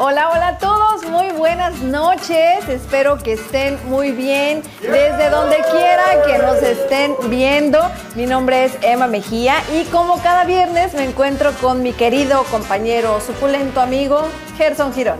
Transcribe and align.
Hola, 0.00 0.30
hola 0.30 0.48
a 0.48 0.58
todos, 0.58 1.04
muy 1.10 1.32
buenas 1.32 1.80
noches. 1.80 2.68
Espero 2.68 3.18
que 3.18 3.32
estén 3.32 3.76
muy 3.88 4.12
bien 4.12 4.62
desde 4.80 5.28
donde 5.28 5.56
quiera 5.72 6.22
que 6.24 6.38
nos 6.38 6.62
estén 6.62 7.16
viendo. 7.28 7.80
Mi 8.14 8.24
nombre 8.24 8.66
es 8.66 8.78
Emma 8.82 9.08
Mejía 9.08 9.56
y 9.74 9.82
como 9.86 10.22
cada 10.22 10.44
viernes 10.44 10.94
me 10.94 11.02
encuentro 11.02 11.50
con 11.60 11.82
mi 11.82 11.92
querido 11.92 12.44
compañero, 12.44 13.20
suculento 13.20 13.80
amigo 13.80 14.22
Gerson 14.56 14.94
Girón. 14.94 15.18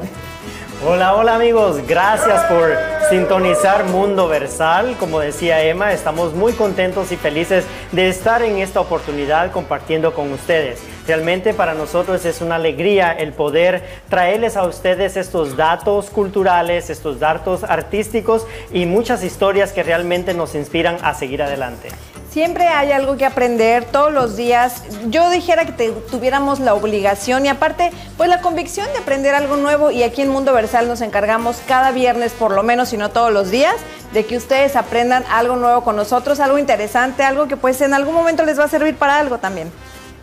Hola, 0.86 1.16
hola 1.16 1.34
amigos, 1.34 1.84
gracias 1.84 2.44
por 2.44 2.70
sintonizar 3.10 3.82
Mundo 3.86 4.28
Versal. 4.28 4.96
Como 5.00 5.18
decía 5.18 5.60
Emma, 5.60 5.92
estamos 5.92 6.34
muy 6.34 6.52
contentos 6.52 7.10
y 7.10 7.16
felices 7.16 7.64
de 7.90 8.08
estar 8.08 8.42
en 8.42 8.58
esta 8.58 8.80
oportunidad 8.80 9.50
compartiendo 9.50 10.14
con 10.14 10.32
ustedes. 10.32 10.80
Realmente 11.08 11.54
para 11.54 11.72
nosotros 11.72 12.26
es 12.26 12.42
una 12.42 12.56
alegría 12.56 13.12
el 13.12 13.32
poder 13.32 13.82
traerles 14.10 14.58
a 14.58 14.64
ustedes 14.64 15.16
estos 15.16 15.56
datos 15.56 16.10
culturales, 16.10 16.90
estos 16.90 17.18
datos 17.18 17.64
artísticos 17.64 18.46
y 18.74 18.84
muchas 18.84 19.24
historias 19.24 19.72
que 19.72 19.82
realmente 19.82 20.34
nos 20.34 20.54
inspiran 20.54 20.98
a 21.02 21.14
seguir 21.14 21.42
adelante. 21.42 21.88
Siempre 22.30 22.66
hay 22.66 22.92
algo 22.92 23.16
que 23.16 23.24
aprender 23.24 23.86
todos 23.86 24.12
los 24.12 24.36
días. 24.36 24.82
Yo 25.06 25.30
dijera 25.30 25.64
que 25.64 25.92
tuviéramos 26.10 26.60
la 26.60 26.74
obligación 26.74 27.46
y 27.46 27.48
aparte, 27.48 27.90
pues 28.18 28.28
la 28.28 28.42
convicción 28.42 28.86
de 28.92 28.98
aprender 28.98 29.34
algo 29.34 29.56
nuevo 29.56 29.90
y 29.90 30.02
aquí 30.02 30.20
en 30.20 30.28
Mundo 30.28 30.52
Versal 30.52 30.88
nos 30.88 31.00
encargamos 31.00 31.56
cada 31.66 31.90
viernes, 31.90 32.32
por 32.32 32.50
lo 32.50 32.62
menos, 32.62 32.90
si 32.90 32.98
no 32.98 33.08
todos 33.08 33.32
los 33.32 33.50
días, 33.50 33.76
de 34.12 34.26
que 34.26 34.36
ustedes 34.36 34.76
aprendan 34.76 35.24
algo 35.30 35.56
nuevo 35.56 35.82
con 35.84 35.96
nosotros, 35.96 36.38
algo 36.38 36.58
interesante, 36.58 37.22
algo 37.22 37.48
que 37.48 37.56
pues 37.56 37.80
en 37.80 37.94
algún 37.94 38.14
momento 38.14 38.44
les 38.44 38.58
va 38.58 38.64
a 38.64 38.68
servir 38.68 38.94
para 38.94 39.18
algo 39.18 39.38
también. 39.38 39.72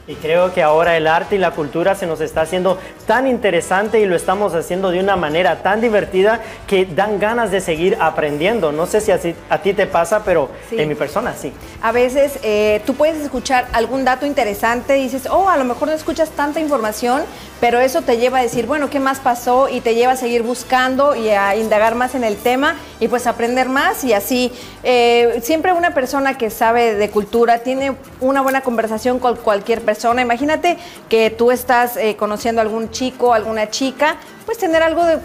Y 0.08 0.14
creo 0.14 0.54
que 0.54 0.62
ahora 0.62 0.96
el 0.98 1.08
arte 1.08 1.36
y 1.36 1.40
la 1.40 1.50
cultura 1.50 1.96
se 1.96 2.06
nos 2.06 2.22
está 2.22 2.42
haciendo 2.42 2.78
tan 3.08 3.26
interesante 3.26 4.00
y 4.00 4.06
lo 4.06 4.16
estamos 4.16 4.54
haciendo 4.54 4.92
de 4.92 5.00
una 5.00 5.16
manera 5.16 5.64
tan 5.64 5.82
divertida 5.82 6.42
que 6.68 6.86
dan 6.86 7.18
ganas 7.20 7.50
de 7.50 7.60
seguir 7.60 7.98
aprendiendo. 8.00 8.72
No 8.72 8.86
sé 8.86 9.02
si 9.02 9.12
a 9.12 9.62
ti 9.62 9.74
te 9.74 9.88
pasa, 9.88 10.24
pero 10.24 10.50
en 10.70 10.88
mi 10.88 10.94
persona 10.94 11.34
sí. 11.34 11.52
A 11.82 11.92
veces 11.92 12.38
eh, 12.44 12.84
tú 12.86 12.94
puedes 12.94 13.20
escuchar 13.20 13.68
algún 13.74 14.06
dato 14.06 14.28
interesante 14.28 15.00
y 15.00 15.04
dices, 15.06 15.28
oh, 15.28 15.50
a 15.50 15.58
lo 15.58 15.64
mejor 15.64 15.88
no 15.88 15.96
escuchas 15.96 16.30
tanta 16.30 16.60
información, 16.60 17.24
pero 17.60 17.80
eso 17.80 18.04
te 18.04 18.18
lleva 18.18 18.40
a 18.40 18.42
decir, 18.44 18.68
bueno, 18.68 18.92
¿qué 18.92 19.00
más 19.00 19.20
pasó? 19.20 19.70
Y 19.70 19.82
te 19.82 19.96
lleva 19.96 20.12
a 20.12 20.18
seguir 20.18 20.44
buscando 20.44 21.16
y 21.16 21.30
a 21.30 21.56
indagar 21.56 21.96
más 21.96 22.14
en 22.14 22.24
el 22.24 22.36
tema 22.36 22.76
y 23.00 23.08
pues 23.08 23.26
aprender 23.26 23.70
más 23.70 24.04
y 24.04 24.14
así. 24.14 24.52
Eh, 24.84 25.40
siempre 25.42 25.74
una 25.74 25.96
persona 25.96 26.38
que 26.38 26.52
sabe 26.52 26.94
de 26.94 27.10
cultura 27.10 27.60
tiene 27.60 27.96
una 28.22 28.42
buena 28.42 28.62
conversación 28.62 29.18
con 29.18 29.36
cualquier 29.38 29.82
persona 29.82 29.95
Imagínate 30.04 30.78
que 31.10 31.30
tú 31.30 31.52
estás 31.52 31.98
eh, 31.98 32.16
conociendo 32.16 32.62
a 32.62 32.64
algún 32.64 32.92
chico, 32.92 33.34
alguna 33.34 33.70
chica, 33.70 34.18
pues 34.46 34.58
tener 34.58 34.84
algo 34.84 35.04
de 35.06 35.20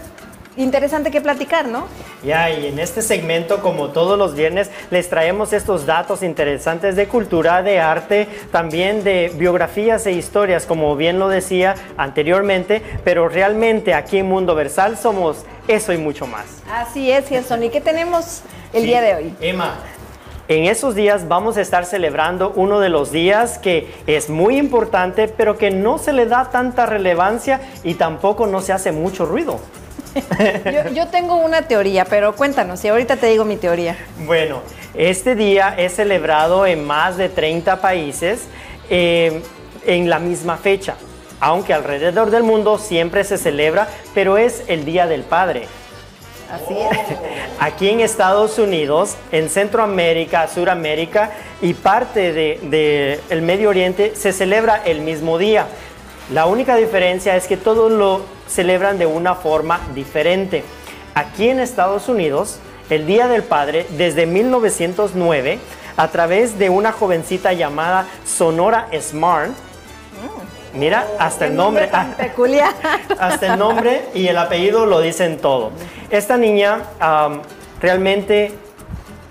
interesante 0.57 1.11
que 1.11 1.21
platicar, 1.21 1.67
¿no? 1.67 1.85
Ya, 2.23 2.49
y 2.51 2.67
en 2.67 2.79
este 2.79 3.01
segmento, 3.01 3.61
como 3.61 3.89
todos 3.89 4.17
los 4.17 4.35
viernes, 4.35 4.69
les 4.91 5.09
traemos 5.09 5.53
estos 5.53 5.85
datos 5.85 6.23
interesantes 6.23 6.95
de 6.95 7.07
cultura, 7.07 7.63
de 7.63 7.79
arte, 7.79 8.27
también 8.51 9.03
de 9.03 9.31
biografías 9.35 10.05
e 10.05 10.11
historias, 10.11 10.65
como 10.65 10.95
bien 10.95 11.19
lo 11.19 11.29
decía 11.29 11.75
anteriormente, 11.97 12.81
pero 13.03 13.27
realmente 13.27 13.93
aquí 13.93 14.17
en 14.19 14.27
Mundo 14.27 14.53
Versal 14.55 14.97
somos 14.97 15.45
eso 15.67 15.93
y 15.93 15.97
mucho 15.97 16.27
más. 16.27 16.45
Así 16.71 17.11
es, 17.11 17.27
Gerson. 17.27 17.63
¿Y 17.63 17.69
qué 17.69 17.81
tenemos 17.81 18.41
el 18.73 18.83
día 18.83 19.01
de 19.01 19.15
hoy? 19.15 19.33
Emma, 19.41 19.79
en 20.51 20.65
esos 20.65 20.95
días 20.95 21.29
vamos 21.29 21.55
a 21.55 21.61
estar 21.61 21.85
celebrando 21.85 22.51
uno 22.57 22.81
de 22.81 22.89
los 22.89 23.09
días 23.09 23.57
que 23.57 23.87
es 24.05 24.29
muy 24.29 24.57
importante, 24.57 25.29
pero 25.29 25.57
que 25.57 25.71
no 25.71 25.97
se 25.97 26.11
le 26.11 26.25
da 26.25 26.49
tanta 26.49 26.85
relevancia 26.85 27.61
y 27.85 27.93
tampoco 27.93 28.47
no 28.47 28.59
se 28.59 28.73
hace 28.73 28.91
mucho 28.91 29.25
ruido. 29.25 29.61
yo, 30.93 31.07
tengo 31.07 31.35
una 31.35 31.61
teoría, 31.61 32.03
pero 32.03 32.35
cuéntanos, 32.35 32.83
y 32.83 32.89
ahorita 32.89 33.15
te 33.15 33.27
digo 33.27 33.45
mi 33.45 33.55
teoría. 33.55 33.95
Bueno, 34.25 34.61
este 34.93 35.35
día 35.35 35.73
es 35.77 35.95
celebrado 35.95 36.65
en 36.65 36.85
más 36.85 37.15
de 37.15 37.29
30 37.29 37.79
países 37.79 38.41
eh, 38.89 39.41
en 39.85 40.09
la 40.09 40.19
misma 40.19 40.57
fecha, 40.57 40.95
aunque 41.39 41.73
alrededor 41.73 42.29
del 42.29 42.43
mundo 42.43 42.77
siempre 42.77 43.23
se 43.23 43.37
celebra, 43.37 43.87
pero 44.13 44.37
es 44.37 44.65
el 44.67 44.83
Día 44.83 45.07
del 45.07 45.23
Padre. 45.23 45.67
Aquí 47.59 47.89
en 47.89 47.99
Estados 48.01 48.57
Unidos, 48.59 49.15
en 49.31 49.49
Centroamérica, 49.49 50.47
Suramérica 50.47 51.31
y 51.61 51.73
parte 51.73 52.33
del 52.33 52.69
de, 52.69 53.41
Medio 53.41 53.69
Oriente 53.69 54.13
se 54.15 54.33
celebra 54.33 54.81
el 54.85 55.01
mismo 55.01 55.37
día. 55.37 55.67
La 56.33 56.45
única 56.45 56.75
diferencia 56.75 57.35
es 57.35 57.47
que 57.47 57.57
todos 57.57 57.91
lo 57.91 58.21
celebran 58.47 58.97
de 58.97 59.05
una 59.05 59.35
forma 59.35 59.79
diferente. 59.93 60.63
Aquí 61.13 61.49
en 61.49 61.59
Estados 61.59 62.09
Unidos, 62.09 62.59
el 62.89 63.05
Día 63.05 63.27
del 63.27 63.43
Padre, 63.43 63.85
desde 63.91 64.25
1909, 64.25 65.59
a 65.97 66.07
través 66.07 66.57
de 66.57 66.69
una 66.69 66.91
jovencita 66.91 67.53
llamada 67.53 68.07
Sonora 68.25 68.87
Smart, 68.99 69.51
Mira, 70.73 71.05
hasta 71.19 71.47
el 71.47 71.55
nombre. 71.55 71.89
peculiar. 72.17 72.73
Hasta 73.19 73.53
el 73.53 73.59
nombre 73.59 74.05
y 74.13 74.27
el 74.27 74.37
apellido 74.37 74.85
lo 74.85 75.01
dicen 75.01 75.37
todo. 75.37 75.71
Esta 76.09 76.37
niña 76.37 76.79
realmente 77.81 78.53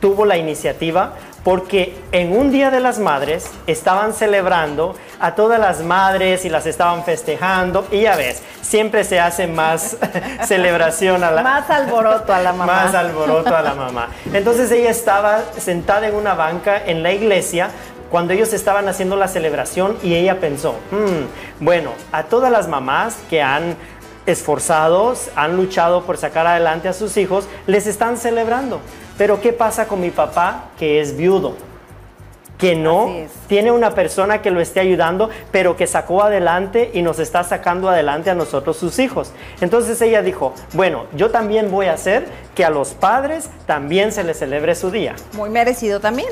tuvo 0.01 0.25
la 0.25 0.37
iniciativa 0.37 1.15
porque 1.45 1.97
en 2.13 2.37
un 2.37 2.51
Día 2.51 2.71
de 2.71 2.81
las 2.81 2.99
Madres 2.99 3.51
estaban 3.67 4.13
celebrando 4.13 4.95
a 5.21 5.35
todas 5.35 5.59
las 5.59 5.81
madres 5.81 6.45
y 6.45 6.49
las 6.49 6.67
estaban 6.67 7.05
festejando 7.05 7.87
y 7.91 8.03
ya 8.03 8.17
ves, 8.17 8.43
siempre 8.63 9.05
se 9.05 9.21
hace 9.21 9.47
más 9.47 9.97
celebración 10.47 11.23
a 11.25 11.31
la 11.31 11.43
más 11.43 11.69
alboroto 11.71 12.33
a 12.33 12.41
la 12.41 12.53
mamá. 12.55 12.85
Más 12.85 12.95
alboroto 12.95 13.55
a 13.55 13.63
la 13.63 13.75
mamá. 13.75 14.09
Entonces 14.33 14.71
ella 14.71 14.91
estaba 14.91 15.41
sentada 15.59 16.09
en 16.09 16.15
una 16.15 16.35
banca 16.35 16.83
en 16.85 17.03
la 17.03 17.13
iglesia 17.13 17.71
cuando 18.11 18.33
ellos 18.33 18.53
estaban 18.53 18.89
haciendo 18.89 19.17
la 19.17 19.29
celebración 19.29 19.97
y 20.03 20.15
ella 20.15 20.41
pensó, 20.41 20.73
hmm, 20.91 21.65
bueno, 21.65 21.93
a 22.13 22.25
todas 22.25 22.51
las 22.51 22.69
mamás 22.69 23.19
que 23.31 23.41
han 23.41 23.77
esforzado, 24.27 25.15
han 25.37 25.57
luchado 25.57 26.03
por 26.03 26.17
sacar 26.17 26.47
adelante 26.47 26.89
a 26.89 26.93
sus 26.93 27.17
hijos, 27.17 27.49
les 27.67 27.87
están 27.87 28.17
celebrando. 28.17 28.81
Pero 29.17 29.41
¿qué 29.41 29.53
pasa 29.53 29.87
con 29.87 30.01
mi 30.01 30.11
papá 30.11 30.71
que 30.79 31.01
es 31.01 31.17
viudo? 31.17 31.55
que 32.61 32.77
no 32.77 33.11
tiene 33.49 33.73
una 33.73 33.93
persona 33.93 34.43
que 34.43 34.51
lo 34.51 34.61
esté 34.61 34.81
ayudando, 34.81 35.31
pero 35.51 35.77
que 35.77 35.87
sacó 35.87 36.23
adelante 36.23 36.91
y 36.93 37.01
nos 37.01 37.19
está 37.19 37.43
sacando 37.43 37.89
adelante 37.89 38.29
a 38.29 38.35
nosotros 38.35 38.77
sus 38.77 38.99
hijos. 38.99 39.33
Entonces 39.63 40.01
ella 40.03 40.21
dijo, 40.21 40.53
bueno, 40.75 41.07
yo 41.17 41.31
también 41.31 41.71
voy 41.71 41.87
a 41.87 41.95
hacer 41.95 42.27
que 42.55 42.65
a 42.65 42.71
los 42.71 42.91
padres 42.95 43.49
también 43.67 44.13
se 44.13 44.25
les 44.25 44.39
celebre 44.39 44.75
su 44.75 44.91
día. 44.91 45.15
Muy 45.35 45.51
merecido 45.51 46.01
también. 46.01 46.29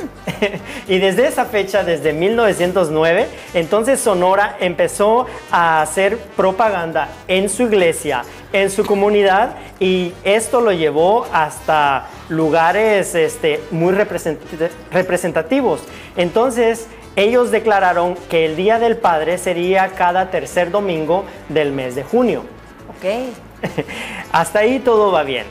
y 0.88 0.98
desde 0.98 1.26
esa 1.26 1.44
fecha, 1.44 1.84
desde 1.84 2.12
1909, 2.12 3.26
entonces 3.54 4.00
Sonora 4.00 4.56
empezó 4.60 5.26
a 5.50 5.82
hacer 5.82 6.18
propaganda 6.36 7.08
en 7.28 7.48
su 7.48 7.64
iglesia, 7.64 8.24
en 8.52 8.70
su 8.70 8.84
comunidad 8.84 9.56
y 9.78 10.12
esto 10.24 10.60
lo 10.60 10.72
llevó 10.72 11.26
hasta 11.32 12.08
lugares 12.28 13.14
este, 13.14 13.60
muy 13.70 13.94
representativos. 13.94 15.82
Entonces, 16.16 16.88
ellos 17.16 17.50
declararon 17.50 18.14
que 18.30 18.44
el 18.44 18.56
Día 18.56 18.78
del 18.78 18.96
Padre 18.96 19.38
sería 19.38 19.88
cada 19.88 20.30
tercer 20.30 20.70
domingo 20.70 21.24
del 21.48 21.72
mes 21.72 21.94
de 21.94 22.04
junio. 22.04 22.44
Ok. 22.90 23.34
hasta 24.32 24.60
ahí 24.60 24.78
todo 24.78 25.10
va 25.10 25.22
bien. 25.24 25.44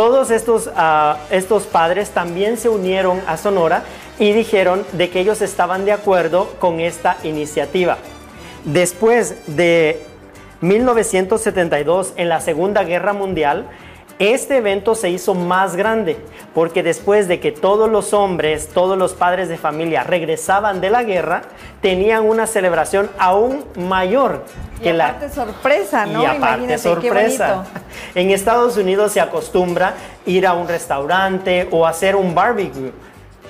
Todos 0.00 0.30
estos, 0.30 0.70
ah, 0.76 1.18
estos 1.30 1.64
padres 1.64 2.08
también 2.08 2.56
se 2.56 2.70
unieron 2.70 3.20
a 3.26 3.36
Sonora 3.36 3.82
y 4.18 4.32
dijeron 4.32 4.82
de 4.92 5.10
que 5.10 5.20
ellos 5.20 5.42
estaban 5.42 5.84
de 5.84 5.92
acuerdo 5.92 6.54
con 6.58 6.80
esta 6.80 7.18
iniciativa. 7.22 7.98
Después 8.64 9.34
de 9.46 10.02
1972, 10.62 12.14
en 12.16 12.30
la 12.30 12.40
Segunda 12.40 12.82
Guerra 12.84 13.12
Mundial, 13.12 13.68
este 14.20 14.58
evento 14.58 14.94
se 14.94 15.08
hizo 15.08 15.34
más 15.34 15.76
grande 15.76 16.18
porque 16.54 16.82
después 16.82 17.26
de 17.26 17.40
que 17.40 17.52
todos 17.52 17.90
los 17.90 18.12
hombres, 18.12 18.68
todos 18.68 18.98
los 18.98 19.14
padres 19.14 19.48
de 19.48 19.56
familia 19.56 20.04
regresaban 20.04 20.82
de 20.82 20.90
la 20.90 21.02
guerra, 21.04 21.42
tenían 21.80 22.26
una 22.26 22.46
celebración 22.46 23.10
aún 23.18 23.64
mayor 23.76 24.44
que 24.82 24.90
y 24.90 25.00
aparte 25.00 25.30
sorpresa, 25.30 26.04
¿no? 26.04 26.22
Y 26.22 26.26
aparte 26.26 26.76
sorpresa. 26.76 27.64
En 28.14 28.30
Estados 28.30 28.76
Unidos 28.76 29.12
se 29.12 29.22
acostumbra 29.22 29.94
ir 30.26 30.46
a 30.46 30.52
un 30.52 30.68
restaurante 30.68 31.68
o 31.70 31.86
hacer 31.86 32.14
un 32.14 32.34
barbecue 32.34 32.92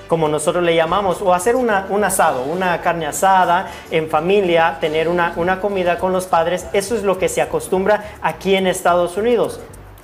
como 0.07 0.27
nosotros 0.27 0.61
le 0.65 0.75
llamamos, 0.75 1.21
o 1.21 1.33
hacer 1.33 1.55
un 1.55 1.69
asado, 1.69 2.43
una 2.43 2.81
carne 2.81 3.05
asada 3.05 3.71
en 3.91 4.09
familia, 4.09 4.77
tener 4.81 5.07
una, 5.07 5.31
una 5.37 5.61
comida 5.61 5.99
con 5.99 6.11
los 6.11 6.25
padres, 6.25 6.67
eso 6.73 6.97
es 6.97 7.03
lo 7.03 7.17
que 7.17 7.29
se 7.29 7.41
acostumbra 7.41 8.03
aquí 8.21 8.55
en 8.55 8.67
Estados 8.67 9.15
Unidos. 9.15 9.61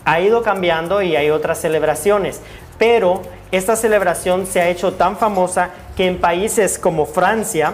Ha 0.07 0.21
ido 0.21 0.41
cambiando 0.41 1.01
y 1.01 1.15
hay 1.15 1.29
otras 1.29 1.59
celebraciones, 1.59 2.41
pero 2.77 3.21
esta 3.51 3.75
celebración 3.75 4.47
se 4.47 4.61
ha 4.61 4.69
hecho 4.69 4.93
tan 4.93 5.17
famosa 5.17 5.71
que 5.95 6.07
en 6.07 6.17
países 6.17 6.79
como 6.79 7.05
Francia 7.05 7.73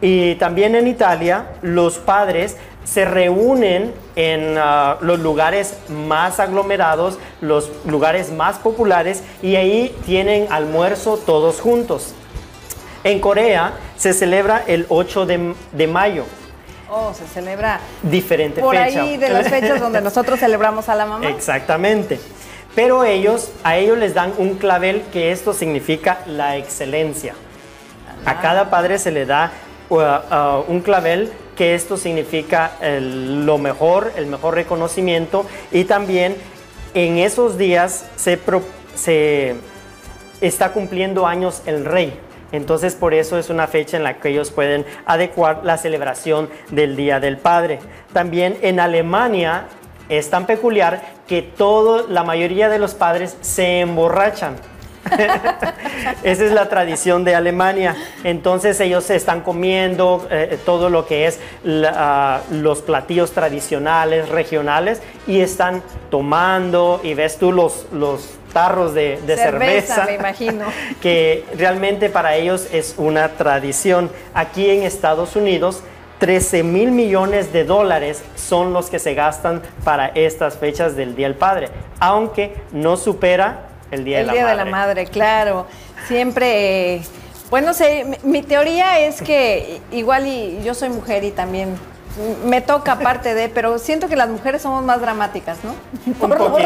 y 0.00 0.34
también 0.36 0.74
en 0.74 0.86
Italia, 0.86 1.46
los 1.62 1.98
padres 1.98 2.56
se 2.84 3.04
reúnen 3.04 3.92
en 4.14 4.56
ah, 4.58 4.98
los 5.00 5.18
lugares 5.18 5.76
más 5.88 6.38
aglomerados, 6.38 7.18
los 7.40 7.70
lugares 7.84 8.32
más 8.32 8.58
populares 8.58 9.22
y 9.42 9.56
ahí 9.56 9.94
tienen 10.06 10.46
almuerzo 10.50 11.18
todos 11.18 11.60
juntos. 11.60 12.14
En 13.04 13.20
Corea 13.20 13.72
se 13.96 14.12
celebra 14.12 14.62
el 14.66 14.86
8 14.88 15.26
de, 15.26 15.86
mayo. 15.86 16.24
Oh, 16.88 17.12
se 17.14 17.26
celebra 17.26 17.80
diferente 18.02 18.60
por 18.60 18.76
ahí 18.76 19.16
de 19.16 19.28
las 19.28 19.48
fechas 19.48 19.80
donde 19.80 20.00
nosotros 20.02 20.38
celebramos 20.38 20.88
a 20.88 20.94
la 20.94 21.06
mamá. 21.06 21.28
Exactamente. 21.28 22.20
Pero 22.74 23.04
ellos, 23.04 23.50
a 23.64 23.76
ellos 23.76 23.98
les 23.98 24.14
dan 24.14 24.34
un 24.38 24.56
clavel 24.56 25.02
que 25.12 25.32
esto 25.32 25.52
significa 25.52 26.20
la 26.26 26.56
excelencia. 26.56 27.34
A 28.24 28.32
ah. 28.32 28.40
cada 28.40 28.70
padre 28.70 28.98
se 28.98 29.10
le 29.10 29.24
da 29.24 29.50
uh, 29.88 29.96
uh, 29.96 30.64
un 30.68 30.80
clavel 30.80 31.32
que 31.56 31.74
esto 31.74 31.96
significa 31.96 32.72
lo 33.00 33.56
mejor, 33.56 34.12
el 34.16 34.26
mejor 34.26 34.54
reconocimiento 34.54 35.46
y 35.72 35.84
también 35.84 36.36
en 36.92 37.16
esos 37.16 37.56
días 37.56 38.04
se, 38.16 38.38
se 38.94 39.56
está 40.40 40.72
cumpliendo 40.72 41.26
años 41.26 41.62
el 41.64 41.84
rey. 41.84 42.25
Entonces 42.52 42.94
por 42.94 43.14
eso 43.14 43.38
es 43.38 43.50
una 43.50 43.66
fecha 43.66 43.96
en 43.96 44.04
la 44.04 44.14
que 44.14 44.28
ellos 44.28 44.50
pueden 44.50 44.84
adecuar 45.04 45.60
la 45.64 45.78
celebración 45.78 46.48
del 46.70 46.96
Día 46.96 47.20
del 47.20 47.38
Padre. 47.38 47.80
También 48.12 48.56
en 48.62 48.80
Alemania 48.80 49.66
es 50.08 50.30
tan 50.30 50.46
peculiar 50.46 51.02
que 51.26 51.42
todo, 51.42 52.06
la 52.08 52.22
mayoría 52.22 52.68
de 52.68 52.78
los 52.78 52.94
padres 52.94 53.36
se 53.40 53.80
emborrachan. 53.80 54.56
Esa 56.22 56.44
es 56.44 56.52
la 56.52 56.68
tradición 56.68 57.24
de 57.24 57.34
Alemania. 57.34 57.96
Entonces 58.24 58.80
ellos 58.80 59.08
están 59.10 59.42
comiendo 59.42 60.26
eh, 60.30 60.58
todo 60.64 60.90
lo 60.90 61.06
que 61.06 61.26
es 61.26 61.40
ah, 61.86 62.40
los 62.50 62.82
platillos 62.82 63.32
tradicionales, 63.32 64.28
regionales, 64.28 65.00
y 65.26 65.40
están 65.40 65.82
tomando, 66.10 67.00
y 67.02 67.14
ves 67.14 67.38
tú 67.38 67.52
los, 67.52 67.86
los 67.92 68.38
tarros 68.56 68.94
de, 68.94 69.20
cerveza, 69.26 70.06
me 70.06 70.14
imagino. 70.14 70.64
que 71.02 71.44
realmente 71.58 72.08
para 72.08 72.36
ellos 72.36 72.68
es 72.72 72.94
una 72.96 73.28
tradición. 73.28 74.10
Aquí 74.32 74.70
en 74.70 74.82
Estados 74.82 75.36
Unidos, 75.36 75.82
13 76.20 76.62
mil 76.62 76.90
millones 76.90 77.52
de 77.52 77.64
dólares 77.64 78.24
son 78.34 78.72
los 78.72 78.88
que 78.88 78.98
se 78.98 79.12
gastan 79.12 79.60
para 79.84 80.06
estas 80.06 80.56
fechas 80.56 80.96
del 80.96 81.14
Día 81.14 81.28
del 81.28 81.36
Padre, 81.36 81.68
aunque 82.00 82.54
no 82.72 82.96
supera 82.96 83.68
el 83.90 84.04
Día, 84.04 84.20
de, 84.20 84.24
la 84.24 84.32
día 84.32 84.46
de 84.46 84.54
la 84.54 84.64
Madre. 84.64 85.04
claro. 85.04 85.66
Siempre, 86.06 87.02
bueno, 87.50 87.74
sé, 87.74 88.06
mi, 88.22 88.40
teoría 88.40 89.00
es 89.00 89.20
que 89.20 89.82
igual 89.92 90.26
y 90.26 90.62
yo 90.64 90.72
soy 90.72 90.88
mujer 90.88 91.24
y 91.24 91.30
también 91.30 91.76
me 92.44 92.60
toca 92.60 92.92
aparte 92.92 93.34
de, 93.34 93.48
pero 93.48 93.78
siento 93.78 94.08
que 94.08 94.16
las 94.16 94.28
mujeres 94.28 94.62
somos 94.62 94.82
más 94.84 95.00
dramáticas, 95.00 95.58
¿no? 95.62 95.74
Por 96.18 96.38
lo 96.38 96.56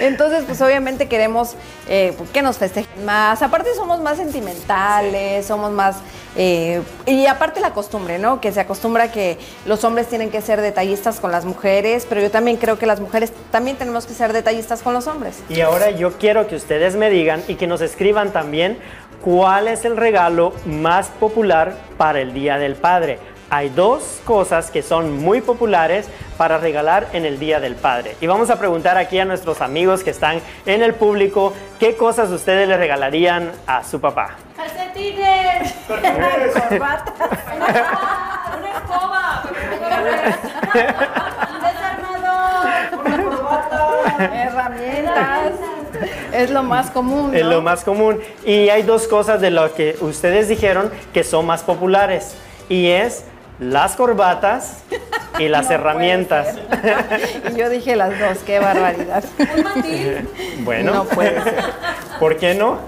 Entonces, 0.00 0.44
pues 0.46 0.60
obviamente 0.60 1.08
queremos 1.08 1.54
eh, 1.88 2.14
que 2.32 2.42
nos 2.42 2.58
festejen 2.58 3.04
más. 3.04 3.42
Aparte 3.42 3.70
somos 3.74 4.00
más 4.00 4.18
sentimentales, 4.18 5.46
somos 5.46 5.72
más... 5.72 5.96
Eh, 6.34 6.82
y 7.06 7.26
aparte 7.26 7.60
la 7.60 7.72
costumbre, 7.72 8.18
¿no? 8.18 8.40
Que 8.40 8.52
se 8.52 8.60
acostumbra 8.60 9.10
que 9.10 9.38
los 9.66 9.84
hombres 9.84 10.08
tienen 10.08 10.30
que 10.30 10.40
ser 10.40 10.60
detallistas 10.60 11.20
con 11.20 11.30
las 11.30 11.44
mujeres, 11.44 12.06
pero 12.08 12.20
yo 12.22 12.30
también 12.30 12.56
creo 12.56 12.78
que 12.78 12.86
las 12.86 13.00
mujeres 13.00 13.32
también 13.50 13.76
tenemos 13.76 14.06
que 14.06 14.14
ser 14.14 14.32
detallistas 14.32 14.82
con 14.82 14.94
los 14.94 15.06
hombres. 15.06 15.42
Y 15.48 15.60
ahora 15.60 15.90
yo 15.90 16.12
quiero 16.18 16.46
que 16.46 16.56
ustedes 16.56 16.96
me 16.96 17.10
digan 17.10 17.42
y 17.48 17.56
que 17.56 17.66
nos 17.66 17.82
escriban 17.82 18.32
también 18.32 18.78
cuál 19.22 19.68
es 19.68 19.84
el 19.84 19.96
regalo 19.96 20.52
más 20.64 21.08
popular 21.08 21.74
para 21.96 22.20
el 22.20 22.32
Día 22.32 22.58
del 22.58 22.76
Padre 22.76 23.18
hay 23.52 23.68
dos 23.68 24.22
cosas 24.24 24.70
que 24.70 24.82
son 24.82 25.22
muy 25.22 25.42
populares 25.42 26.08
para 26.38 26.56
regalar 26.56 27.08
en 27.12 27.26
el 27.26 27.38
Día 27.38 27.60
del 27.60 27.74
Padre. 27.74 28.16
Y 28.22 28.26
vamos 28.26 28.48
a 28.48 28.58
preguntar 28.58 28.96
aquí 28.96 29.18
a 29.18 29.26
nuestros 29.26 29.60
amigos 29.60 30.02
que 30.02 30.08
están 30.08 30.40
en 30.64 30.82
el 30.82 30.94
público 30.94 31.52
qué 31.78 31.94
cosas 31.94 32.30
ustedes 32.30 32.66
le 32.66 32.78
regalarían 32.78 33.52
a 33.66 33.84
su 33.84 34.00
papá. 34.00 34.36
Calcetines, 34.56 35.74
corbata, 35.86 37.12
una 38.56 38.70
escoba, 38.70 39.42
un 41.50 41.60
desarmador, 41.60 43.04
una 43.04 43.36
corbata, 43.36 44.44
herramientas. 44.46 45.52
Es 46.32 46.50
lo 46.50 46.62
más 46.62 46.90
común. 46.90 47.36
Es 47.36 47.44
lo 47.44 47.60
más 47.60 47.84
común. 47.84 48.18
Y 48.46 48.70
hay 48.70 48.82
dos 48.82 49.06
cosas 49.06 49.42
de 49.42 49.50
lo 49.50 49.74
que 49.74 49.98
ustedes 50.00 50.48
dijeron 50.48 50.90
que 51.12 51.22
son 51.22 51.44
más 51.44 51.62
populares. 51.62 52.34
Y 52.70 52.88
es 52.88 53.26
las 53.62 53.96
corbatas 53.96 54.78
y 55.38 55.48
las 55.48 55.70
herramientas. 55.70 56.56
y 57.52 57.56
yo 57.56 57.68
dije 57.70 57.96
las 57.96 58.18
dos, 58.18 58.38
qué 58.44 58.58
barbaridad. 58.58 59.24
Bueno, 60.64 60.94
no 60.94 61.04
puede 61.04 61.42
ser. 61.42 61.64
¿Por 62.20 62.36
qué 62.36 62.54
no? 62.54 62.78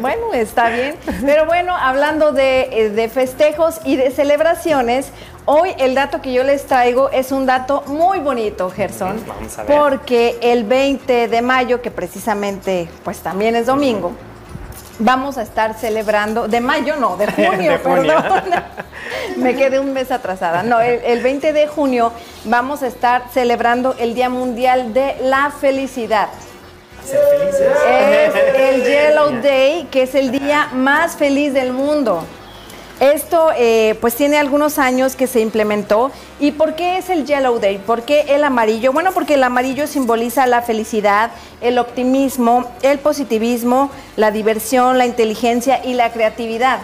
bueno, 0.00 0.32
está 0.32 0.68
bien. 0.70 0.96
Pero 1.24 1.46
bueno, 1.46 1.76
hablando 1.76 2.32
de, 2.32 2.68
eh, 2.72 2.90
de 2.90 3.08
festejos 3.08 3.80
y 3.84 3.96
de 3.96 4.10
celebraciones, 4.10 5.12
Hoy 5.46 5.74
el 5.78 5.94
dato 5.94 6.22
que 6.22 6.32
yo 6.32 6.42
les 6.42 6.64
traigo 6.64 7.10
es 7.10 7.30
un 7.30 7.44
dato 7.44 7.82
muy 7.86 8.18
bonito, 8.18 8.70
Gerson, 8.70 9.22
Vamos 9.26 9.58
a 9.58 9.64
ver. 9.64 9.78
porque 9.78 10.38
el 10.40 10.64
20 10.64 11.28
de 11.28 11.42
mayo, 11.42 11.82
que 11.82 11.90
precisamente 11.90 12.88
pues 13.04 13.18
también 13.18 13.54
es 13.54 13.66
domingo, 13.66 14.12
vamos 14.98 15.38
a 15.38 15.42
estar 15.42 15.74
celebrando, 15.78 16.48
de 16.48 16.60
mayo 16.60 16.96
no, 16.96 17.16
de 17.16 17.26
junio, 17.26 17.80
perdón. 17.82 18.24
Me 19.36 19.54
quedé 19.54 19.78
un 19.78 19.92
mes 19.92 20.10
atrasada. 20.10 20.62
No, 20.62 20.80
el, 20.80 21.22
20 21.22 21.52
de 21.52 21.66
junio 21.66 22.12
vamos 22.44 22.82
a 22.82 22.86
estar 22.86 23.24
celebrando 23.32 23.94
el 23.98 24.14
Día 24.14 24.28
Mundial 24.28 24.94
de 24.94 25.16
la 25.22 25.50
Felicidad. 25.50 26.28
Ser 27.04 27.20
felices. 27.38 27.72
Es 27.86 28.34
el 28.56 28.84
Yellow 28.84 29.42
Day, 29.42 29.88
que 29.90 30.04
es 30.04 30.14
el 30.14 30.30
día 30.30 30.68
más 30.72 31.16
feliz 31.16 31.52
del 31.52 31.72
mundo. 31.72 32.24
Esto 33.00 33.50
eh, 33.56 33.96
pues 34.00 34.14
tiene 34.14 34.38
algunos 34.38 34.78
años 34.78 35.16
que 35.16 35.26
se 35.26 35.40
implementó. 35.40 36.12
¿Y 36.38 36.52
por 36.52 36.76
qué 36.76 36.98
es 36.98 37.10
el 37.10 37.26
Yellow 37.26 37.58
Day? 37.58 37.78
¿Por 37.78 38.02
qué 38.02 38.26
el 38.28 38.44
amarillo? 38.44 38.92
Bueno, 38.92 39.10
porque 39.12 39.34
el 39.34 39.42
amarillo 39.42 39.86
simboliza 39.86 40.46
la 40.46 40.62
felicidad, 40.62 41.30
el 41.60 41.78
optimismo, 41.78 42.70
el 42.82 43.00
positivismo, 43.00 43.90
la 44.16 44.30
diversión, 44.30 44.96
la 44.96 45.06
inteligencia 45.06 45.84
y 45.84 45.94
la 45.94 46.12
creatividad. 46.12 46.78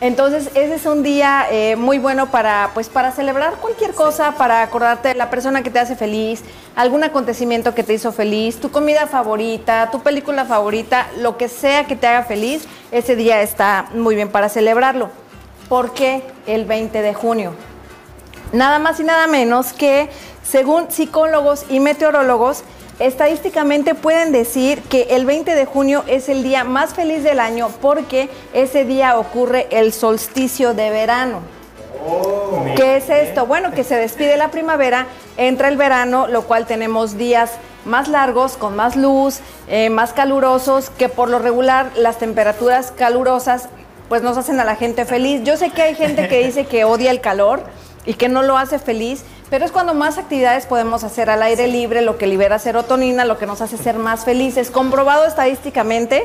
Entonces, 0.00 0.48
ese 0.54 0.76
es 0.76 0.86
un 0.86 1.02
día 1.02 1.46
eh, 1.50 1.76
muy 1.76 1.98
bueno 1.98 2.30
para, 2.30 2.70
pues, 2.72 2.88
para 2.88 3.12
celebrar 3.12 3.56
cualquier 3.56 3.92
cosa, 3.92 4.32
para 4.32 4.62
acordarte 4.62 5.08
de 5.08 5.14
la 5.14 5.28
persona 5.28 5.62
que 5.62 5.68
te 5.68 5.78
hace 5.78 5.94
feliz, 5.94 6.42
algún 6.74 7.04
acontecimiento 7.04 7.74
que 7.74 7.82
te 7.82 7.92
hizo 7.92 8.10
feliz, 8.10 8.58
tu 8.58 8.70
comida 8.70 9.06
favorita, 9.06 9.90
tu 9.92 10.00
película 10.00 10.46
favorita, 10.46 11.06
lo 11.18 11.36
que 11.36 11.48
sea 11.48 11.84
que 11.84 11.96
te 11.96 12.06
haga 12.06 12.22
feliz, 12.22 12.64
ese 12.92 13.14
día 13.14 13.42
está 13.42 13.90
muy 13.92 14.14
bien 14.14 14.30
para 14.30 14.48
celebrarlo. 14.48 15.19
¿Por 15.70 15.92
qué 15.94 16.24
el 16.48 16.64
20 16.64 17.00
de 17.00 17.14
junio? 17.14 17.52
Nada 18.52 18.80
más 18.80 18.98
y 18.98 19.04
nada 19.04 19.28
menos 19.28 19.72
que, 19.72 20.10
según 20.42 20.90
psicólogos 20.90 21.64
y 21.70 21.78
meteorólogos, 21.78 22.64
estadísticamente 22.98 23.94
pueden 23.94 24.32
decir 24.32 24.82
que 24.82 25.02
el 25.10 25.26
20 25.26 25.54
de 25.54 25.66
junio 25.66 26.02
es 26.08 26.28
el 26.28 26.42
día 26.42 26.64
más 26.64 26.94
feliz 26.94 27.22
del 27.22 27.38
año 27.38 27.70
porque 27.80 28.28
ese 28.52 28.84
día 28.84 29.16
ocurre 29.16 29.68
el 29.70 29.92
solsticio 29.92 30.74
de 30.74 30.90
verano. 30.90 31.38
Oh, 32.04 32.64
¿Qué 32.74 32.96
es 32.96 33.08
esto? 33.08 33.46
Bueno, 33.46 33.70
que 33.70 33.84
se 33.84 33.94
despide 33.94 34.36
la 34.36 34.50
primavera, 34.50 35.06
entra 35.36 35.68
el 35.68 35.76
verano, 35.76 36.26
lo 36.26 36.42
cual 36.48 36.66
tenemos 36.66 37.16
días 37.16 37.52
más 37.84 38.08
largos, 38.08 38.56
con 38.56 38.74
más 38.74 38.96
luz, 38.96 39.38
eh, 39.68 39.88
más 39.88 40.14
calurosos, 40.14 40.90
que 40.90 41.08
por 41.08 41.28
lo 41.28 41.38
regular 41.38 41.92
las 41.94 42.18
temperaturas 42.18 42.90
calurosas 42.90 43.68
pues 44.10 44.22
nos 44.22 44.36
hacen 44.36 44.58
a 44.58 44.64
la 44.64 44.74
gente 44.74 45.04
feliz. 45.04 45.42
Yo 45.44 45.56
sé 45.56 45.70
que 45.70 45.82
hay 45.82 45.94
gente 45.94 46.26
que 46.26 46.44
dice 46.44 46.66
que 46.66 46.84
odia 46.84 47.12
el 47.12 47.20
calor 47.20 47.62
y 48.04 48.14
que 48.14 48.28
no 48.28 48.42
lo 48.42 48.58
hace 48.58 48.80
feliz, 48.80 49.22
pero 49.50 49.64
es 49.64 49.70
cuando 49.70 49.94
más 49.94 50.18
actividades 50.18 50.66
podemos 50.66 51.04
hacer 51.04 51.30
al 51.30 51.44
aire 51.44 51.68
libre, 51.68 52.02
lo 52.02 52.18
que 52.18 52.26
libera 52.26 52.58
serotonina, 52.58 53.24
lo 53.24 53.38
que 53.38 53.46
nos 53.46 53.60
hace 53.60 53.76
ser 53.76 53.94
más 53.94 54.24
felices. 54.24 54.72
Comprobado 54.72 55.26
estadísticamente, 55.26 56.24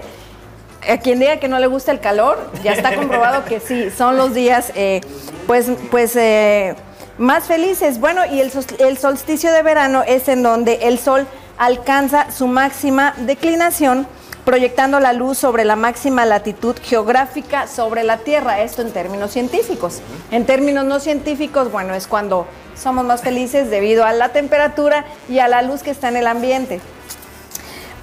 a 0.90 0.98
quien 0.98 1.20
diga 1.20 1.38
que 1.38 1.48
no 1.48 1.60
le 1.60 1.68
gusta 1.68 1.92
el 1.92 2.00
calor, 2.00 2.50
ya 2.64 2.74
está 2.74 2.96
comprobado 2.96 3.46
que 3.46 3.60
sí, 3.60 3.92
son 3.96 4.18
los 4.18 4.34
días 4.34 4.72
eh, 4.74 5.02
pues, 5.46 5.68
pues 5.92 6.16
eh, 6.16 6.74
más 7.20 7.44
felices. 7.44 8.00
Bueno, 8.00 8.26
y 8.26 8.40
el, 8.40 8.52
el 8.80 8.98
solsticio 8.98 9.52
de 9.52 9.62
verano 9.62 10.02
es 10.02 10.28
en 10.28 10.42
donde 10.42 10.88
el 10.88 10.98
sol 10.98 11.28
alcanza 11.60 12.32
su 12.32 12.48
máxima 12.48 13.14
declinación 13.18 14.08
proyectando 14.46 15.00
la 15.00 15.12
luz 15.12 15.40
sobre 15.40 15.66
la 15.66 15.76
máxima 15.76 16.24
latitud 16.24 16.76
geográfica 16.82 17.68
sobre 17.68 18.04
la 18.04 18.20
Tierra, 18.20 18.62
esto 18.62 18.84
en 18.84 18.92
términos 18.92 19.32
científicos. 19.32 20.02
En 20.32 20.46
términos 20.46 20.86
no 20.86 21.00
científicos, 21.00 21.72
bueno, 21.72 21.96
es 21.96 22.08
cuando 22.08 22.46
somos 22.76 23.04
más 23.06 23.22
felices 23.22 23.72
debido 23.72 24.06
a 24.06 24.14
la 24.14 24.30
temperatura 24.30 25.06
y 25.28 25.40
a 25.40 25.48
la 25.48 25.64
luz 25.64 25.82
que 25.82 25.90
está 25.90 26.10
en 26.10 26.18
el 26.18 26.28
ambiente. 26.28 26.80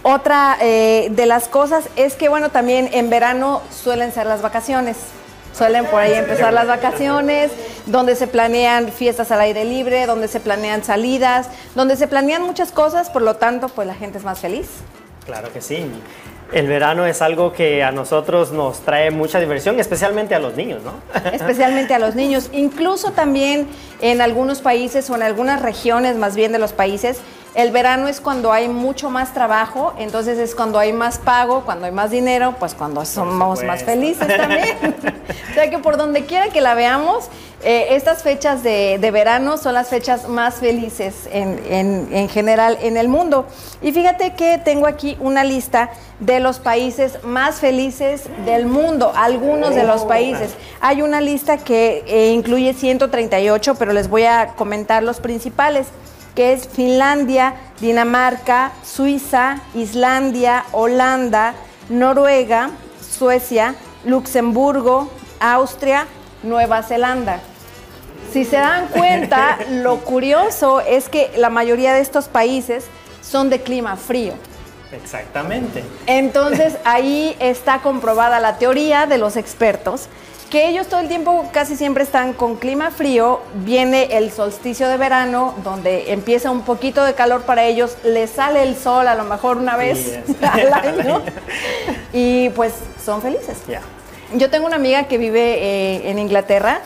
Otra 0.02 0.58
eh, 0.60 1.08
de 1.12 1.26
las 1.26 1.46
cosas 1.46 1.84
es 1.94 2.16
que, 2.16 2.28
bueno, 2.28 2.50
también 2.50 2.90
en 2.92 3.08
verano 3.08 3.62
suelen 3.70 4.12
ser 4.12 4.26
las 4.26 4.42
vacaciones. 4.42 4.96
Suelen 5.56 5.84
por 5.86 6.00
ahí 6.00 6.14
empezar 6.14 6.52
las 6.52 6.66
vacaciones, 6.66 7.52
donde 7.86 8.16
se 8.16 8.26
planean 8.26 8.90
fiestas 8.90 9.30
al 9.30 9.40
aire 9.42 9.64
libre, 9.64 10.06
donde 10.06 10.26
se 10.26 10.40
planean 10.40 10.82
salidas, 10.82 11.48
donde 11.74 11.94
se 11.96 12.08
planean 12.08 12.42
muchas 12.42 12.72
cosas, 12.72 13.10
por 13.10 13.22
lo 13.22 13.36
tanto, 13.36 13.68
pues 13.68 13.86
la 13.86 13.94
gente 13.94 14.18
es 14.18 14.24
más 14.24 14.40
feliz. 14.40 14.66
Claro 15.26 15.52
que 15.52 15.60
sí. 15.60 15.86
El 16.52 16.66
verano 16.66 17.06
es 17.06 17.22
algo 17.22 17.52
que 17.52 17.82
a 17.82 17.92
nosotros 17.92 18.52
nos 18.52 18.80
trae 18.80 19.10
mucha 19.10 19.40
diversión, 19.40 19.80
especialmente 19.80 20.34
a 20.34 20.38
los 20.38 20.54
niños, 20.54 20.82
¿no? 20.82 20.92
Especialmente 21.32 21.94
a 21.94 21.98
los 21.98 22.14
niños. 22.14 22.50
Incluso 22.52 23.12
también 23.12 23.66
en 24.02 24.20
algunos 24.20 24.60
países 24.60 25.08
o 25.08 25.16
en 25.16 25.22
algunas 25.22 25.62
regiones 25.62 26.16
más 26.16 26.36
bien 26.36 26.52
de 26.52 26.58
los 26.58 26.74
países, 26.74 27.20
el 27.54 27.70
verano 27.70 28.08
es 28.08 28.20
cuando 28.20 28.52
hay 28.52 28.68
mucho 28.68 29.10
más 29.10 29.34
trabajo, 29.34 29.92
entonces 29.98 30.38
es 30.38 30.54
cuando 30.54 30.78
hay 30.78 30.92
más 30.92 31.18
pago, 31.18 31.64
cuando 31.64 31.86
hay 31.86 31.92
más 31.92 32.10
dinero, 32.10 32.54
pues 32.58 32.74
cuando 32.74 33.04
somos 33.04 33.62
más 33.62 33.84
felices 33.84 34.26
también. 34.26 34.76
o 35.50 35.54
sea 35.54 35.68
que 35.68 35.78
por 35.78 35.96
donde 35.96 36.24
quiera 36.24 36.48
que 36.48 36.60
la 36.60 36.74
veamos, 36.74 37.28
eh, 37.64 37.94
estas 37.94 38.24
fechas 38.24 38.64
de, 38.64 38.98
de, 39.00 39.10
verano 39.12 39.56
son 39.56 39.74
las 39.74 39.88
fechas 39.88 40.28
más 40.28 40.56
felices 40.56 41.28
en, 41.30 41.60
en, 41.68 42.08
en 42.10 42.28
general 42.28 42.76
en 42.82 42.96
el 42.96 43.06
mundo. 43.06 43.46
Y 43.80 43.92
fíjate 43.92 44.34
que 44.34 44.58
tengo 44.58 44.88
aquí 44.88 45.16
una 45.20 45.44
lista 45.44 45.90
de 46.18 46.40
los 46.40 46.58
países 46.58 47.22
más 47.22 47.60
felices 47.60 48.24
del 48.46 48.66
mundo, 48.66 49.12
algunos 49.14 49.76
de 49.76 49.84
los 49.84 50.02
países. 50.04 50.54
Hay 50.80 51.02
una 51.02 51.20
lista 51.20 51.58
que 51.58 52.02
eh, 52.08 52.32
incluye 52.32 52.74
138, 52.74 53.76
pero 53.76 53.92
les 53.92 54.08
voy 54.08 54.24
a 54.24 54.54
comentar 54.56 55.04
los 55.04 55.20
principales 55.20 55.86
que 56.34 56.52
es 56.52 56.68
Finlandia, 56.68 57.54
Dinamarca, 57.80 58.72
Suiza, 58.84 59.60
Islandia, 59.74 60.64
Holanda, 60.72 61.54
Noruega, 61.88 62.70
Suecia, 63.00 63.74
Luxemburgo, 64.04 65.10
Austria, 65.40 66.06
Nueva 66.42 66.82
Zelanda. 66.82 67.40
Si 68.32 68.44
se 68.44 68.56
dan 68.56 68.88
cuenta, 68.88 69.58
lo 69.70 69.98
curioso 69.98 70.80
es 70.80 71.08
que 71.08 71.30
la 71.36 71.50
mayoría 71.50 71.92
de 71.92 72.00
estos 72.00 72.28
países 72.28 72.86
son 73.20 73.50
de 73.50 73.60
clima 73.60 73.96
frío. 73.96 74.32
Exactamente. 74.92 75.84
Entonces 76.06 76.76
ahí 76.84 77.36
está 77.40 77.80
comprobada 77.80 78.40
la 78.40 78.58
teoría 78.58 79.06
de 79.06 79.18
los 79.18 79.36
expertos 79.36 80.08
que 80.52 80.68
ellos 80.68 80.86
todo 80.86 81.00
el 81.00 81.08
tiempo 81.08 81.48
casi 81.50 81.76
siempre 81.76 82.04
están 82.04 82.34
con 82.34 82.56
clima 82.56 82.90
frío, 82.90 83.40
viene 83.64 84.18
el 84.18 84.30
solsticio 84.30 84.86
de 84.86 84.98
verano, 84.98 85.54
donde 85.64 86.12
empieza 86.12 86.50
un 86.50 86.60
poquito 86.60 87.06
de 87.06 87.14
calor 87.14 87.44
para 87.44 87.64
ellos, 87.64 87.96
les 88.04 88.28
sale 88.28 88.62
el 88.62 88.76
sol 88.76 89.08
a 89.08 89.14
lo 89.14 89.24
mejor 89.24 89.56
una 89.56 89.78
vez 89.78 90.18
al 90.42 90.72
año 90.74 91.22
y 92.12 92.50
pues 92.50 92.74
son 93.02 93.22
felices. 93.22 93.56
Yo 94.34 94.50
tengo 94.50 94.66
una 94.66 94.76
amiga 94.76 95.04
que 95.04 95.16
vive 95.16 95.54
eh, 95.54 96.10
en 96.10 96.18
Inglaterra 96.18 96.82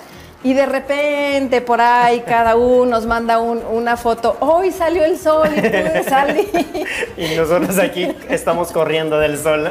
y 0.47 0.55
de 0.55 0.65
repente 0.65 1.61
por 1.61 1.81
ahí 1.81 2.21
cada 2.21 2.55
uno 2.55 2.87
nos 2.87 3.05
manda 3.05 3.41
una 3.41 3.97
foto, 3.97 4.37
hoy 4.39 4.71
salió 4.71 5.05
el 5.05 5.19
sol 5.19 5.49
y 5.57 5.61
pude 5.61 6.05
salir. 6.05 6.49
y 7.17 7.35
nosotros 7.35 7.77
aquí 7.81 8.15
estamos 8.29 8.71
corriendo 8.71 9.19
del 9.19 9.39
sol. 9.39 9.69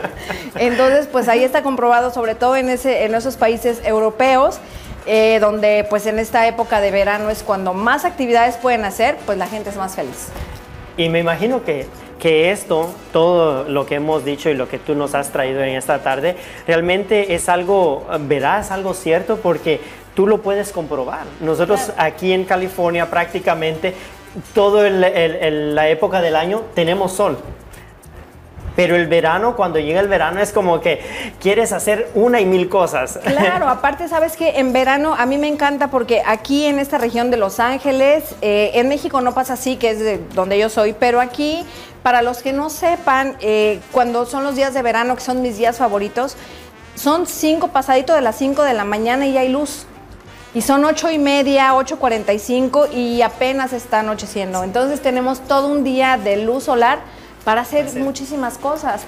Entonces, 0.56 1.08
pues 1.10 1.30
ahí 1.30 1.46
está 1.46 1.64
comprobado, 1.64 2.12
sobre 2.12 2.36
todo 2.36 2.58
en, 2.58 2.70
ese, 2.70 3.06
en 3.06 3.16
esos 3.16 3.38
países 3.38 3.80
europeos, 3.86 4.60
eh, 5.06 5.38
donde 5.40 5.88
pues 5.90 6.08
en 6.08 6.20
esta 6.20 6.46
época 6.46 6.82
de 6.82 6.92
verano 6.92 7.30
es 7.30 7.42
cuando 7.42 7.74
más 7.74 8.04
actividades 8.04 8.58
pueden 8.58 8.84
hacer, 8.84 9.16
pues 9.26 9.38
la 9.38 9.48
gente 9.48 9.70
es 9.70 9.78
más 9.78 9.96
feliz. 9.96 10.28
Y 10.98 11.08
me 11.08 11.20
imagino 11.20 11.64
que 11.64 11.88
que 12.20 12.52
esto, 12.52 12.90
todo 13.12 13.66
lo 13.66 13.86
que 13.86 13.96
hemos 13.96 14.24
dicho 14.24 14.50
y 14.50 14.56
lo 14.56 14.70
que 14.70 14.80
tú 14.80 14.96
nos 14.96 15.14
has 15.16 15.32
traído 15.32 15.62
en 15.62 15.76
esta 15.76 16.02
tarde, 16.02 16.38
realmente 16.66 17.36
es 17.36 17.50
algo 17.50 18.08
veraz, 18.22 18.72
algo 18.72 18.94
cierto, 18.94 19.38
porque 19.38 19.82
tú 20.16 20.26
lo 20.26 20.42
puedes 20.42 20.72
comprobar. 20.72 21.26
Nosotros 21.42 21.92
aquí 21.98 22.34
en 22.34 22.46
California 22.46 23.10
prácticamente 23.10 23.94
toda 24.54 24.90
la 24.90 25.90
época 25.90 26.22
del 26.22 26.36
año 26.36 26.64
tenemos 26.74 27.14
sol. 27.14 27.38
Pero 28.76 28.96
el 28.96 29.08
verano, 29.08 29.56
cuando 29.56 29.80
llega 29.80 30.02
el 30.02 30.10
verano, 30.10 30.42
es 30.42 30.52
como 30.52 30.82
que 30.82 31.02
quieres 31.40 31.72
hacer 31.72 32.10
una 32.14 32.42
y 32.42 32.46
mil 32.46 32.68
cosas. 32.68 33.20
Claro, 33.36 33.70
aparte, 33.70 34.08
sabes 34.08 34.36
que 34.36 34.60
en 34.60 34.74
verano 34.74 35.16
a 35.18 35.26
mí 35.26 35.38
me 35.38 35.48
encanta 35.48 35.90
porque 35.90 36.22
aquí 36.26 36.66
en 36.66 36.80
esta 36.80 36.98
región 36.98 37.32
de 37.32 37.38
Los 37.38 37.60
Ángeles, 37.60 38.36
eh, 38.42 38.72
en 38.74 38.90
México 38.90 39.22
no 39.22 39.34
pasa 39.34 39.54
así, 39.54 39.78
que 39.78 39.92
es 39.92 40.00
de 40.00 40.20
donde 40.34 40.58
yo 40.58 40.70
soy, 40.70 40.94
pero 40.94 41.22
aquí, 41.22 41.66
para 42.04 42.22
los 42.22 42.42
que 42.42 42.54
no 42.54 42.70
sepan, 42.70 43.38
eh, 43.40 43.80
cuando 43.92 44.26
son 44.26 44.44
los 44.44 44.56
días 44.56 44.74
de 44.74 44.82
verano, 44.82 45.16
que 45.16 45.22
son 45.22 45.42
mis 45.42 45.58
días 45.58 45.78
favoritos, 45.78 46.36
son 46.96 47.28
cinco 47.28 47.70
pasaditos 47.70 48.16
de 48.16 48.22
las 48.22 48.38
cinco 48.38 48.64
de 48.64 48.74
la 48.74 48.84
mañana 48.84 49.26
y 49.26 49.38
hay 49.38 49.50
luz 49.50 49.86
y 50.56 50.62
son 50.62 50.86
ocho 50.86 51.12
y 51.12 51.20
media, 51.20 51.74
8.45 51.74 52.92
y 52.94 53.22
apenas 53.22 53.74
está 53.74 54.00
anocheciendo. 54.00 54.64
Entonces 54.64 55.02
tenemos 55.02 55.42
todo 55.42 55.68
un 55.68 55.84
día 55.84 56.18
de 56.18 56.38
luz 56.38 56.64
solar 56.64 57.00
para 57.44 57.62
hacer 57.62 57.94
muchísimas 57.96 58.58
cosas. 58.58 59.04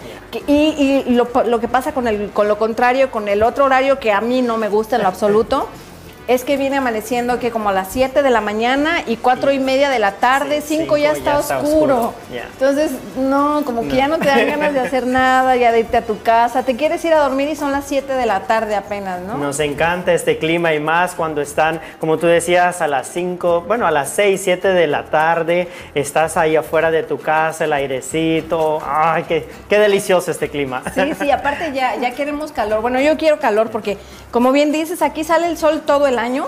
y, 0.46 1.06
lo, 1.08 1.60
que 1.60 1.68
pasa 1.70 1.94
con, 1.94 2.08
el, 2.08 2.32
con 2.32 2.50
lo 2.50 2.60
contrario, 2.60 3.10
con 3.12 3.30
el 3.30 3.44
otro 3.44 3.64
horario 3.64 3.98
que 3.98 4.12
a 4.12 4.20
mí 4.20 4.42
no 4.42 4.58
me 4.58 4.68
gusta 4.68 4.98
en 4.98 5.04
lo 5.04 5.08
absoluto, 5.08 5.70
es 6.28 6.44
que 6.44 6.58
viene 6.58 6.78
amaneciendo 6.78 7.40
que 7.40 7.52
como 7.52 7.70
a 7.70 7.72
las 7.72 7.88
7 7.90 8.22
de 8.22 8.30
la 8.30 8.42
mañana 8.42 9.02
y 9.06 9.16
4 9.16 9.54
y 9.54 9.60
media 9.60 9.90
de 9.90 10.00
la 10.00 10.14
tarde, 10.14 10.62
5 10.62 10.98
ya, 10.98 11.14
está 11.14 11.40
oscuro. 11.40 12.14
Entonces, 12.32 12.92
no, 13.18 13.64
como 13.66 13.84
que 13.84 13.96
ya 13.96 14.10
no 14.10 14.18
te 14.18 14.26
dan 14.26 14.46
ganas 14.46 14.74
de 14.74 14.82
hacer 14.82 15.08
nada, 15.08 15.56
ya 15.56 15.72
de 15.72 15.80
irte 15.80 15.98
a 15.98 16.02
tu 16.02 16.22
casa. 16.22 16.64
Te 16.64 16.76
quieres 16.76 17.04
ir 17.06 17.14
a 17.14 17.20
dormir 17.20 17.48
y 17.48 17.56
son 17.56 17.72
las 17.72 17.86
7 17.86 18.14
de 18.14 18.26
la 18.26 18.42
tarde 18.42 18.76
apenas, 18.76 19.22
¿no? 19.22 19.38
Nos 19.38 19.60
encanta 19.62 20.14
este 20.14 20.38
clima 20.38 20.74
y 20.74 20.82
más 20.82 21.16
cuando 21.16 21.42
están, 21.42 21.80
como 22.00 22.18
tú 22.18 22.28
decías, 22.28 22.82
a 22.82 22.88
las 22.88 23.08
5, 23.08 23.64
bueno, 23.66 23.88
a 23.88 23.92
las 23.92 24.10
6, 24.10 24.42
7 24.44 24.68
de 24.68 24.88
la 24.88 25.06
tarde, 25.06 25.70
estás 25.96 26.36
ahí 26.36 26.58
afuera 26.58 26.92
de 26.92 27.04
tu 27.04 27.20
casa, 27.20 27.64
el 27.64 27.74
airecito. 27.74 28.80
Ay, 28.86 29.24
qué, 29.24 29.48
qué 29.70 29.80
delicioso 29.80 30.30
este 30.30 30.50
clima. 30.50 30.84
Sí, 30.94 31.14
sí, 31.20 31.32
aparte 31.32 31.72
ya, 31.74 31.96
ya 31.96 32.12
queremos 32.12 32.52
calor. 32.52 32.82
Bueno, 32.82 33.00
yo 33.00 33.18
quiero 33.18 33.40
calor 33.40 33.70
porque, 33.70 33.98
como 34.32 34.52
bien 34.52 34.74
dices, 34.74 35.02
aquí 35.02 35.24
sale 35.24 35.48
el 35.48 35.58
sol 35.58 35.84
todo 35.86 36.08
el 36.08 36.17
año, 36.18 36.48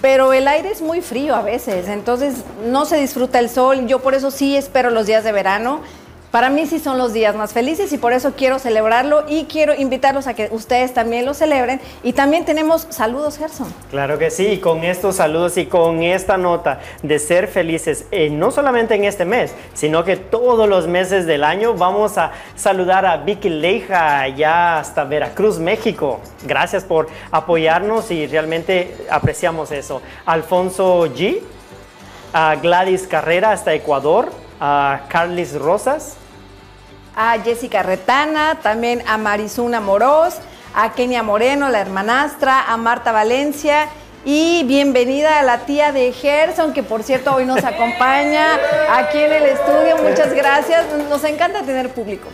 pero 0.00 0.32
el 0.32 0.48
aire 0.48 0.70
es 0.70 0.82
muy 0.82 1.00
frío 1.00 1.34
a 1.34 1.42
veces, 1.42 1.88
entonces 1.88 2.36
no 2.66 2.84
se 2.84 2.96
disfruta 2.96 3.38
el 3.38 3.48
sol. 3.48 3.86
Yo 3.86 4.00
por 4.00 4.14
eso 4.14 4.30
sí 4.30 4.56
espero 4.56 4.90
los 4.90 5.06
días 5.06 5.24
de 5.24 5.32
verano 5.32 5.80
para 6.32 6.48
mí 6.48 6.66
sí 6.66 6.78
son 6.78 6.96
los 6.96 7.12
días 7.12 7.36
más 7.36 7.52
felices 7.52 7.92
y 7.92 7.98
por 7.98 8.14
eso 8.14 8.32
quiero 8.34 8.58
celebrarlo 8.58 9.24
y 9.28 9.44
quiero 9.44 9.74
invitarlos 9.74 10.26
a 10.26 10.32
que 10.32 10.48
ustedes 10.50 10.94
también 10.94 11.26
lo 11.26 11.34
celebren. 11.34 11.78
Y 12.02 12.14
también 12.14 12.46
tenemos 12.46 12.86
saludos, 12.88 13.36
Gerson. 13.36 13.72
Claro 13.90 14.18
que 14.18 14.30
sí, 14.30 14.58
con 14.58 14.82
estos 14.82 15.16
saludos 15.16 15.58
y 15.58 15.66
con 15.66 16.02
esta 16.02 16.38
nota 16.38 16.80
de 17.02 17.18
ser 17.18 17.48
felices, 17.48 18.06
eh, 18.10 18.30
no 18.30 18.50
solamente 18.50 18.94
en 18.94 19.04
este 19.04 19.26
mes, 19.26 19.54
sino 19.74 20.04
que 20.04 20.16
todos 20.16 20.66
los 20.66 20.88
meses 20.88 21.26
del 21.26 21.44
año 21.44 21.74
vamos 21.74 22.16
a 22.16 22.32
saludar 22.56 23.04
a 23.04 23.18
Vicky 23.18 23.50
Leija 23.50 24.22
allá 24.22 24.78
hasta 24.78 25.04
Veracruz, 25.04 25.58
México. 25.58 26.18
Gracias 26.46 26.82
por 26.82 27.08
apoyarnos 27.30 28.10
y 28.10 28.26
realmente 28.26 29.06
apreciamos 29.10 29.70
eso. 29.70 30.00
Alfonso 30.24 31.04
G, 31.14 31.40
a 32.32 32.56
Gladys 32.56 33.06
Carrera 33.06 33.52
hasta 33.52 33.74
Ecuador, 33.74 34.30
a 34.58 35.02
Carlis 35.10 35.52
Rosas, 35.60 36.16
a 37.16 37.38
Jessica 37.38 37.82
Retana, 37.82 38.58
también 38.62 39.02
a 39.06 39.18
Marisuna 39.18 39.80
Moroz, 39.80 40.38
a 40.74 40.92
Kenia 40.92 41.22
Moreno, 41.22 41.68
la 41.68 41.80
hermanastra, 41.80 42.72
a 42.72 42.76
Marta 42.76 43.12
Valencia 43.12 43.88
y 44.24 44.62
bienvenida 44.64 45.40
a 45.40 45.42
la 45.42 45.66
tía 45.66 45.90
de 45.90 46.12
Gerson, 46.12 46.72
que 46.72 46.82
por 46.82 47.02
cierto 47.02 47.34
hoy 47.34 47.44
nos 47.44 47.64
acompaña 47.64 48.54
aquí 48.90 49.18
en 49.18 49.32
el 49.32 49.44
estudio. 49.44 49.96
Muchas 50.02 50.32
gracias. 50.32 50.86
Nos 51.08 51.24
encanta 51.24 51.62
tener 51.62 51.88
público. 51.90 52.28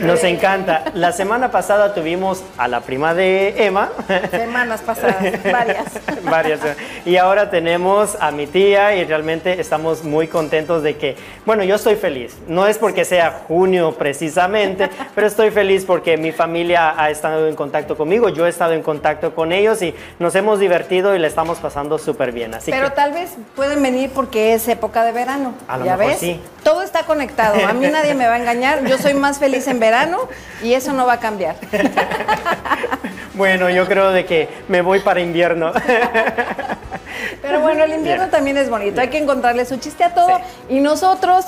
Nos 0.00 0.24
encanta. 0.24 0.84
La 0.94 1.12
semana 1.12 1.52
pasada 1.52 1.94
tuvimos 1.94 2.42
a 2.56 2.66
la 2.66 2.80
prima 2.80 3.14
de 3.14 3.64
Emma. 3.64 3.90
Semanas 4.30 4.80
pasadas, 4.80 5.42
varias. 5.44 5.86
varias. 6.24 6.60
Y 7.04 7.16
ahora 7.16 7.48
tenemos 7.48 8.16
a 8.20 8.32
mi 8.32 8.48
tía 8.48 8.96
y 8.96 9.04
realmente 9.04 9.60
estamos 9.60 10.02
muy 10.02 10.26
contentos 10.26 10.82
de 10.82 10.96
que, 10.96 11.16
bueno, 11.46 11.62
yo 11.62 11.76
estoy 11.76 11.94
feliz. 11.94 12.36
No 12.48 12.66
es 12.66 12.78
porque 12.78 13.04
sea 13.04 13.44
junio 13.46 13.92
precisamente, 13.92 14.90
pero 15.14 15.28
estoy 15.28 15.50
feliz 15.50 15.84
porque 15.84 16.16
mi 16.16 16.32
familia 16.32 17.00
ha 17.00 17.10
estado 17.10 17.46
en 17.46 17.54
contacto 17.54 17.96
conmigo, 17.96 18.28
yo 18.30 18.46
he 18.46 18.48
estado 18.48 18.72
en 18.72 18.82
contacto 18.82 19.34
con 19.34 19.52
ellos 19.52 19.80
y 19.82 19.94
nos 20.18 20.34
hemos 20.34 20.58
divertido 20.58 21.14
y 21.14 21.20
estamos 21.28 21.58
pasando 21.58 21.98
súper 21.98 22.32
bien. 22.32 22.54
Así 22.54 22.70
Pero 22.70 22.92
tal 22.92 23.12
vez 23.12 23.30
pueden 23.54 23.82
venir 23.82 24.10
porque 24.12 24.54
es 24.54 24.66
época 24.68 25.04
de 25.04 25.12
verano. 25.12 25.54
¿Ya 25.84 25.96
ves? 25.96 26.20
Todo 26.62 26.82
está 26.82 27.04
conectado. 27.04 27.64
A 27.66 27.72
mí 27.72 27.86
nadie 27.92 28.14
me 28.14 28.26
va 28.26 28.34
a 28.34 28.38
engañar. 28.38 28.84
Yo 28.86 28.98
soy 28.98 29.14
más 29.14 29.38
feliz 29.38 29.66
en 29.68 29.78
verano 29.78 30.28
y 30.62 30.74
eso 30.74 30.92
no 30.92 31.06
va 31.06 31.14
a 31.14 31.20
cambiar. 31.20 31.56
bueno, 33.34 33.70
yo 33.70 33.86
creo 33.86 34.10
de 34.10 34.26
que 34.26 34.48
me 34.68 34.82
voy 34.82 35.00
para 35.00 35.20
invierno. 35.20 35.72
Pero 37.42 37.60
bueno, 37.60 37.84
el 37.84 37.92
invierno 37.92 38.28
también 38.28 38.56
es 38.56 38.68
bonito. 38.68 39.00
Hay 39.00 39.08
que 39.08 39.18
encontrarle 39.18 39.64
su 39.64 39.76
chiste 39.76 40.04
a 40.04 40.14
todo. 40.14 40.40
Y 40.68 40.80
nosotros, 40.80 41.46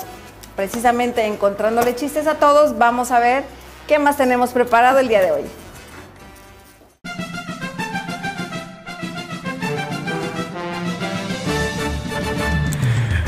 precisamente 0.55 1.25
encontrándole 1.25 1.95
chistes 1.95 2.27
a 2.27 2.35
todos, 2.35 2.77
vamos 2.77 3.11
a 3.11 3.19
ver 3.19 3.43
qué 3.87 3.99
más 3.99 4.17
tenemos 4.17 4.51
preparado 4.51 4.99
el 4.99 5.07
día 5.07 5.21
de 5.21 5.31
hoy. 5.31 5.43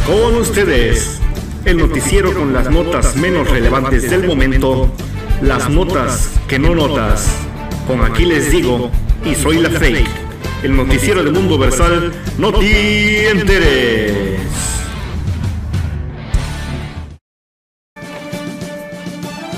Con 0.05 0.35
ustedes, 0.35 1.21
el 1.63 1.77
noticiero 1.77 2.33
con 2.33 2.51
las 2.51 2.69
notas 2.69 3.15
menos 3.15 3.49
relevantes 3.49 4.09
del 4.09 4.27
momento, 4.27 4.93
las 5.41 5.69
notas 5.69 6.29
que 6.45 6.59
no 6.59 6.75
notas. 6.75 7.25
Con 7.87 8.03
aquí 8.03 8.25
les 8.25 8.51
digo, 8.51 8.91
y 9.23 9.33
soy 9.33 9.59
la 9.59 9.69
fake, 9.69 10.09
el 10.63 10.75
noticiero 10.75 11.23
del 11.23 11.31
mundo 11.31 11.57
versal, 11.57 12.11
no 12.37 12.51
te 12.51 13.29
enteres. 13.29 14.41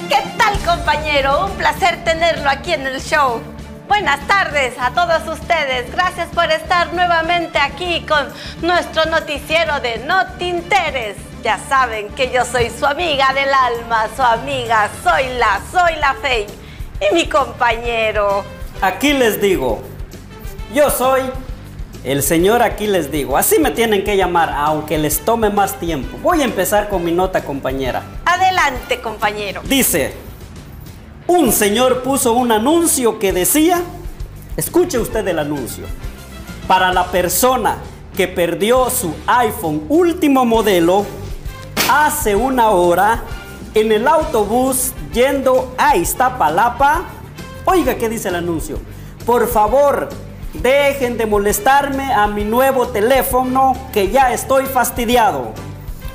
¿Qué 0.07 0.23
tal 0.37 0.59
compañero? 0.63 1.47
Un 1.47 1.57
placer 1.57 2.03
tenerlo 2.03 2.47
aquí 2.51 2.73
en 2.73 2.85
el 2.85 3.01
show. 3.01 3.41
Buenas 3.87 4.25
tardes 4.27 4.73
a 4.79 4.91
todos 4.91 5.39
ustedes. 5.39 5.91
Gracias 5.91 6.27
por 6.29 6.51
estar 6.51 6.91
nuevamente 6.93 7.59
aquí 7.59 8.03
con 8.07 8.27
nuestro 8.61 9.05
noticiero 9.05 9.79
de 9.79 9.99
No 9.99 10.25
Te 10.39 10.45
Interes. 10.45 11.17
Ya 11.43 11.59
saben 11.69 12.09
que 12.09 12.31
yo 12.31 12.43
soy 12.45 12.71
su 12.71 12.85
amiga 12.85 13.31
del 13.33 13.53
alma, 13.53 14.07
su 14.15 14.23
amiga, 14.23 14.89
soy 15.03 15.25
la, 15.37 15.61
soy 15.71 15.99
la 15.99 16.15
Fey. 16.15 16.47
Y 16.99 17.13
mi 17.13 17.27
compañero. 17.27 18.43
Aquí 18.81 19.13
les 19.13 19.39
digo, 19.39 19.83
yo 20.73 20.89
soy 20.89 21.21
el 22.03 22.23
señor 22.23 22.63
aquí 22.63 22.87
les 22.87 23.11
digo. 23.11 23.37
Así 23.37 23.59
me 23.59 23.69
tienen 23.69 24.03
que 24.03 24.17
llamar, 24.17 24.51
aunque 24.55 24.97
les 24.97 25.23
tome 25.23 25.51
más 25.51 25.79
tiempo. 25.79 26.17
Voy 26.23 26.41
a 26.41 26.45
empezar 26.45 26.89
con 26.89 27.03
mi 27.03 27.11
nota, 27.11 27.43
compañera. 27.43 28.01
Adelante, 28.25 28.99
compañero. 28.99 29.61
Dice, 29.63 30.24
un 31.27 31.51
señor 31.51 32.03
puso 32.03 32.33
un 32.33 32.51
anuncio 32.51 33.17
que 33.17 33.33
decía, 33.33 33.81
escuche 34.57 34.99
usted 34.99 35.27
el 35.27 35.39
anuncio, 35.39 35.85
para 36.67 36.93
la 36.93 37.05
persona 37.05 37.77
que 38.15 38.27
perdió 38.27 38.89
su 38.89 39.13
iPhone 39.27 39.83
último 39.89 40.45
modelo 40.45 41.05
hace 41.89 42.35
una 42.35 42.69
hora 42.69 43.23
en 43.73 43.91
el 43.91 44.07
autobús 44.07 44.93
yendo 45.13 45.73
a 45.77 45.97
Iztapalapa. 45.97 47.03
Oiga, 47.65 47.95
¿qué 47.95 48.07
dice 48.07 48.29
el 48.29 48.35
anuncio? 48.35 48.77
Por 49.25 49.47
favor, 49.47 50.09
dejen 50.53 51.17
de 51.17 51.25
molestarme 51.25 52.13
a 52.13 52.27
mi 52.27 52.43
nuevo 52.43 52.87
teléfono 52.87 53.75
que 53.91 54.09
ya 54.09 54.31
estoy 54.31 54.65
fastidiado. 54.65 55.53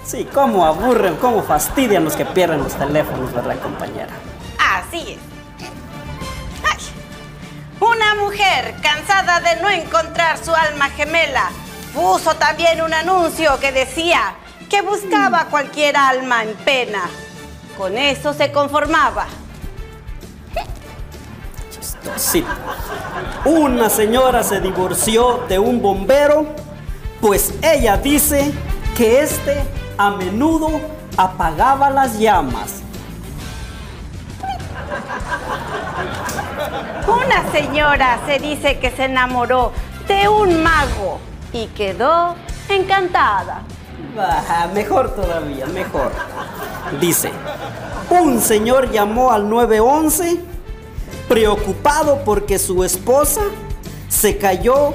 Sí, 0.04 0.26
cómo 0.32 0.64
aburren, 0.64 1.16
cómo 1.16 1.42
fastidian 1.42 2.04
los 2.04 2.14
que 2.14 2.24
pierden 2.24 2.62
los 2.62 2.72
teléfonos, 2.74 3.32
¿verdad, 3.32 3.60
compañera? 3.60 4.29
Así 4.70 5.12
es. 5.12 5.18
Una 7.80 8.14
mujer 8.14 8.76
cansada 8.82 9.40
de 9.40 9.60
no 9.62 9.68
encontrar 9.68 10.38
su 10.38 10.54
alma 10.54 10.90
gemela 10.90 11.50
puso 11.94 12.34
también 12.36 12.82
un 12.82 12.92
anuncio 12.92 13.58
que 13.58 13.72
decía 13.72 14.34
que 14.68 14.82
buscaba 14.82 15.46
cualquier 15.46 15.96
alma 15.96 16.44
en 16.44 16.54
pena. 16.56 17.08
Con 17.76 17.98
eso 17.98 18.32
se 18.32 18.52
conformaba. 18.52 19.26
Una 23.44 23.88
señora 23.88 24.44
se 24.44 24.60
divorció 24.60 25.46
de 25.48 25.58
un 25.58 25.82
bombero, 25.82 26.46
pues 27.20 27.54
ella 27.62 27.96
dice 27.96 28.52
que 28.96 29.22
este 29.22 29.64
a 29.98 30.10
menudo 30.10 30.80
apagaba 31.16 31.90
las 31.90 32.18
llamas. 32.18 32.82
Una 37.06 37.50
señora 37.52 38.20
se 38.26 38.38
dice 38.38 38.78
que 38.78 38.90
se 38.90 39.04
enamoró 39.04 39.72
de 40.06 40.28
un 40.28 40.62
mago 40.62 41.18
y 41.52 41.66
quedó 41.68 42.34
encantada. 42.68 43.62
Ah, 44.18 44.68
mejor 44.72 45.14
todavía, 45.14 45.66
mejor. 45.66 46.12
Dice, 47.00 47.30
un 48.10 48.40
señor 48.40 48.90
llamó 48.90 49.32
al 49.32 49.48
911 49.48 50.40
preocupado 51.28 52.22
porque 52.24 52.58
su 52.58 52.82
esposa 52.82 53.42
se 54.08 54.36
cayó 54.36 54.94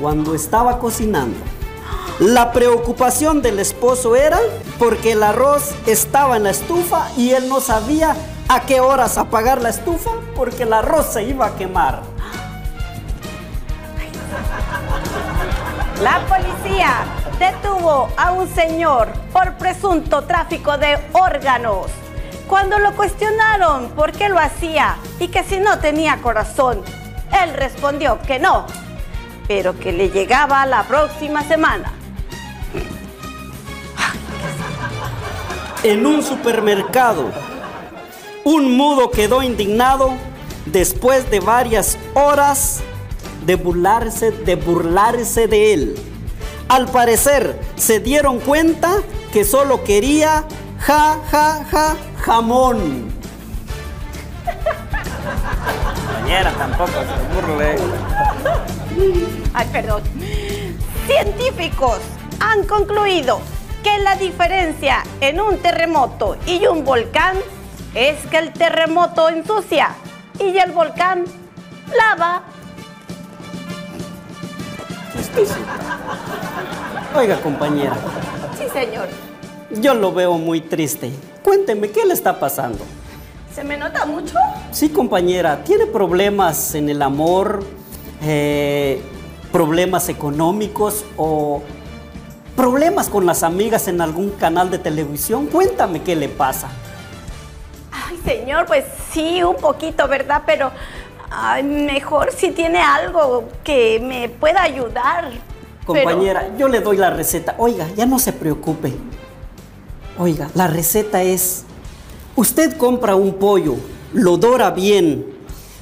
cuando 0.00 0.34
estaba 0.34 0.78
cocinando. 0.78 1.38
La 2.18 2.50
preocupación 2.52 3.42
del 3.42 3.60
esposo 3.60 4.16
era 4.16 4.40
porque 4.78 5.12
el 5.12 5.22
arroz 5.22 5.70
estaba 5.86 6.36
en 6.36 6.44
la 6.44 6.50
estufa 6.50 7.08
y 7.16 7.30
él 7.30 7.48
no 7.48 7.60
sabía 7.60 8.16
a 8.48 8.60
qué 8.60 8.80
horas 8.80 9.18
apagar 9.18 9.60
la 9.60 9.68
estufa 9.68 10.10
porque 10.34 10.62
el 10.62 10.72
arroz 10.72 11.12
se 11.12 11.22
iba 11.22 11.46
a 11.46 11.56
quemar. 11.56 12.00
La 16.02 16.20
policía 16.26 17.04
detuvo 17.38 18.08
a 18.16 18.32
un 18.32 18.48
señor 18.48 19.08
por 19.32 19.54
presunto 19.54 20.22
tráfico 20.22 20.78
de 20.78 20.98
órganos. 21.12 21.86
Cuando 22.48 22.78
lo 22.78 22.94
cuestionaron 22.96 23.90
por 23.90 24.12
qué 24.12 24.28
lo 24.28 24.38
hacía 24.38 24.96
y 25.18 25.28
que 25.28 25.44
si 25.44 25.58
no 25.58 25.78
tenía 25.80 26.22
corazón, 26.22 26.82
él 27.42 27.52
respondió 27.54 28.18
que 28.22 28.38
no, 28.38 28.64
pero 29.46 29.78
que 29.78 29.92
le 29.92 30.08
llegaba 30.08 30.64
la 30.64 30.84
próxima 30.84 31.42
semana. 31.42 31.92
En 35.82 36.06
un 36.06 36.22
supermercado, 36.22 37.30
un 38.48 38.78
mudo 38.78 39.10
quedó 39.10 39.42
indignado 39.42 40.14
después 40.64 41.30
de 41.30 41.38
varias 41.38 41.98
horas 42.14 42.80
de 43.44 43.56
burlarse, 43.56 44.30
de 44.30 44.56
burlarse 44.56 45.48
de 45.48 45.74
él. 45.74 45.94
Al 46.66 46.88
parecer, 46.88 47.60
se 47.76 48.00
dieron 48.00 48.40
cuenta 48.40 49.02
que 49.34 49.44
solo 49.44 49.84
quería 49.84 50.44
ja, 50.78 51.18
ja, 51.30 51.62
ja, 51.70 51.96
jamón. 52.22 53.12
Compañera, 56.06 56.50
tampoco 56.52 56.92
se 56.92 57.34
burle. 57.34 57.76
Ay, 59.52 59.68
perdón. 59.70 60.02
Científicos 61.06 61.98
han 62.40 62.64
concluido 62.64 63.42
que 63.82 63.98
la 63.98 64.16
diferencia 64.16 65.02
en 65.20 65.38
un 65.38 65.58
terremoto 65.58 66.38
y 66.46 66.66
un 66.66 66.86
volcán 66.86 67.36
es 67.94 68.16
que 68.26 68.38
el 68.38 68.52
terremoto 68.52 69.28
ensucia 69.28 69.90
y 70.38 70.56
el 70.58 70.72
volcán 70.72 71.24
lava. 71.96 72.42
Oiga, 77.14 77.40
compañera, 77.40 77.96
Sí, 78.56 78.64
señor. 78.72 79.08
yo 79.80 79.94
lo 79.94 80.12
veo 80.12 80.34
muy 80.38 80.60
triste. 80.60 81.10
Cuénteme, 81.42 81.90
¿qué 81.90 82.04
le 82.04 82.14
está 82.14 82.38
pasando? 82.38 82.84
¿Se 83.54 83.64
me 83.64 83.76
nota 83.76 84.04
mucho? 84.04 84.34
Sí, 84.70 84.88
compañera, 84.90 85.64
¿tiene 85.64 85.86
problemas 85.86 86.74
en 86.74 86.88
el 86.88 87.02
amor? 87.02 87.64
Eh, 88.22 89.02
¿Problemas 89.52 90.08
económicos 90.08 91.04
o 91.16 91.62
problemas 92.54 93.08
con 93.08 93.24
las 93.26 93.42
amigas 93.42 93.88
en 93.88 94.00
algún 94.00 94.30
canal 94.30 94.70
de 94.70 94.78
televisión? 94.78 95.46
Cuéntame 95.46 96.02
qué 96.02 96.14
le 96.14 96.28
pasa. 96.28 96.68
Señor, 98.24 98.66
pues 98.66 98.84
sí, 99.12 99.42
un 99.42 99.56
poquito, 99.56 100.06
¿verdad? 100.08 100.42
Pero 100.46 100.70
mejor 101.64 102.32
si 102.32 102.50
tiene 102.50 102.78
algo 102.80 103.48
que 103.64 104.00
me 104.02 104.28
pueda 104.28 104.62
ayudar. 104.62 105.30
Pero- 105.86 106.04
Compañera, 106.04 106.50
yo 106.58 106.68
le 106.68 106.80
doy 106.80 106.96
la 106.96 107.10
receta. 107.10 107.54
Oiga, 107.58 107.86
ya 107.96 108.04
no 108.06 108.18
se 108.18 108.32
preocupe. 108.32 108.94
Oiga, 110.18 110.48
la 110.54 110.66
receta 110.66 111.22
es, 111.22 111.64
usted 112.36 112.76
compra 112.76 113.14
un 113.14 113.34
pollo, 113.34 113.76
lo 114.12 114.36
dora 114.36 114.70
bien, 114.70 115.24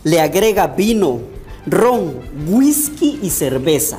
le 0.05 0.21
agrega 0.21 0.67
vino, 0.69 1.21
ron, 1.67 2.21
whisky 2.49 3.19
y 3.23 3.31
cerveza. 3.31 3.99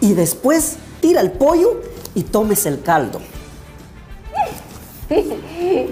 Y 0.00 0.14
después 0.14 0.76
tira 1.00 1.20
el 1.20 1.32
pollo 1.32 1.82
y 2.14 2.22
tómese 2.22 2.68
el 2.68 2.82
caldo. 2.82 3.20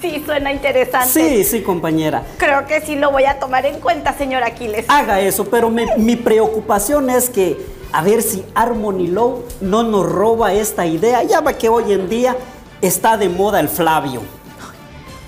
Sí, 0.00 0.22
suena 0.24 0.52
interesante. 0.52 1.08
Sí, 1.08 1.44
sí, 1.44 1.62
compañera. 1.62 2.22
Creo 2.38 2.66
que 2.66 2.80
sí 2.80 2.96
lo 2.96 3.10
voy 3.10 3.24
a 3.24 3.38
tomar 3.38 3.66
en 3.66 3.80
cuenta, 3.80 4.14
señor 4.14 4.42
Aquiles. 4.42 4.86
Haga 4.88 5.20
eso, 5.20 5.44
pero 5.44 5.70
mi 5.70 6.16
preocupación 6.16 7.10
es 7.10 7.28
que 7.28 7.58
a 7.92 8.02
ver 8.02 8.22
si 8.22 8.44
Harmony 8.54 9.08
Low 9.08 9.44
no 9.60 9.82
nos 9.82 10.06
roba 10.10 10.52
esta 10.52 10.86
idea. 10.86 11.22
Ya 11.22 11.40
va 11.40 11.54
que 11.54 11.68
hoy 11.68 11.92
en 11.92 12.08
día 12.08 12.36
está 12.80 13.16
de 13.16 13.28
moda 13.28 13.60
el 13.60 13.68
Flavio. 13.68 14.22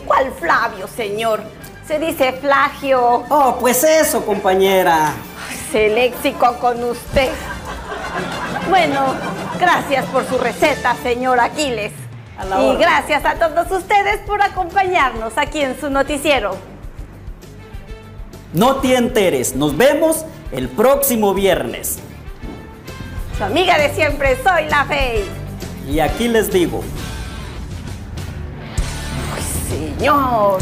¿Cuál 0.07 0.33
Flavio, 0.33 0.87
señor? 0.89 1.43
Se 1.87 1.99
dice 1.99 2.33
Flagio. 2.33 3.25
Oh, 3.29 3.57
pues 3.59 3.83
eso, 3.85 4.25
compañera. 4.25 5.13
Se 5.71 5.89
léxico 5.89 6.57
con 6.61 6.83
usted. 6.85 7.31
Bueno, 8.69 9.15
gracias 9.59 10.05
por 10.07 10.27
su 10.27 10.39
receta, 10.39 10.95
señor 11.03 11.41
Aquiles. 11.41 11.93
Y 12.39 12.53
orden. 12.53 12.79
gracias 12.79 13.25
a 13.25 13.35
todos 13.35 13.71
ustedes 13.71 14.21
por 14.27 14.43
acompañarnos 14.43 15.33
aquí 15.37 15.61
en 15.61 15.79
su 15.79 15.91
noticiero. 15.91 16.57
No 18.53 18.77
te 18.77 18.97
enteres. 18.97 19.57
Nos 19.57 19.77
vemos 19.77 20.25
el 20.51 20.69
próximo 20.69 21.33
viernes. 21.35 21.99
Su 23.39 23.45
amiga 23.45 23.79
de 23.79 23.95
siempre, 23.95 24.37
soy 24.43 24.69
la 24.69 24.85
Fey. 24.85 25.25
Y 25.91 26.01
aquí 26.01 26.29
les 26.29 26.53
digo, 26.53 26.83
Señor. 29.69 30.61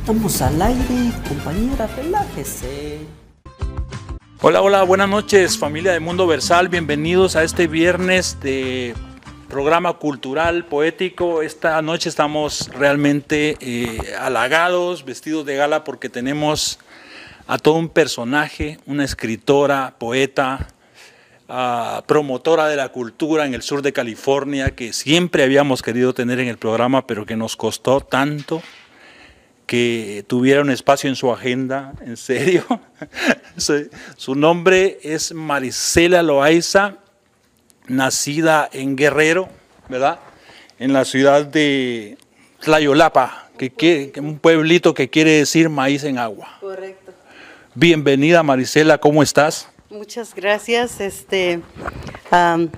estamos 0.00 0.42
al 0.42 0.60
aire, 0.60 1.12
compañera, 1.28 1.88
relájese. 1.96 2.98
Hola, 4.42 4.62
hola, 4.62 4.82
buenas 4.82 5.08
noches 5.08 5.58
familia 5.58 5.92
de 5.92 6.00
Mundo 6.00 6.26
Versal, 6.26 6.68
bienvenidos 6.68 7.36
a 7.36 7.44
este 7.44 7.66
viernes 7.66 8.38
de 8.40 8.94
programa 9.50 9.94
cultural, 9.94 10.64
poético. 10.64 11.42
Esta 11.42 11.82
noche 11.82 12.08
estamos 12.08 12.70
realmente 12.72 13.56
eh, 13.60 14.14
halagados, 14.18 15.04
vestidos 15.04 15.44
de 15.44 15.56
gala 15.56 15.82
porque 15.82 16.08
tenemos 16.08 16.78
a 17.48 17.58
todo 17.58 17.74
un 17.74 17.88
personaje, 17.88 18.78
una 18.86 19.04
escritora, 19.04 19.96
poeta, 19.98 20.68
ah, 21.48 22.04
promotora 22.06 22.68
de 22.68 22.76
la 22.76 22.90
cultura 22.90 23.44
en 23.44 23.54
el 23.54 23.62
sur 23.62 23.82
de 23.82 23.92
California 23.92 24.70
que 24.70 24.92
siempre 24.92 25.42
habíamos 25.42 25.82
querido 25.82 26.14
tener 26.14 26.38
en 26.38 26.46
el 26.46 26.56
programa, 26.56 27.06
pero 27.06 27.26
que 27.26 27.36
nos 27.36 27.56
costó 27.56 28.00
tanto 28.00 28.62
que 29.66 30.24
tuviera 30.28 30.60
un 30.60 30.70
espacio 30.70 31.10
en 31.10 31.16
su 31.16 31.30
agenda, 31.32 31.92
en 32.06 32.16
serio. 32.16 32.64
su, 33.56 33.90
su 34.16 34.36
nombre 34.36 34.98
es 35.02 35.34
Marisela 35.34 36.22
Loaiza, 36.22 36.98
nacida 37.90 38.68
en 38.72 38.96
Guerrero, 38.96 39.48
¿verdad? 39.88 40.20
En 40.78 40.92
la 40.92 41.04
ciudad 41.04 41.44
de 41.44 42.16
Tlayolapa, 42.60 43.50
que 43.58 43.70
que 43.70 44.12
un 44.20 44.38
pueblito 44.38 44.94
que 44.94 45.10
quiere 45.10 45.32
decir 45.32 45.68
maíz 45.68 46.04
en 46.04 46.18
agua. 46.18 46.56
Correcto. 46.60 47.12
Bienvenida 47.74 48.42
Marisela, 48.42 48.98
¿cómo 48.98 49.22
estás? 49.22 49.68
Muchas 49.90 50.34
gracias. 50.34 51.00
Este, 51.00 51.60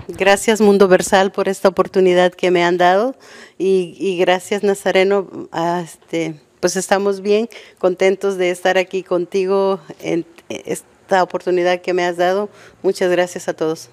gracias 0.09 0.61
Mundo 0.63 0.89
Versal 0.89 1.31
por 1.31 1.49
esta 1.49 1.69
oportunidad 1.69 2.33
que 2.33 2.51
me 2.51 2.65
han 2.65 2.79
dado 2.79 3.15
y, 3.59 3.95
y 3.99 4.17
gracias 4.17 4.63
Nazareno. 4.63 5.49
ah, 5.53 5.83
este, 5.85 6.41
pues 6.61 6.77
estamos 6.77 7.21
bien 7.21 7.51
contentos 7.79 8.39
de 8.39 8.51
estar 8.51 8.79
aquí 8.79 9.03
contigo 9.03 9.79
en 10.01 10.25
esta 10.49 11.23
oportunidad 11.23 11.83
que 11.83 11.93
me 11.93 12.05
has 12.05 12.17
dado. 12.17 12.49
Muchas 12.83 13.11
gracias 13.11 13.49
a 13.49 13.53
todos. 13.53 13.91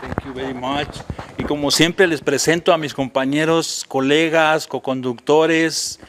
Thank 0.00 0.24
you 0.24 0.34
very 0.34 0.54
much. 0.54 0.88
Y 1.38 1.44
como 1.44 1.70
siempre 1.70 2.06
les 2.06 2.20
presento 2.20 2.72
a 2.72 2.78
mis 2.78 2.94
compañeros, 2.94 3.84
colegas, 3.88 4.66
coconductores, 4.66 6.00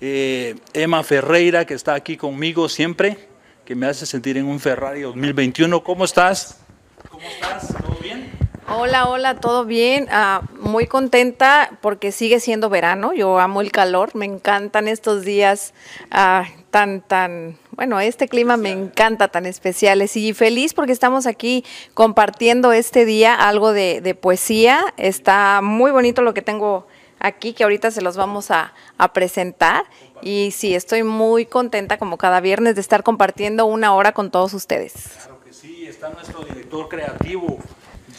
eh, 0.00 0.56
Emma 0.72 1.02
Ferreira, 1.02 1.64
que 1.64 1.74
está 1.74 1.94
aquí 1.94 2.16
conmigo 2.16 2.68
siempre, 2.68 3.28
que 3.64 3.74
me 3.74 3.86
hace 3.86 4.06
sentir 4.06 4.36
en 4.36 4.46
un 4.46 4.60
Ferrari 4.60 5.02
2021. 5.02 5.82
¿Cómo 5.82 6.04
estás? 6.04 6.60
¿Cómo 7.10 7.26
estás? 7.26 7.68
¿Todo 7.68 7.96
bien? 8.02 8.30
Hola, 8.68 9.08
hola, 9.08 9.34
¿todo 9.36 9.66
bien? 9.66 10.08
Ah, 10.10 10.42
muy 10.58 10.86
contenta 10.86 11.78
porque 11.82 12.12
sigue 12.12 12.40
siendo 12.40 12.70
verano. 12.70 13.12
Yo 13.12 13.38
amo 13.38 13.60
el 13.60 13.70
calor, 13.70 14.14
me 14.14 14.24
encantan 14.24 14.88
estos 14.88 15.22
días 15.24 15.74
ah, 16.10 16.46
tan, 16.70 17.02
tan, 17.02 17.58
bueno, 17.76 18.00
este 18.00 18.28
clima 18.28 18.56
me 18.56 18.70
encanta, 18.70 19.28
tan 19.28 19.46
especiales. 19.46 20.16
Y 20.16 20.32
feliz 20.32 20.74
porque 20.74 20.92
estamos 20.92 21.26
aquí 21.26 21.64
compartiendo 21.94 22.72
este 22.72 23.04
día 23.04 23.34
algo 23.34 23.72
de, 23.72 24.00
de 24.00 24.14
poesía. 24.14 24.94
Está 24.96 25.60
muy 25.62 25.90
bonito 25.90 26.22
lo 26.22 26.34
que 26.34 26.42
tengo 26.42 26.86
aquí, 27.18 27.52
que 27.52 27.64
ahorita 27.64 27.90
se 27.90 28.02
los 28.02 28.16
vamos 28.16 28.50
a, 28.50 28.72
a 28.98 29.12
presentar. 29.12 29.84
Y 30.22 30.52
sí, 30.52 30.74
estoy 30.74 31.02
muy 31.02 31.46
contenta 31.46 31.98
como 31.98 32.16
cada 32.16 32.40
viernes 32.40 32.74
de 32.74 32.80
estar 32.80 33.02
compartiendo 33.02 33.66
una 33.66 33.94
hora 33.94 34.12
con 34.12 34.30
todos 34.30 34.54
ustedes. 34.54 34.92
Claro 35.16 35.40
que 35.44 35.52
sí, 35.52 35.86
está 35.86 36.10
nuestro 36.10 36.44
director 36.44 36.88
creativo. 36.88 37.58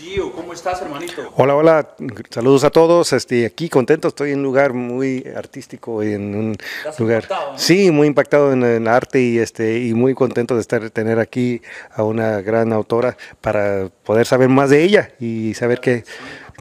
Gio, 0.05 0.31
¿cómo 0.33 0.53
estás, 0.53 0.79
hermanito? 0.83 1.33
Hola, 1.35 1.55
hola, 1.55 1.95
saludos 2.29 2.63
a 2.63 2.69
todos. 2.69 3.11
Este, 3.11 3.43
aquí 3.43 3.69
contento, 3.69 4.09
estoy 4.09 4.33
en 4.33 4.37
un 4.37 4.43
lugar 4.43 4.73
muy 4.73 5.25
artístico, 5.35 6.03
en 6.03 6.35
un 6.35 6.51
Estás 6.51 6.99
lugar, 6.99 7.23
impactado, 7.23 7.53
¿no? 7.53 7.57
sí, 7.57 7.89
muy 7.89 8.05
impactado 8.05 8.53
en 8.53 8.61
el 8.61 8.87
arte 8.87 9.19
y 9.19 9.39
este 9.39 9.79
y 9.79 9.95
muy 9.95 10.13
contento 10.13 10.53
de 10.53 10.61
estar 10.61 10.91
tener 10.91 11.17
aquí 11.19 11.59
a 11.91 12.03
una 12.03 12.41
gran 12.41 12.71
autora 12.71 13.17
para 13.41 13.89
poder 14.03 14.27
saber 14.27 14.47
más 14.47 14.69
de 14.69 14.83
ella 14.83 15.11
y 15.19 15.55
saber 15.55 15.79
que, 15.79 16.03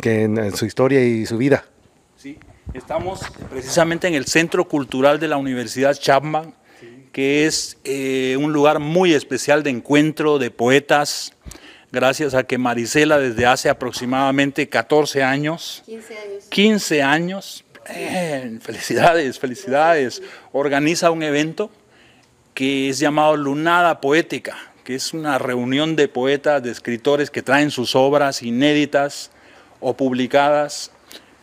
que 0.00 0.22
en, 0.22 0.38
en 0.38 0.56
su 0.56 0.64
historia 0.64 1.04
y 1.04 1.26
su 1.26 1.36
vida. 1.36 1.66
Sí, 2.16 2.38
estamos 2.72 3.20
precisamente 3.50 4.08
en 4.08 4.14
el 4.14 4.24
Centro 4.24 4.66
Cultural 4.66 5.20
de 5.20 5.28
la 5.28 5.36
Universidad 5.36 5.92
Chapman, 5.92 6.54
que 7.12 7.44
es 7.44 7.76
eh, 7.84 8.38
un 8.40 8.54
lugar 8.54 8.78
muy 8.78 9.12
especial 9.12 9.62
de 9.62 9.68
encuentro 9.68 10.38
de 10.38 10.50
poetas, 10.50 11.34
gracias 11.94 12.34
a 12.34 12.42
que 12.44 12.58
Marisela 12.58 13.18
desde 13.18 13.46
hace 13.46 13.70
aproximadamente 13.70 14.68
14 14.68 15.22
años, 15.22 15.82
15 15.86 16.18
años. 16.18 16.44
15 16.50 17.02
años, 17.02 17.64
eh, 17.88 18.58
felicidades, 18.60 19.38
felicidades, 19.38 20.22
organiza 20.52 21.10
un 21.10 21.22
evento 21.22 21.70
que 22.52 22.90
es 22.90 22.98
llamado 22.98 23.36
Lunada 23.36 24.00
Poética, 24.00 24.56
que 24.84 24.94
es 24.94 25.14
una 25.14 25.38
reunión 25.38 25.96
de 25.96 26.08
poetas, 26.08 26.62
de 26.62 26.70
escritores 26.70 27.30
que 27.30 27.42
traen 27.42 27.70
sus 27.70 27.96
obras 27.96 28.42
inéditas 28.42 29.30
o 29.80 29.96
publicadas, 29.96 30.90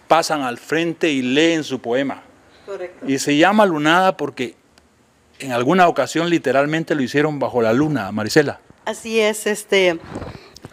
pasan 0.08 0.42
al 0.42 0.58
frente 0.58 1.10
y 1.10 1.22
leen 1.22 1.64
su 1.64 1.80
poema. 1.80 2.24
Correcto. 2.66 3.06
Y 3.08 3.18
se 3.20 3.38
llama 3.38 3.66
Lunada 3.66 4.18
porque 4.18 4.56
en 5.40 5.52
alguna 5.52 5.88
ocasión 5.88 6.30
literalmente 6.30 6.94
lo 6.94 7.02
hicieron 7.02 7.40
bajo 7.40 7.62
la 7.62 7.74
luna, 7.74 8.12
Marisela. 8.12 8.60
Así 8.86 9.20
es, 9.20 9.46
este, 9.48 10.00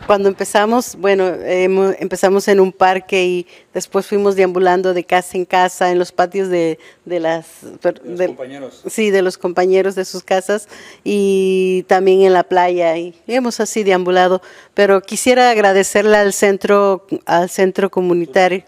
cuando 0.07 0.29
empezamos, 0.29 0.97
bueno, 0.97 1.27
empezamos 1.45 2.49
en 2.49 2.61
un 2.61 2.73
parque 2.73 3.25
y 3.25 3.47
después 3.75 4.07
fuimos 4.07 4.37
deambulando 4.37 4.95
de 4.95 5.05
casa 5.05 5.37
en 5.37 5.45
casa 5.45 5.91
en 5.91 5.99
los 5.99 6.13
patios 6.13 6.49
de, 6.49 6.79
de 7.05 7.21
las 7.21 7.47
De 7.83 7.93
los 8.03 8.27
compañeros. 8.29 8.83
sí, 8.87 9.11
de 9.11 9.23
los 9.23 9.37
compañeros 9.37 9.95
de 9.95 10.05
sus 10.05 10.23
casas 10.23 10.69
y 11.05 11.85
también 11.89 12.23
en 12.23 12.33
la 12.33 12.45
playa 12.45 12.97
y 12.97 13.15
hemos 13.27 13.61
así 13.61 13.83
deambulado. 13.83 14.41
Pero 14.73 15.03
quisiera 15.03 15.51
agradecerle 15.51 16.17
al 16.17 16.33
centro, 16.33 17.07
al 17.27 17.51
centro 17.51 17.91
comunitario. 17.91 18.65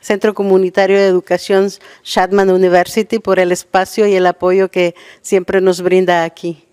Centro 0.00 0.32
Comunitario 0.32 0.96
de 0.96 1.06
Educación 1.06 1.68
Shatman 2.02 2.48
University 2.48 3.18
por 3.18 3.38
el 3.38 3.52
espacio 3.52 4.06
y 4.06 4.14
el 4.14 4.24
apoyo 4.24 4.70
que 4.70 4.94
siempre 5.20 5.60
nos 5.60 5.82
brinda 5.82 6.24
aquí. 6.24 6.67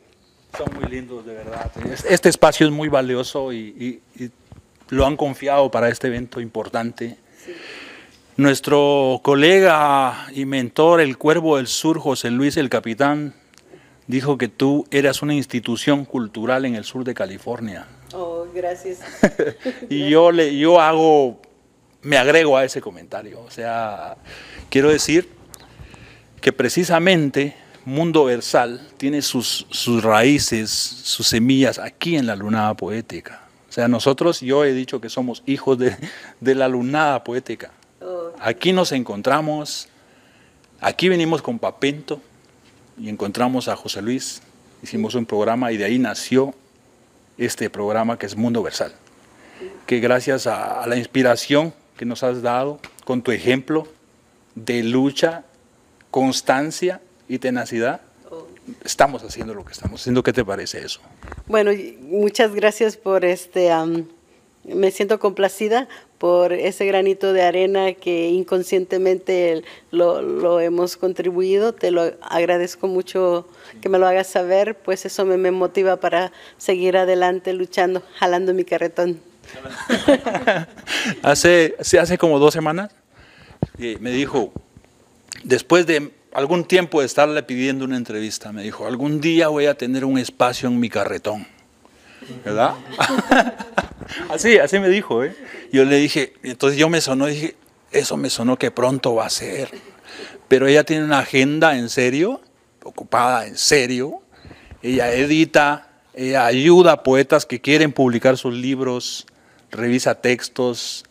Son 0.58 0.74
muy 0.80 0.90
lindos, 0.90 1.26
de 1.26 1.34
verdad. 1.34 1.72
Este 2.10 2.30
espacio 2.30 2.66
es 2.68 2.72
muy 2.74 2.88
valioso 2.90 3.52
y, 3.52 4.02
y- 4.18 4.24
y 4.24 4.32
lo 4.90 5.06
han 5.06 5.18
confiado 5.18 5.70
para 5.72 5.90
este 5.90 6.08
evento 6.08 6.40
importante. 6.40 7.18
Nuestro 8.38 9.22
colega 9.24 10.28
y 10.34 10.46
mentor, 10.46 11.00
el 11.02 11.18
Cuervo 11.18 11.58
del 11.58 11.68
Sur, 11.68 12.00
José 12.00 12.32
Luis 12.32 12.58
el 12.58 12.70
Capitán, 12.70 13.34
dijo 14.08 14.38
que 14.38 14.48
tú 14.50 14.86
eras 14.92 15.22
una 15.22 15.34
institución 15.34 16.06
cultural 16.06 16.66
en 16.66 16.76
el 16.76 16.84
sur 16.84 17.04
de 17.06 17.14
California. 17.14 17.88
Oh, 18.14 18.46
gracias. 18.54 19.00
Y 19.90 20.10
yo, 20.10 20.32
le, 20.32 20.58
yo 20.58 20.80
hago, 20.82 21.42
me 22.02 22.18
agrego 22.18 22.58
a 22.58 22.66
ese 22.66 22.82
comentario. 22.82 23.40
O 23.42 23.50
sea, 23.50 24.18
quiero 24.70 24.90
decir 24.90 25.30
que 26.42 26.52
precisamente 26.52 27.56
Mundo 27.86 28.26
Versal 28.26 28.82
tiene 28.98 29.22
sus, 29.22 29.68
sus 29.70 30.04
raíces, 30.04 30.70
sus 30.70 31.28
semillas 31.28 31.80
aquí 31.80 32.16
en 32.18 32.26
la 32.26 32.36
lunada 32.36 32.74
poética. 32.74 33.42
O 33.70 33.72
sea, 33.72 33.88
nosotros, 33.88 34.42
yo 34.42 34.66
he 34.66 34.74
dicho 34.74 35.00
que 35.00 35.10
somos 35.10 35.44
hijos 35.46 35.78
de, 35.78 35.96
de 36.42 36.56
la 36.56 36.68
lunada 36.68 37.24
poética. 37.24 37.72
Aquí 38.40 38.74
nos 38.74 38.92
encontramos, 38.92 39.88
aquí 40.82 41.10
venimos 41.10 41.42
con 41.42 41.60
Papento 41.60 42.22
y 43.00 43.10
encontramos 43.10 43.68
a 43.68 43.76
José 43.76 44.02
Luis, 44.02 44.42
hicimos 44.84 45.16
un 45.16 45.26
programa 45.26 45.72
y 45.72 45.78
de 45.78 45.86
ahí 45.86 46.00
nació 46.00 46.54
este 47.38 47.70
programa 47.70 48.18
que 48.18 48.26
es 48.26 48.36
Mundo 48.36 48.62
Versal 48.62 48.94
que 49.86 50.00
gracias 50.00 50.48
a, 50.48 50.82
a 50.82 50.88
la 50.88 50.98
inspiración 50.98 51.74
que 51.98 52.06
nos 52.06 52.24
has 52.24 52.42
dado 52.42 52.80
con 53.04 53.22
tu 53.22 53.32
ejemplo 53.32 53.88
de 54.56 54.84
lucha, 54.84 55.44
constancia 56.12 57.02
y 57.28 57.40
tenacidad, 57.40 58.02
estamos 58.84 59.24
haciendo 59.24 59.54
lo 59.54 59.66
que 59.66 59.74
estamos 59.74 60.02
haciendo. 60.02 60.24
¿Qué 60.24 60.34
te 60.34 60.44
parece 60.44 60.86
eso? 60.86 61.02
Bueno, 61.48 61.72
muchas 62.02 62.54
gracias 62.54 62.98
por 62.98 63.26
este. 63.26 63.72
am, 63.72 64.08
me 64.64 64.90
siento 64.90 65.20
complacida 65.20 65.88
por 66.18 66.54
ese 66.54 66.86
granito 66.86 67.34
de 67.34 67.44
arena 67.44 67.94
que 67.94 68.30
inconscientemente 68.30 69.64
lo, 69.92 70.22
lo 70.22 70.60
hemos 70.60 70.98
contribuido. 70.98 71.74
Te 71.74 71.92
lo 71.92 72.14
agradezco 72.22 72.88
mucho 72.88 73.48
que 73.82 73.90
me 73.90 74.00
lo 74.00 74.08
hagas 74.08 74.28
saber, 74.28 74.76
pues 74.76 75.06
eso 75.06 75.26
me, 75.26 75.38
me 75.38 75.52
motiva 75.52 75.98
para 75.98 76.32
seguir 76.58 76.98
adelante 76.98 77.54
luchando, 77.54 78.02
jalando 78.16 78.54
mi 78.54 78.66
carretón. 78.66 79.20
hace, 81.22 81.76
hace 81.78 82.18
como 82.18 82.40
dos 82.40 82.52
semanas 82.52 82.92
eh, 83.78 83.98
me 84.00 84.10
dijo, 84.10 84.52
después 85.44 85.86
de 85.86 86.12
algún 86.36 86.66
tiempo 86.66 87.00
de 87.00 87.06
estarle 87.06 87.42
pidiendo 87.44 87.86
una 87.86 87.96
entrevista, 87.96 88.52
me 88.52 88.62
dijo, 88.62 88.86
algún 88.86 89.22
día 89.22 89.48
voy 89.48 89.68
a 89.68 89.78
tener 89.78 90.04
un 90.04 90.18
espacio 90.18 90.68
en 90.68 90.80
mi 90.82 90.90
carretón. 90.90 91.48
¿Verdad? 92.44 92.74
Así, 94.30 94.58
así 94.60 94.78
me 94.80 94.88
dijo, 94.90 95.24
¿eh? 95.24 95.36
Yo 95.72 95.84
le 95.84 95.98
dije, 95.98 96.34
entonces 96.44 96.78
yo 96.78 96.90
me 96.90 97.02
sonó, 97.02 97.26
dije, 97.26 97.56
eso 97.92 98.18
me 98.18 98.30
sonó 98.30 98.58
que 98.58 98.70
pronto 98.70 99.16
va 99.16 99.26
a 99.26 99.30
ser. 99.30 99.70
Pero 100.48 100.68
ella 100.68 100.84
tiene 100.84 101.06
una 101.06 101.20
agenda 101.20 101.78
en 101.78 101.90
serio, 101.90 102.40
ocupada 102.84 103.48
en 103.48 103.58
serio. 103.58 104.22
Ella 104.84 105.12
edita, 105.12 105.90
ella 106.14 106.46
ayuda 106.46 106.92
a 106.92 107.04
poetas 107.04 107.46
que 107.46 107.62
quieren 107.62 107.92
publicar 107.92 108.38
sus 108.38 108.54
libros, 108.54 109.26
revisa 109.72 110.16
textos, 110.16 111.04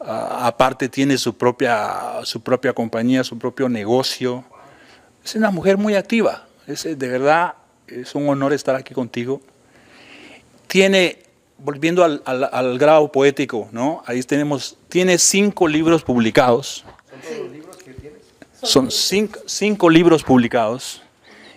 ah, 0.00 0.46
aparte 0.46 0.88
tiene 0.88 1.16
su 1.18 1.36
propia, 1.36 2.20
su 2.24 2.42
propia 2.42 2.72
compañía, 2.72 3.22
su 3.22 3.38
propio 3.38 3.68
negocio. 3.68 4.44
Es 5.24 5.34
una 5.34 5.50
mujer 5.50 5.76
muy 5.78 5.94
activa. 5.94 6.46
Es, 6.66 6.82
de 6.84 6.94
verdad, 7.08 7.54
es 7.86 8.14
un 8.14 8.28
honor 8.28 8.52
estar 8.52 8.74
aquí 8.74 8.94
contigo. 8.94 9.40
Tiene, 10.66 11.18
volviendo 11.58 12.04
al, 12.04 12.22
al- 12.24 12.48
al 12.52 12.78
grado 12.78 13.10
poético, 13.10 13.68
¿no? 13.72 14.02
Ahí 14.06 14.22
tenemos, 14.22 14.76
tiene 14.88 15.18
cinco 15.18 15.66
libros 15.68 16.02
publicados. 16.02 16.84
Son 18.62 18.90
cinco, 18.90 19.40
cinco 19.46 19.90
libros 19.90 20.22
publicados. 20.22 21.02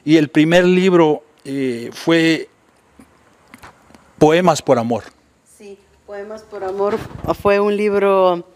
Y 0.04 0.18
el 0.18 0.30
primer 0.30 0.66
libro 0.66 1.24
eh, 1.46 1.90
fue 1.94 2.50
Poemas 4.18 4.62
por 4.62 4.80
Amor. 4.80 5.04
Sí, 5.58 5.78
Poemas 6.06 6.44
por 6.44 6.64
Amor 6.64 6.98
fue 7.42 7.60
un 7.60 7.76
libro, 7.76 8.48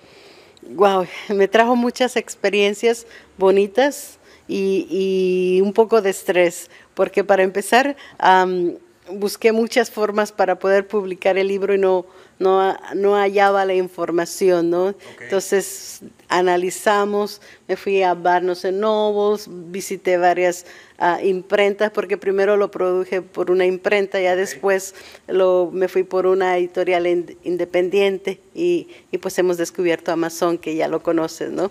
wow, 0.69 1.05
me 1.29 1.47
trajo 1.47 1.75
muchas 1.75 2.15
experiencias 2.15 3.05
bonitas 3.37 4.17
y, 4.51 4.87
y 4.89 5.61
un 5.61 5.71
poco 5.71 6.01
de 6.01 6.09
estrés, 6.09 6.69
porque 6.93 7.23
para 7.23 7.43
empezar 7.43 7.95
am, 8.17 8.75
busqué 9.09 9.51
muchas 9.51 9.89
formas 9.89 10.31
para 10.31 10.59
poder 10.59 10.87
publicar 10.87 11.37
el 11.37 11.47
libro 11.47 11.73
y 11.73 11.77
no, 11.77 12.05
no, 12.39 12.77
no 12.95 13.15
hallaba 13.15 13.65
la 13.65 13.73
información, 13.73 14.69
¿no? 14.69 14.93
Entonces 15.21 16.01
analizamos, 16.31 17.41
me 17.67 17.75
fui 17.75 18.01
a 18.03 18.13
Barnes 18.13 18.63
Nobles, 18.65 19.47
visité 19.49 20.17
varias 20.17 20.65
ah, 20.97 21.19
imprentas, 21.21 21.91
porque 21.91 22.17
primero 22.17 22.55
lo 22.57 22.71
produje 22.71 23.21
por 23.21 23.51
una 23.51 23.65
imprenta, 23.65 24.19
ya 24.19 24.35
después 24.35 24.95
lo, 25.27 25.69
me 25.71 25.87
fui 25.87 26.03
por 26.03 26.25
una 26.25 26.57
editorial 26.57 27.05
in- 27.05 27.37
independiente 27.43 28.39
y, 28.55 28.87
y 29.11 29.17
pues 29.17 29.37
hemos 29.39 29.57
descubierto 29.57 30.11
Amazon, 30.11 30.57
que 30.57 30.75
ya 30.75 30.87
lo 30.87 31.03
conoces, 31.03 31.51
¿no? 31.51 31.69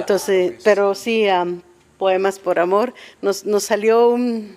Entonces, 0.00 0.54
pero 0.64 0.94
sí, 0.94 1.26
Poemas 1.98 2.38
por 2.38 2.58
Amor, 2.58 2.94
nos, 3.20 3.44
nos 3.44 3.64
salió 3.64 4.08
un, 4.08 4.56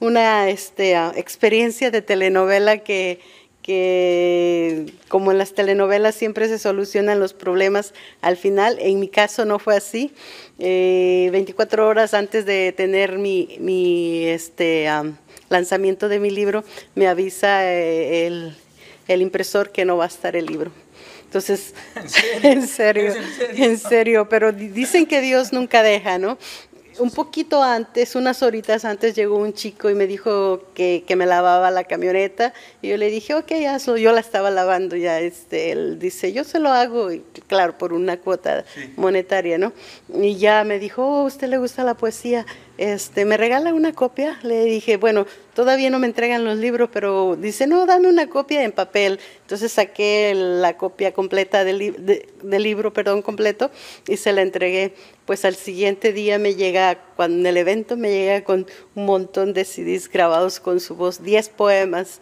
una 0.00 0.48
este, 0.48 0.94
ah, 0.94 1.12
experiencia 1.16 1.90
de 1.90 2.02
telenovela 2.02 2.78
que, 2.78 3.20
que, 3.62 4.92
como 5.08 5.32
en 5.32 5.38
las 5.38 5.54
telenovelas, 5.54 6.14
siempre 6.14 6.48
se 6.48 6.58
solucionan 6.58 7.20
los 7.20 7.32
problemas 7.32 7.94
al 8.20 8.36
final. 8.36 8.76
En 8.80 9.00
mi 9.00 9.08
caso 9.08 9.44
no 9.44 9.58
fue 9.58 9.76
así. 9.76 10.12
Eh, 10.58 11.28
24 11.32 11.86
horas 11.88 12.14
antes 12.14 12.44
de 12.44 12.72
tener 12.72 13.18
mi, 13.18 13.56
mi 13.60 14.26
este, 14.26 14.88
am, 14.88 15.16
lanzamiento 15.48 16.08
de 16.08 16.18
mi 16.20 16.30
libro, 16.30 16.64
me 16.94 17.08
avisa 17.08 17.70
eh, 17.72 18.26
el, 18.26 18.56
el 19.08 19.22
impresor 19.22 19.70
que 19.70 19.84
no 19.84 19.96
va 19.96 20.04
a 20.04 20.08
estar 20.08 20.36
el 20.36 20.46
libro. 20.46 20.70
Entonces, 21.24 21.74
en 22.42 22.68
serio, 22.68 23.14
en 23.54 23.78
serio, 23.78 24.28
pero 24.28 24.52
di- 24.52 24.68
dicen 24.68 25.06
que 25.06 25.20
Dios 25.22 25.52
nunca 25.52 25.82
deja, 25.82 26.18
¿no? 26.18 26.36
Un 26.98 27.10
poquito 27.10 27.62
antes, 27.62 28.14
unas 28.14 28.42
horitas 28.42 28.84
antes, 28.84 29.14
llegó 29.14 29.36
un 29.36 29.52
chico 29.52 29.90
y 29.90 29.94
me 29.94 30.06
dijo 30.06 30.62
que, 30.74 31.04
que 31.06 31.16
me 31.16 31.26
lavaba 31.26 31.70
la 31.70 31.84
camioneta. 31.84 32.52
Y 32.80 32.88
yo 32.88 32.96
le 32.96 33.10
dije, 33.10 33.34
ok, 33.34 33.52
hazlo. 33.68 33.96
Yo 33.96 34.12
la 34.12 34.20
estaba 34.20 34.50
lavando 34.50 34.96
ya. 34.96 35.20
Este, 35.20 35.72
él 35.72 35.98
dice, 35.98 36.32
yo 36.32 36.44
se 36.44 36.58
lo 36.58 36.70
hago, 36.70 37.12
y 37.12 37.20
claro, 37.46 37.78
por 37.78 37.92
una 37.92 38.18
cuota 38.18 38.64
monetaria, 38.96 39.58
¿no? 39.58 39.72
Y 40.14 40.36
ya 40.36 40.64
me 40.64 40.78
dijo, 40.78 41.04
oh, 41.04 41.20
¿a 41.22 41.24
usted 41.24 41.48
le 41.48 41.58
gusta 41.58 41.84
la 41.84 41.94
poesía? 41.94 42.46
Este, 42.82 43.24
¿me 43.24 43.36
regala 43.36 43.72
una 43.72 43.92
copia? 43.92 44.40
Le 44.42 44.64
dije, 44.64 44.96
bueno, 44.96 45.24
todavía 45.54 45.88
no 45.88 46.00
me 46.00 46.08
entregan 46.08 46.44
los 46.44 46.56
libros, 46.58 46.90
pero 46.92 47.36
dice, 47.36 47.68
no, 47.68 47.86
dame 47.86 48.08
una 48.08 48.28
copia 48.28 48.64
en 48.64 48.72
papel. 48.72 49.20
Entonces 49.42 49.70
saqué 49.70 50.32
la 50.34 50.76
copia 50.76 51.12
completa 51.14 51.62
del, 51.62 51.78
li- 51.78 51.90
de- 51.96 52.28
del 52.42 52.62
libro, 52.64 52.92
perdón, 52.92 53.22
completo, 53.22 53.70
y 54.08 54.16
se 54.16 54.32
la 54.32 54.42
entregué. 54.42 54.94
Pues 55.26 55.44
al 55.44 55.54
siguiente 55.54 56.12
día 56.12 56.40
me 56.40 56.56
llega, 56.56 56.98
cuando 57.14 57.38
en 57.38 57.46
el 57.46 57.56
evento 57.56 57.96
me 57.96 58.10
llega 58.10 58.42
con 58.42 58.66
un 58.96 59.06
montón 59.06 59.52
de 59.54 59.64
CDs 59.64 60.08
grabados 60.10 60.58
con 60.58 60.80
su 60.80 60.96
voz, 60.96 61.22
10 61.22 61.50
poemas. 61.50 62.20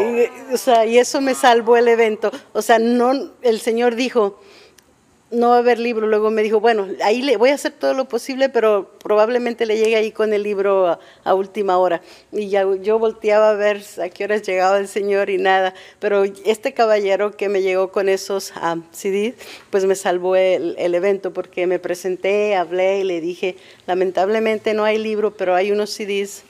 Y, 0.00 0.52
o 0.52 0.56
sea, 0.56 0.84
y 0.84 0.98
eso 0.98 1.20
me 1.20 1.36
salvó 1.36 1.76
el 1.76 1.86
evento. 1.86 2.32
O 2.54 2.60
sea, 2.60 2.80
no, 2.80 3.12
el 3.42 3.60
Señor 3.60 3.94
dijo, 3.94 4.40
no 5.30 5.50
va 5.50 5.56
a 5.56 5.58
haber 5.58 5.78
libro. 5.78 6.06
Luego 6.06 6.30
me 6.30 6.42
dijo, 6.42 6.60
bueno, 6.60 6.86
ahí 7.02 7.22
le 7.22 7.36
voy 7.36 7.50
a 7.50 7.54
hacer 7.54 7.72
todo 7.72 7.94
lo 7.94 8.08
posible, 8.08 8.48
pero 8.48 8.92
probablemente 8.98 9.66
le 9.66 9.76
llegue 9.76 9.96
ahí 9.96 10.12
con 10.12 10.32
el 10.32 10.42
libro 10.42 10.98
a, 11.24 11.34
última 11.34 11.78
hora. 11.78 12.00
Y 12.32 12.48
ya 12.48 12.64
yo 12.80 12.98
volteaba 12.98 13.50
a 13.50 13.54
ver 13.54 13.82
a 14.02 14.08
qué 14.08 14.24
horas 14.24 14.42
llegaba 14.42 14.78
el 14.78 14.88
señor 14.88 15.30
y 15.30 15.38
nada. 15.38 15.74
Pero 15.98 16.24
este 16.44 16.72
caballero 16.74 17.36
que 17.36 17.48
me 17.48 17.62
llegó 17.62 17.90
con 17.90 18.08
esos 18.08 18.52
ah, 18.56 18.76
CDs, 18.92 19.34
pues 19.70 19.84
me 19.84 19.96
salvó 19.96 20.36
el, 20.36 20.76
el 20.78 20.94
evento 20.94 21.32
porque 21.32 21.66
me 21.66 21.78
presenté, 21.78 22.54
hablé 22.54 23.00
y 23.00 23.04
le 23.04 23.20
dije, 23.20 23.56
lamentablemente 23.86 24.74
no 24.74 24.84
hay 24.84 24.98
libro, 24.98 25.36
pero 25.36 25.54
hay 25.54 25.72
unos 25.72 25.90
CDs 25.90 26.44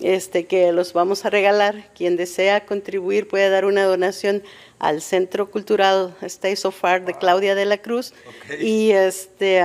este, 0.00 0.46
que 0.46 0.72
los 0.72 0.92
vamos 0.92 1.24
a 1.24 1.30
regalar. 1.30 1.88
Quien 1.94 2.16
desea 2.16 2.64
contribuir 2.66 3.28
puede 3.28 3.50
dar 3.50 3.64
una 3.64 3.84
donación 3.84 4.42
al 4.80 5.00
Centro 5.02 5.50
Cultural 5.50 6.16
Stay 6.22 6.56
So 6.56 6.70
Far 6.72 7.04
de 7.04 7.14
Claudia 7.14 7.54
de 7.54 7.64
la 7.66 7.78
Cruz. 7.78 8.12
Y 8.60 8.90
este 8.90 9.62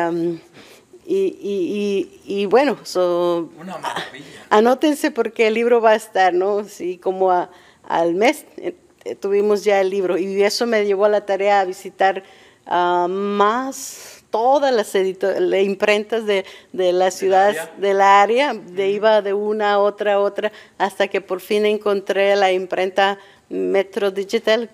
y, 1.07 1.15
y- 1.39 2.19
y- 2.25 2.41
y 2.41 2.45
bueno, 2.47 2.77
so, 2.83 3.49
anótense 4.49 5.11
porque 5.11 5.47
el 5.47 5.53
libro 5.53 5.79
va 5.81 5.91
a 5.91 5.95
estar, 5.95 6.33
¿no? 6.33 6.63
Sí, 6.65 6.97
como 6.97 7.31
a- 7.31 7.49
al 7.87 8.15
mes 8.15 8.45
eh, 8.57 8.75
eh, 9.03 9.15
tuvimos 9.15 9.63
ya 9.63 9.81
el 9.81 9.89
libro 9.91 10.17
y 10.17 10.41
eso 10.43 10.65
me 10.65 10.83
llevó 10.85 11.05
a 11.05 11.09
la 11.09 11.25
tarea 11.25 11.59
a 11.61 11.65
visitar 11.65 12.23
ah, 12.65 13.05
más 13.09 14.23
todas 14.31 14.73
las 14.73 14.93
le- 14.95 15.61
imprentas 15.63 16.25
de, 16.25 16.43
de 16.73 16.91
la 16.91 17.11
ciudad, 17.11 17.71
del 17.77 18.01
área, 18.01 18.53
de 18.55 18.89
iba 18.89 19.21
de 19.21 19.33
una 19.33 19.73
a 19.73 19.79
otra 19.79 20.15
a 20.15 20.19
otra, 20.19 20.51
hasta 20.79 21.07
que 21.07 21.21
por 21.21 21.39
fin 21.39 21.65
encontré 21.67 22.35
la 22.35 22.51
imprenta 22.51 23.17
Metro 23.49 24.09
Digital. 24.11 24.69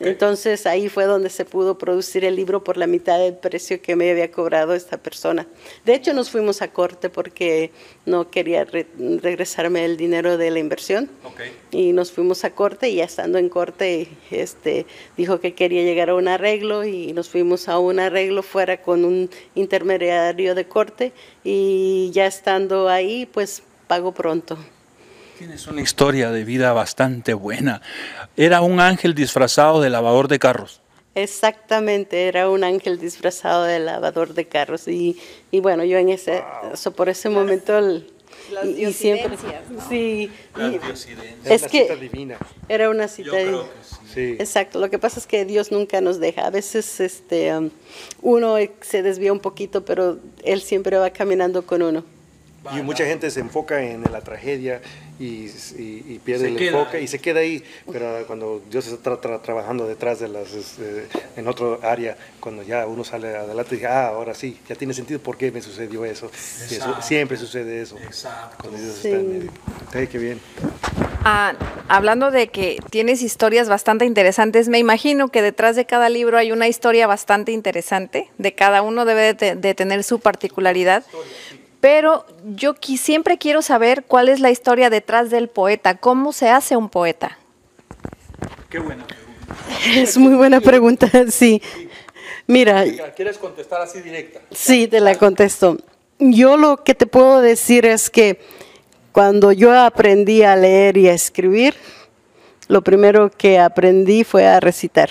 Entonces 0.00 0.64
ahí 0.66 0.88
fue 0.88 1.04
donde 1.06 1.28
se 1.28 1.44
pudo 1.44 1.76
producir 1.76 2.24
el 2.24 2.36
libro 2.36 2.62
por 2.62 2.76
la 2.76 2.86
mitad 2.86 3.18
del 3.18 3.34
precio 3.34 3.82
que 3.82 3.96
me 3.96 4.10
había 4.10 4.30
cobrado 4.30 4.74
esta 4.74 4.96
persona. 4.96 5.46
De 5.84 5.94
hecho 5.94 6.12
nos 6.14 6.30
fuimos 6.30 6.62
a 6.62 6.72
corte 6.72 7.10
porque 7.10 7.72
no 8.06 8.30
quería 8.30 8.64
re- 8.64 8.86
regresarme 9.22 9.84
el 9.84 9.96
dinero 9.96 10.38
de 10.38 10.50
la 10.52 10.60
inversión 10.60 11.10
y 11.72 11.92
nos 11.92 12.12
fuimos 12.12 12.44
a 12.44 12.50
corte 12.54 12.88
y 12.90 12.96
ya 12.96 13.04
estando 13.04 13.38
en 13.38 13.48
corte 13.48 14.08
este 14.30 14.86
dijo 15.16 15.40
que 15.40 15.54
quería 15.54 15.82
llegar 15.82 16.10
a 16.10 16.14
un 16.14 16.28
arreglo 16.28 16.84
y 16.84 17.12
nos 17.12 17.28
fuimos 17.28 17.68
a 17.68 17.78
un 17.80 17.98
arreglo 17.98 18.42
fuera 18.44 18.80
con 18.80 19.04
un 19.04 19.28
intermediario 19.56 20.54
de 20.54 20.64
corte 20.66 21.12
y 21.42 22.10
ya 22.12 22.26
estando 22.26 22.88
ahí 22.88 23.26
pues 23.26 23.62
pago 23.88 24.12
pronto. 24.12 24.56
Tienes 25.38 25.66
una 25.68 25.80
historia 25.82 26.30
de 26.30 26.44
vida 26.44 26.72
bastante 26.72 27.32
buena. 27.34 27.80
Era 28.36 28.60
un 28.60 28.80
ángel 28.80 29.14
disfrazado 29.14 29.80
de 29.80 29.88
lavador 29.90 30.26
de 30.28 30.38
carros. 30.38 30.80
Exactamente, 31.14 32.28
era 32.28 32.48
un 32.48 32.62
ángel 32.64 32.98
disfrazado 32.98 33.64
de 33.64 33.78
lavador 33.80 34.34
de 34.34 34.46
carros 34.46 34.86
y, 34.88 35.18
y 35.50 35.60
bueno, 35.60 35.84
yo 35.84 35.98
en 35.98 36.10
ese, 36.10 36.42
so, 36.74 36.92
por 36.92 37.08
ese 37.08 37.28
momento 37.28 37.76
el- 37.78 38.08
Las 38.52 38.64
y, 38.66 38.86
y 38.86 38.92
siempre, 38.92 39.36
sí, 39.88 40.30
Las 40.56 40.72
y- 40.74 40.78
diosidencias. 40.78 41.46
Es 41.62 41.62
que 41.70 41.82
cita 41.82 41.96
divina. 41.96 42.38
era 42.68 42.88
una 42.88 43.08
cita. 43.08 43.32
Que 43.32 43.46
sí. 43.82 43.96
Sí. 44.14 44.36
Exacto, 44.38 44.78
lo 44.80 44.90
que 44.90 44.98
pasa 44.98 45.18
es 45.20 45.26
que 45.26 45.44
Dios 45.44 45.70
nunca 45.72 46.00
nos 46.00 46.18
deja. 46.20 46.46
A 46.46 46.50
veces 46.50 46.98
este, 47.00 47.54
um, 47.56 47.70
uno 48.22 48.54
se 48.80 49.02
desvía 49.02 49.32
un 49.32 49.40
poquito, 49.40 49.84
pero 49.84 50.18
Él 50.44 50.60
siempre 50.62 50.96
va 50.98 51.10
caminando 51.10 51.66
con 51.66 51.82
uno. 51.82 52.04
Y 52.76 52.82
mucha 52.82 53.04
gente 53.04 53.30
se 53.30 53.40
enfoca 53.40 53.82
en 53.82 54.02
la 54.10 54.20
tragedia 54.20 54.80
y, 55.18 55.46
y- 55.78 56.04
y 56.08 56.20
pierde 56.24 56.44
Se 56.44 56.50
el 56.50 56.56
queda 56.56 56.78
enfoque 56.78 57.00
y 57.00 57.06
se 57.08 57.18
queda 57.18 57.40
ahí. 57.40 57.62
Pero 57.90 58.24
cuando 58.26 58.62
Dios 58.70 58.86
está 58.86 59.20
tra- 59.20 59.40
trabajando 59.42 59.86
detrás 59.86 60.20
de 60.20 60.28
las, 60.28 60.52
este, 60.52 61.06
en 61.36 61.48
otro 61.48 61.80
área, 61.82 62.16
cuando 62.40 62.62
ya 62.62 62.86
uno 62.86 63.04
sale 63.04 63.34
adelante, 63.36 63.74
dice, 63.76 63.86
ah, 63.86 64.08
ahora 64.08 64.34
sí, 64.34 64.58
ya 64.68 64.74
tiene 64.76 64.94
sentido 64.94 65.20
por 65.20 65.36
qué 65.36 65.50
me 65.50 65.60
sucedió 65.62 66.04
eso. 66.04 66.30
Y 66.70 66.74
eso 66.74 66.96
siempre 67.02 67.36
sucede 67.36 67.82
eso. 67.82 67.96
Exacto. 67.98 68.56
Cuando 68.60 68.78
Dios 68.78 68.96
Sí. 68.96 69.08
está 69.08 69.20
en 69.20 69.28
medio. 69.38 69.50
Sí, 69.92 70.06
qué 70.06 70.18
bien. 70.18 70.40
Ah, 71.24 71.54
hablando 71.88 72.30
de 72.30 72.48
que 72.48 72.78
tienes 72.90 73.22
historias 73.22 73.68
bastante 73.68 74.04
interesantes, 74.04 74.68
me 74.68 74.78
imagino 74.78 75.28
que 75.28 75.42
detrás 75.42 75.74
de 75.76 75.84
cada 75.84 76.08
libro 76.08 76.38
hay 76.38 76.52
una 76.52 76.68
historia 76.68 77.06
bastante 77.06 77.52
interesante, 77.52 78.30
de 78.38 78.54
cada 78.54 78.82
uno 78.82 79.04
debe 79.04 79.22
de, 79.22 79.34
te- 79.34 79.56
de 79.56 79.74
tener 79.74 80.04
su 80.04 80.20
particularidad, 80.20 81.04
pero 81.80 82.24
yo 82.54 82.74
qui- 82.74 82.96
siempre 82.96 83.38
quiero 83.38 83.62
saber 83.62 84.04
cuál 84.04 84.28
es 84.28 84.40
la 84.40 84.50
historia 84.50 84.90
detrás 84.90 85.30
del 85.30 85.48
poeta, 85.48 85.96
cómo 85.96 86.32
se 86.32 86.48
hace 86.48 86.76
un 86.76 86.88
poeta. 86.88 87.38
Qué 88.68 88.78
buena 88.78 89.04
pregunta. 89.06 90.00
Es 90.00 90.16
muy 90.18 90.34
buena 90.34 90.60
pregunta, 90.60 91.08
sí. 91.30 91.62
Mira, 92.46 92.84
¿Quieres 93.14 93.38
contestar 93.38 93.80
así 93.82 94.00
directa? 94.00 94.40
Sí, 94.50 94.88
te 94.88 95.00
la 95.00 95.16
contesto. 95.16 95.78
Yo 96.18 96.56
lo 96.56 96.82
que 96.82 96.94
te 96.94 97.06
puedo 97.06 97.40
decir 97.40 97.86
es 97.86 98.10
que 98.10 98.40
cuando 99.12 99.52
yo 99.52 99.72
aprendí 99.78 100.42
a 100.42 100.56
leer 100.56 100.96
y 100.96 101.08
a 101.08 101.12
escribir, 101.12 101.74
lo 102.68 102.82
primero 102.82 103.30
que 103.30 103.58
aprendí 103.58 104.24
fue 104.24 104.46
a 104.46 104.60
recitar. 104.60 105.10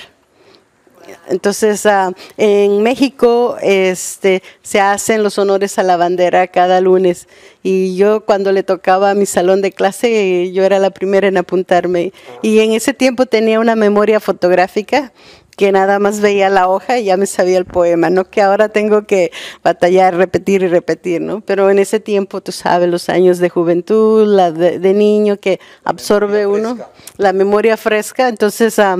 Entonces, 1.30 1.86
ah, 1.86 2.12
en 2.38 2.84
México 2.84 3.58
este, 3.62 4.44
se 4.62 4.80
hacen 4.80 5.24
los 5.24 5.38
honores 5.38 5.78
a 5.78 5.84
la 5.84 5.98
bandera 5.98 6.48
cada 6.48 6.82
lunes 6.82 7.28
y 7.64 7.96
yo 7.96 8.22
cuando 8.22 8.52
le 8.52 8.64
tocaba 8.64 9.12
a 9.12 9.16
mi 9.16 9.26
salón 9.26 9.62
de 9.62 9.72
clase, 9.72 10.52
yo 10.54 10.64
era 10.64 10.80
la 10.80 10.90
primera 10.90 11.28
en 11.28 11.38
apuntarme. 11.38 12.14
Y 12.42 12.60
en 12.60 12.72
ese 12.72 12.94
tiempo 12.94 13.26
tenía 13.26 13.60
una 13.60 13.76
memoria 13.76 14.20
fotográfica 14.20 15.12
que 15.58 15.72
nada 15.72 15.98
más 15.98 16.22
veía 16.22 16.50
la 16.50 16.70
hoja 16.70 17.00
y 17.00 17.06
ya 17.06 17.18
me 17.18 17.26
sabía 17.26 17.58
el 17.58 17.66
poema, 17.66 18.12
no 18.12 18.30
que 18.30 18.44
ahora 18.44 18.70
tengo 18.70 19.08
que 19.08 19.32
batallar, 19.64 20.16
repetir 20.16 20.62
y 20.62 20.68
repetir, 20.68 21.20
¿no? 21.20 21.42
Pero 21.42 21.72
en 21.72 21.80
ese 21.80 22.00
tiempo, 22.00 22.42
tú 22.42 22.52
sabes, 22.52 22.88
los 22.88 23.10
años 23.10 23.40
de 23.40 23.50
juventud, 23.50 24.28
la 24.28 24.52
de, 24.52 24.78
de 24.78 24.94
niño 24.94 25.38
que 25.38 25.60
absorbe 25.84 26.46
uno, 26.46 26.78
la 27.18 27.34
memoria 27.34 27.76
fresca, 27.76 28.30
entonces 28.30 28.78
ah, 28.78 28.98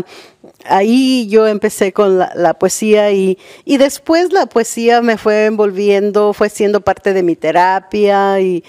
ahí 0.66 1.28
yo 1.30 1.46
empecé 1.46 1.94
con 1.94 2.18
la, 2.18 2.32
la 2.36 2.56
poesía 2.56 3.12
y, 3.12 3.38
y 3.64 3.78
después 3.78 4.34
la 4.34 4.48
poesía 4.48 5.04
me 5.04 5.20
fue 5.20 5.46
envolviendo, 5.46 6.34
fue 6.34 6.50
siendo 6.50 6.82
parte 6.82 7.14
de 7.14 7.22
mi 7.22 7.36
terapia, 7.36 8.42
y, 8.42 8.64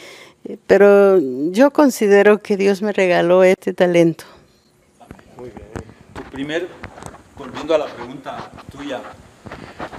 pero 0.67 1.19
yo 1.53 1.71
considero 1.71 2.43
que 2.43 2.59
Dios 2.59 2.83
me 2.83 2.93
regaló 2.93 3.45
este 3.45 3.73
talento. 3.73 4.25
Tu 6.15 6.23
primer, 6.31 6.69
volviendo 7.39 7.75
a 7.75 7.79
la 7.79 7.87
pregunta 7.87 8.51
tuya, 8.71 9.01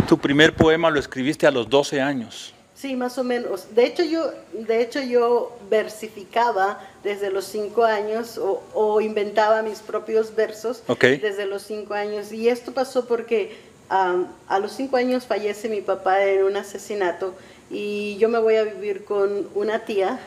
tu 0.07 0.17
primer 0.17 0.53
poema 0.55 0.89
lo 0.89 0.99
escribiste 0.99 1.47
a 1.47 1.51
los 1.51 1.69
12 1.69 2.01
años. 2.01 2.53
Sí, 2.75 2.95
más 2.95 3.17
o 3.17 3.23
menos. 3.23 3.75
De 3.75 3.85
hecho, 3.85 4.03
yo, 4.03 4.31
de 4.53 4.81
hecho, 4.81 5.01
yo 5.01 5.57
versificaba 5.69 6.79
desde 7.03 7.29
los 7.29 7.45
cinco 7.45 7.83
años 7.83 8.37
o, 8.37 8.63
o 8.73 9.01
inventaba 9.01 9.61
mis 9.61 9.79
propios 9.79 10.33
versos 10.33 10.83
desde 10.87 11.45
los 11.45 11.63
cinco 11.63 11.93
años. 11.93 12.31
Y 12.31 12.47
esto 12.47 12.71
pasó 12.71 13.05
porque 13.05 13.57
a 13.89 14.59
los 14.61 14.71
cinco 14.71 14.95
años 14.95 15.25
fallece 15.25 15.67
mi 15.67 15.81
papá 15.81 16.23
en 16.23 16.43
un 16.43 16.55
asesinato 16.55 17.33
y 17.71 18.17
yo 18.17 18.29
me 18.29 18.39
voy 18.39 18.55
a 18.55 18.63
vivir 18.63 19.03
con 19.03 19.47
una 19.55 19.79
tía. 19.79 20.19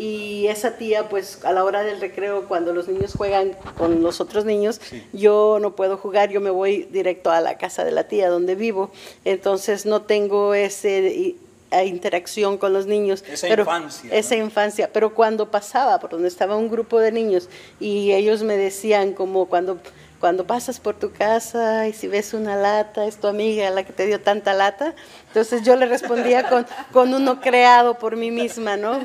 Y 0.00 0.46
esa 0.46 0.78
tía, 0.78 1.10
pues 1.10 1.44
a 1.44 1.52
la 1.52 1.62
hora 1.62 1.82
del 1.82 2.00
recreo, 2.00 2.48
cuando 2.48 2.72
los 2.72 2.88
niños 2.88 3.12
juegan 3.14 3.54
con 3.76 4.02
los 4.02 4.22
otros 4.22 4.46
niños, 4.46 4.80
yo 5.12 5.58
no 5.60 5.76
puedo 5.76 5.98
jugar, 5.98 6.30
yo 6.30 6.40
me 6.40 6.48
voy 6.48 6.84
directo 6.84 7.30
a 7.30 7.42
la 7.42 7.58
casa 7.58 7.84
de 7.84 7.90
la 7.90 8.04
tía 8.04 8.30
donde 8.30 8.54
vivo. 8.54 8.90
Entonces 9.26 9.84
no 9.84 10.00
tengo 10.00 10.54
ese 10.54 11.36
interacción 11.84 12.56
con 12.56 12.72
los 12.72 12.86
niños. 12.86 13.22
Esa 13.30 13.46
pero, 13.46 13.64
infancia, 13.64 14.10
Esa 14.10 14.36
infancia. 14.36 14.90
Pero 14.90 15.14
cuando 15.14 15.50
pasaba 15.50 16.00
por 16.00 16.08
donde 16.08 16.28
estaba 16.28 16.56
un 16.56 16.70
grupo 16.70 16.98
de 16.98 17.12
niños 17.12 17.50
y 17.78 18.12
ellos 18.12 18.42
me 18.42 18.56
decían 18.56 19.12
como 19.12 19.50
cuando, 19.50 19.80
cuando 20.18 20.46
pasas 20.46 20.80
por 20.80 20.98
tu 20.98 21.12
casa 21.12 21.88
y 21.88 21.92
si 21.92 22.08
ves 22.08 22.32
una 22.32 22.56
lata, 22.56 23.04
es 23.04 23.18
tu 23.18 23.26
amiga 23.26 23.68
la 23.68 23.84
que 23.84 23.92
te 23.92 24.06
dio 24.06 24.18
tanta 24.22 24.54
lata. 24.54 24.94
Entonces 25.28 25.62
yo 25.62 25.76
le 25.76 25.84
respondía 25.84 26.48
con, 26.48 26.66
con 26.90 27.12
uno 27.12 27.42
creado 27.42 27.98
por 27.98 28.16
mí 28.16 28.30
misma, 28.30 28.78
¿no? 28.78 28.98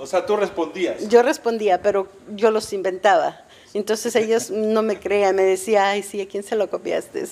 O 0.00 0.06
sea, 0.06 0.26
tú 0.26 0.36
respondías. 0.36 1.08
Yo 1.08 1.22
respondía, 1.22 1.82
pero 1.82 2.08
yo 2.34 2.50
los 2.50 2.72
inventaba. 2.72 3.44
Entonces 3.74 4.16
ellos 4.16 4.50
no 4.50 4.80
me 4.80 4.98
creían, 4.98 5.36
me 5.36 5.42
decían, 5.42 5.84
ay, 5.84 6.02
sí, 6.02 6.20
¿a 6.22 6.26
quién 6.26 6.42
se 6.42 6.56
lo 6.56 6.70
copiaste? 6.70 7.24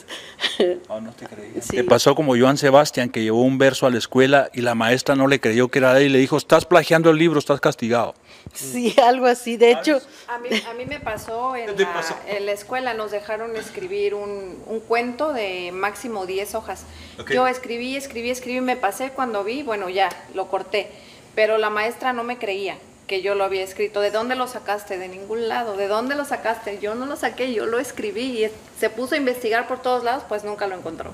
Oh, 0.88 1.00
no 1.00 1.12
te 1.12 1.26
creía. 1.26 1.62
Sí. 1.62 1.76
Te 1.79 1.85
pasó 1.85 2.14
como 2.14 2.37
Joan 2.37 2.59
Sebastián, 2.59 3.09
que 3.09 3.22
llevó 3.22 3.40
un 3.40 3.57
verso 3.57 3.87
a 3.87 3.90
la 3.90 3.96
escuela 3.96 4.50
y 4.52 4.61
la 4.61 4.74
maestra 4.74 5.14
no 5.16 5.29
le 5.29 5.40
creyó 5.40 5.68
que 5.68 5.79
era 5.79 5.94
de 5.94 6.02
él 6.02 6.07
y 6.07 6.12
le 6.12 6.18
dijo, 6.18 6.37
estás 6.37 6.66
plagiando 6.66 7.11
el 7.11 7.16
libro, 7.16 7.38
estás 7.38 7.61
castigado. 7.61 8.14
Sí, 8.52 8.94
algo 9.02 9.26
así. 9.26 9.57
De 9.57 9.72
hecho, 9.72 9.98
A 10.29 10.38
mí, 10.38 10.48
a 10.68 10.74
mí 10.74 10.85
me 10.85 11.00
pasó 11.00 11.57
en, 11.57 11.74
¿Te 11.74 11.83
la, 11.85 11.92
pasó? 11.92 12.14
en 12.29 12.44
la 12.46 12.52
escuela, 12.52 12.92
nos 12.92 13.11
dejaron 13.11 13.57
escribir 13.57 14.14
un, 14.14 14.62
un 14.66 14.81
cuento 14.81 15.33
de 15.33 15.72
máximo 15.72 16.26
10 16.26 16.55
hojas. 16.55 16.85
Yo 17.33 17.48
escribí, 17.48 17.96
escribí, 17.96 18.31
escribí, 18.31 18.61
me 18.61 18.76
pasé 18.76 19.11
cuando 19.11 19.42
vi, 19.42 19.62
bueno, 19.62 19.88
ya, 19.88 20.11
lo 20.35 20.48
corté. 20.48 20.90
Pero 21.37 21.59
la 21.59 21.70
maestra 21.70 22.12
no 22.12 22.25
me 22.25 22.38
creía 22.38 22.77
que 23.07 23.22
yo 23.22 23.37
lo 23.37 23.44
había 23.44 23.62
escrito. 23.62 24.01
¿De 24.01 24.11
dónde 24.11 24.35
lo 24.35 24.49
sacaste? 24.49 24.99
De 24.99 25.07
ningún 25.07 25.49
lado. 25.49 25.77
¿De 25.77 25.87
dónde 25.87 26.16
lo 26.16 26.25
sacaste? 26.25 26.79
Yo 26.81 26.96
no 26.96 27.07
lo 27.07 27.14
saqué, 27.14 27.53
yo 27.53 27.66
lo 27.66 27.79
escribí 27.79 28.44
y 28.44 28.51
se 28.81 28.90
puso 28.90 29.14
a 29.14 29.18
investigar 29.18 29.68
por 29.68 29.81
todos 29.81 30.03
lados, 30.03 30.25
pues 30.29 30.42
nunca 30.42 30.66
lo 30.66 30.75
encontró. 30.77 31.12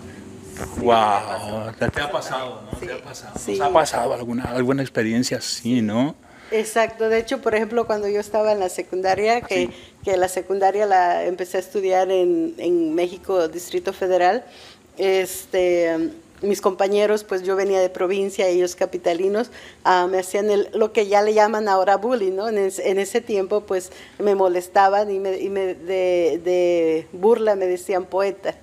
wow, 0.78 1.72
te, 1.78 2.00
ha 2.00 2.10
pasado, 2.10 2.62
¿no? 2.70 2.78
Te 2.78 2.92
ha 2.92 3.02
pasado. 3.02 3.38
Sí. 3.38 3.58
¿Nos 3.58 3.68
ha 3.68 3.72
pasado 3.72 4.14
alguna, 4.14 4.44
alguna 4.44 4.82
experiencia 4.82 5.38
así, 5.38 5.82
no? 5.82 6.14
Exacto, 6.52 7.08
de 7.08 7.18
hecho, 7.18 7.40
por 7.40 7.54
ejemplo, 7.54 7.86
cuando 7.86 8.08
yo 8.08 8.20
estaba 8.20 8.52
en 8.52 8.60
la 8.60 8.68
secundaria, 8.68 9.40
que, 9.40 9.70
que 10.04 10.18
la 10.18 10.28
secundaria 10.28 10.84
la 10.84 11.24
empecé 11.24 11.56
a 11.56 11.60
estudiar 11.60 12.10
en, 12.10 12.54
en 12.58 12.94
México, 12.94 13.48
Distrito 13.48 13.94
Federal, 13.94 14.44
este, 14.98 16.10
mis 16.42 16.60
compañeros, 16.60 17.24
pues 17.24 17.42
yo 17.42 17.56
venía 17.56 17.80
de 17.80 17.88
provincia, 17.90 18.46
ellos 18.48 18.74
capitalinos, 18.76 19.50
ah, 19.84 20.06
me 20.10 20.18
hacían 20.18 20.50
el- 20.50 20.68
lo 20.74 20.92
que 20.92 21.06
ya 21.06 21.22
le 21.22 21.34
llaman 21.34 21.68
ahora 21.68 21.96
bullying, 21.96 22.32
¿no? 22.34 22.48
En, 22.48 22.58
en 22.58 22.98
ese 22.98 23.20
tiempo, 23.20 23.60
pues 23.62 23.90
me 24.18 24.34
molestaban 24.34 25.10
y, 25.10 25.18
me, 25.18 25.38
y 25.38 25.48
me- 25.48 25.74
de 25.74 27.06
burla 27.12 27.54
me 27.56 27.66
decían 27.66 28.04
poeta. 28.04 28.54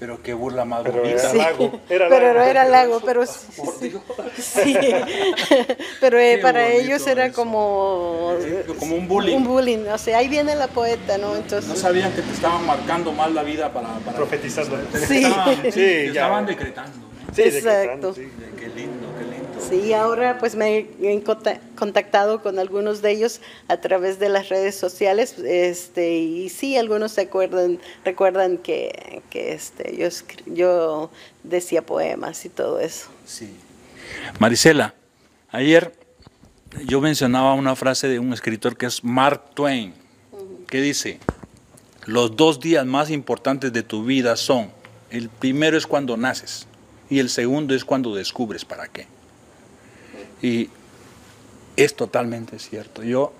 Pero 0.00 0.22
qué 0.22 0.32
burla 0.32 0.64
más 0.64 0.82
Pero 0.84 1.00
bonita. 1.00 1.22
era 1.30 1.34
lago, 1.34 1.80
era 1.88 2.08
pero 2.08 2.26
lago. 2.28 2.38
no 2.38 2.44
era 2.44 2.64
lago, 2.66 3.00
pero 3.04 3.26
sí, 3.26 3.92
sí, 4.38 4.76
pero 6.00 6.18
eh, 6.20 6.38
para 6.40 6.68
ellos 6.68 7.04
era 7.06 7.26
eso. 7.26 7.34
como 7.34 8.34
como 8.78 8.94
un 8.94 9.08
bullying. 9.08 9.36
Un 9.36 9.44
bullying, 9.44 9.86
o 9.92 9.98
sea, 9.98 10.18
ahí 10.18 10.28
viene 10.28 10.54
la 10.54 10.68
poeta, 10.68 11.18
¿no? 11.18 11.30
No 11.30 11.36
Entonces, 11.36 11.78
sabían 11.80 12.12
que 12.12 12.22
te 12.22 12.32
estaban 12.32 12.64
marcando 12.64 13.10
mal 13.12 13.34
la 13.34 13.42
vida 13.42 13.72
para... 13.72 13.88
para 13.98 14.16
Profetizando. 14.16 14.76
Te 14.76 14.98
Sí. 15.04 15.24
estaban, 15.24 15.56
Sí, 15.64 15.70
te 15.72 16.04
ya. 16.06 16.10
estaban 16.12 16.46
decretando. 16.46 16.96
¿no? 16.98 17.34
Sí, 17.34 17.42
Exacto. 17.42 17.68
decretando, 17.72 18.14
sí. 18.14 18.28
Qué 18.56 18.68
lindo. 18.68 19.07
Sí, 19.68 19.92
ahora 19.92 20.38
pues 20.38 20.54
me 20.54 20.88
he 21.00 21.24
contactado 21.76 22.42
con 22.42 22.58
algunos 22.58 23.02
de 23.02 23.12
ellos 23.12 23.40
a 23.68 23.78
través 23.78 24.18
de 24.18 24.28
las 24.28 24.48
redes 24.48 24.74
sociales, 24.74 25.38
este, 25.38 26.18
y 26.18 26.48
sí, 26.48 26.76
algunos 26.76 27.12
se 27.12 27.22
acuerdan, 27.22 27.78
recuerdan 28.04 28.58
que, 28.58 29.22
que 29.30 29.52
este, 29.52 29.96
yo, 29.96 30.08
yo 30.46 31.10
decía 31.42 31.82
poemas 31.84 32.44
y 32.44 32.48
todo 32.48 32.80
eso. 32.80 33.08
Sí. 33.26 33.50
Marisela, 34.38 34.94
ayer 35.50 35.92
yo 36.86 37.00
mencionaba 37.00 37.54
una 37.54 37.76
frase 37.76 38.08
de 38.08 38.18
un 38.18 38.32
escritor 38.32 38.76
que 38.76 38.86
es 38.86 39.02
Mark 39.02 39.54
Twain, 39.54 39.94
que 40.66 40.80
dice, 40.80 41.18
los 42.04 42.36
dos 42.36 42.60
días 42.60 42.86
más 42.86 43.10
importantes 43.10 43.72
de 43.72 43.82
tu 43.82 44.04
vida 44.04 44.36
son, 44.36 44.70
el 45.10 45.28
primero 45.28 45.76
es 45.76 45.86
cuando 45.86 46.16
naces 46.16 46.66
y 47.10 47.18
el 47.18 47.30
segundo 47.30 47.74
es 47.74 47.84
cuando 47.84 48.14
descubres 48.14 48.64
para 48.64 48.88
qué. 48.88 49.06
Y 50.42 50.70
es 51.76 51.94
totalmente 51.94 52.58
cierto. 52.58 53.02
Yo 53.02 53.32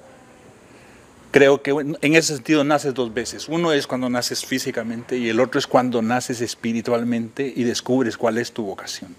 creo 1.31 1.63
que 1.63 1.71
en 1.71 2.15
ese 2.15 2.35
sentido 2.35 2.65
naces 2.65 2.95
dos 2.95 3.13
veces. 3.13 3.49
Uno 3.49 3.73
es 3.73 3.87
cuando 3.87 4.09
naces 4.09 4.45
físicamente 4.45 5.17
y 5.17 5.29
el 5.29 5.41
otro 5.41 5.59
es 5.59 5.67
cuando 5.67 6.03
naces 6.03 6.41
espiritualmente 6.41 7.53
y 7.55 7.65
descubres 7.65 8.17
cuál 8.17 8.39
es 8.39 8.53
tu 8.53 8.65
vocación. 8.65 9.15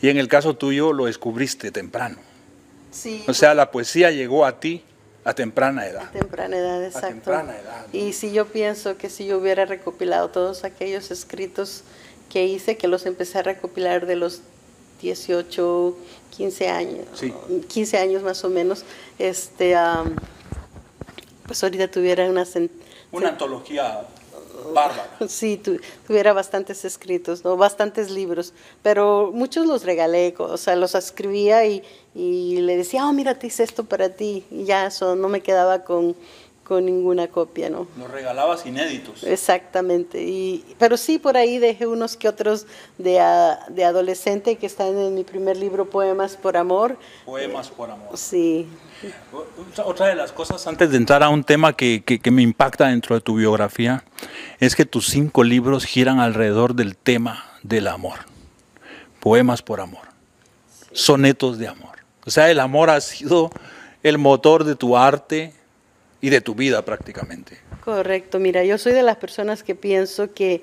Y 0.00 0.08
en 0.08 0.16
el 0.16 0.28
caso 0.28 0.56
tuyo 0.56 0.92
lo 0.92 1.06
descubriste 1.06 1.70
temprano. 1.70 2.16
Sí, 2.90 3.24
O 3.28 3.34
sea, 3.34 3.54
la 3.54 3.70
poesía 3.70 4.10
llegó 4.10 4.46
a 4.46 4.60
ti 4.60 4.82
a 5.24 5.34
temprana 5.34 5.86
edad. 5.86 6.10
temprana 6.10 6.56
edad, 6.56 6.82
exacto. 6.84 7.08
temprana 7.08 7.56
edad. 7.58 7.86
Y 7.92 8.14
si 8.14 8.32
yo 8.32 8.46
pienso 8.46 8.96
que 8.96 9.10
si 9.10 9.26
yo 9.26 9.38
hubiera 9.38 9.66
recopilado 9.66 10.30
todos 10.30 10.64
aquellos 10.64 11.10
escritos 11.10 11.82
que 12.30 12.46
hice, 12.46 12.76
que 12.78 12.88
los 12.88 13.04
empecé 13.04 13.38
a 13.38 13.42
recopilar 13.42 14.06
de 14.06 14.16
los 14.16 14.40
18, 15.02 15.96
15 16.36 16.68
años, 16.68 17.06
Sí. 17.14 17.32
15 17.68 17.98
años 17.98 18.22
más 18.22 18.44
o 18.44 18.48
menos, 18.48 18.84
este, 19.18 19.74
pues 21.46 21.62
ahorita 21.62 21.90
tuviera 21.90 22.28
una... 22.28 22.44
Una 23.10 23.28
antología 23.30 24.06
bárbara. 24.74 25.08
Sí, 25.28 25.56
tu- 25.56 25.80
tuviera 26.06 26.32
bastantes 26.32 26.84
escritos, 26.84 27.44
¿no? 27.44 27.56
bastantes 27.56 28.10
libros, 28.10 28.52
pero 28.82 29.30
muchos 29.32 29.66
los 29.66 29.84
regalé, 29.84 30.34
o 30.38 30.56
sea, 30.58 30.76
los 30.76 30.94
escribía 30.94 31.64
y, 31.66 31.82
y 32.14 32.60
le 32.60 32.76
decía, 32.76 33.06
oh, 33.06 33.12
mira, 33.12 33.38
te 33.38 33.46
hice 33.46 33.62
esto 33.62 33.84
para 33.84 34.10
ti, 34.10 34.44
y 34.50 34.64
ya 34.64 34.86
eso, 34.86 35.16
no 35.16 35.28
me 35.28 35.40
quedaba 35.40 35.84
con, 35.84 36.14
con 36.68 36.84
ninguna 36.84 37.28
copia, 37.28 37.70
¿no? 37.70 37.86
Los 37.98 38.10
regalabas 38.10 38.66
inéditos. 38.66 39.24
Exactamente. 39.24 40.22
Y, 40.22 40.64
pero 40.78 40.96
sí, 40.98 41.18
por 41.18 41.36
ahí 41.38 41.58
dejé 41.58 41.86
unos 41.86 42.16
que 42.16 42.28
otros 42.28 42.66
de, 42.98 43.18
a- 43.20 43.58
de 43.70 43.84
adolescente 43.84 44.56
que 44.56 44.66
están 44.66 44.88
en 44.98 45.14
mi 45.14 45.24
primer 45.24 45.56
libro, 45.56 45.88
Poemas 45.88 46.36
por 46.36 46.56
Amor. 46.58 46.98
Poemas 47.24 47.70
por 47.70 47.90
amor. 47.90 48.16
Sí. 48.18 48.68
Otra- 49.84 50.06
de 50.08 50.14
las 50.14 50.32
cosas, 50.32 50.66
antes 50.66 50.90
de 50.90 50.96
entrar 50.98 51.22
a 51.22 51.28
un 51.30 51.42
tema 51.44 51.72
que, 51.74 52.02
que- 52.04 52.18
que 52.20 52.30
me 52.30 52.42
impacta 52.42 52.88
dentro 52.88 53.14
de 53.14 53.20
tu 53.22 53.36
biografía, 53.36 54.04
es 54.60 54.76
que 54.76 54.84
tus 54.84 55.06
cinco 55.08 55.44
libros 55.44 55.84
giran 55.86 56.20
alrededor 56.20 56.74
del 56.74 56.96
tema 56.96 57.44
del 57.62 57.86
amor. 57.88 58.18
Poemas 59.20 59.62
por 59.62 59.80
amor. 59.80 60.06
Sonetos 60.92 61.58
de 61.58 61.68
amor. 61.68 61.98
O 62.26 62.30
sea, 62.30 62.50
el 62.50 62.60
amor 62.60 62.90
ha 62.90 63.00
sido 63.00 63.50
el 64.02 64.18
motor 64.18 64.64
de 64.64 64.74
tu 64.76 64.96
arte 64.96 65.54
y 66.20 66.30
de 66.30 66.40
tu 66.40 66.54
vida 66.54 66.84
prácticamente. 66.84 67.58
Correcto, 67.84 68.38
mira, 68.38 68.64
yo 68.64 68.78
soy 68.78 68.92
de 68.92 69.02
las 69.02 69.16
personas 69.16 69.62
que 69.62 69.74
pienso 69.74 70.32
que, 70.32 70.62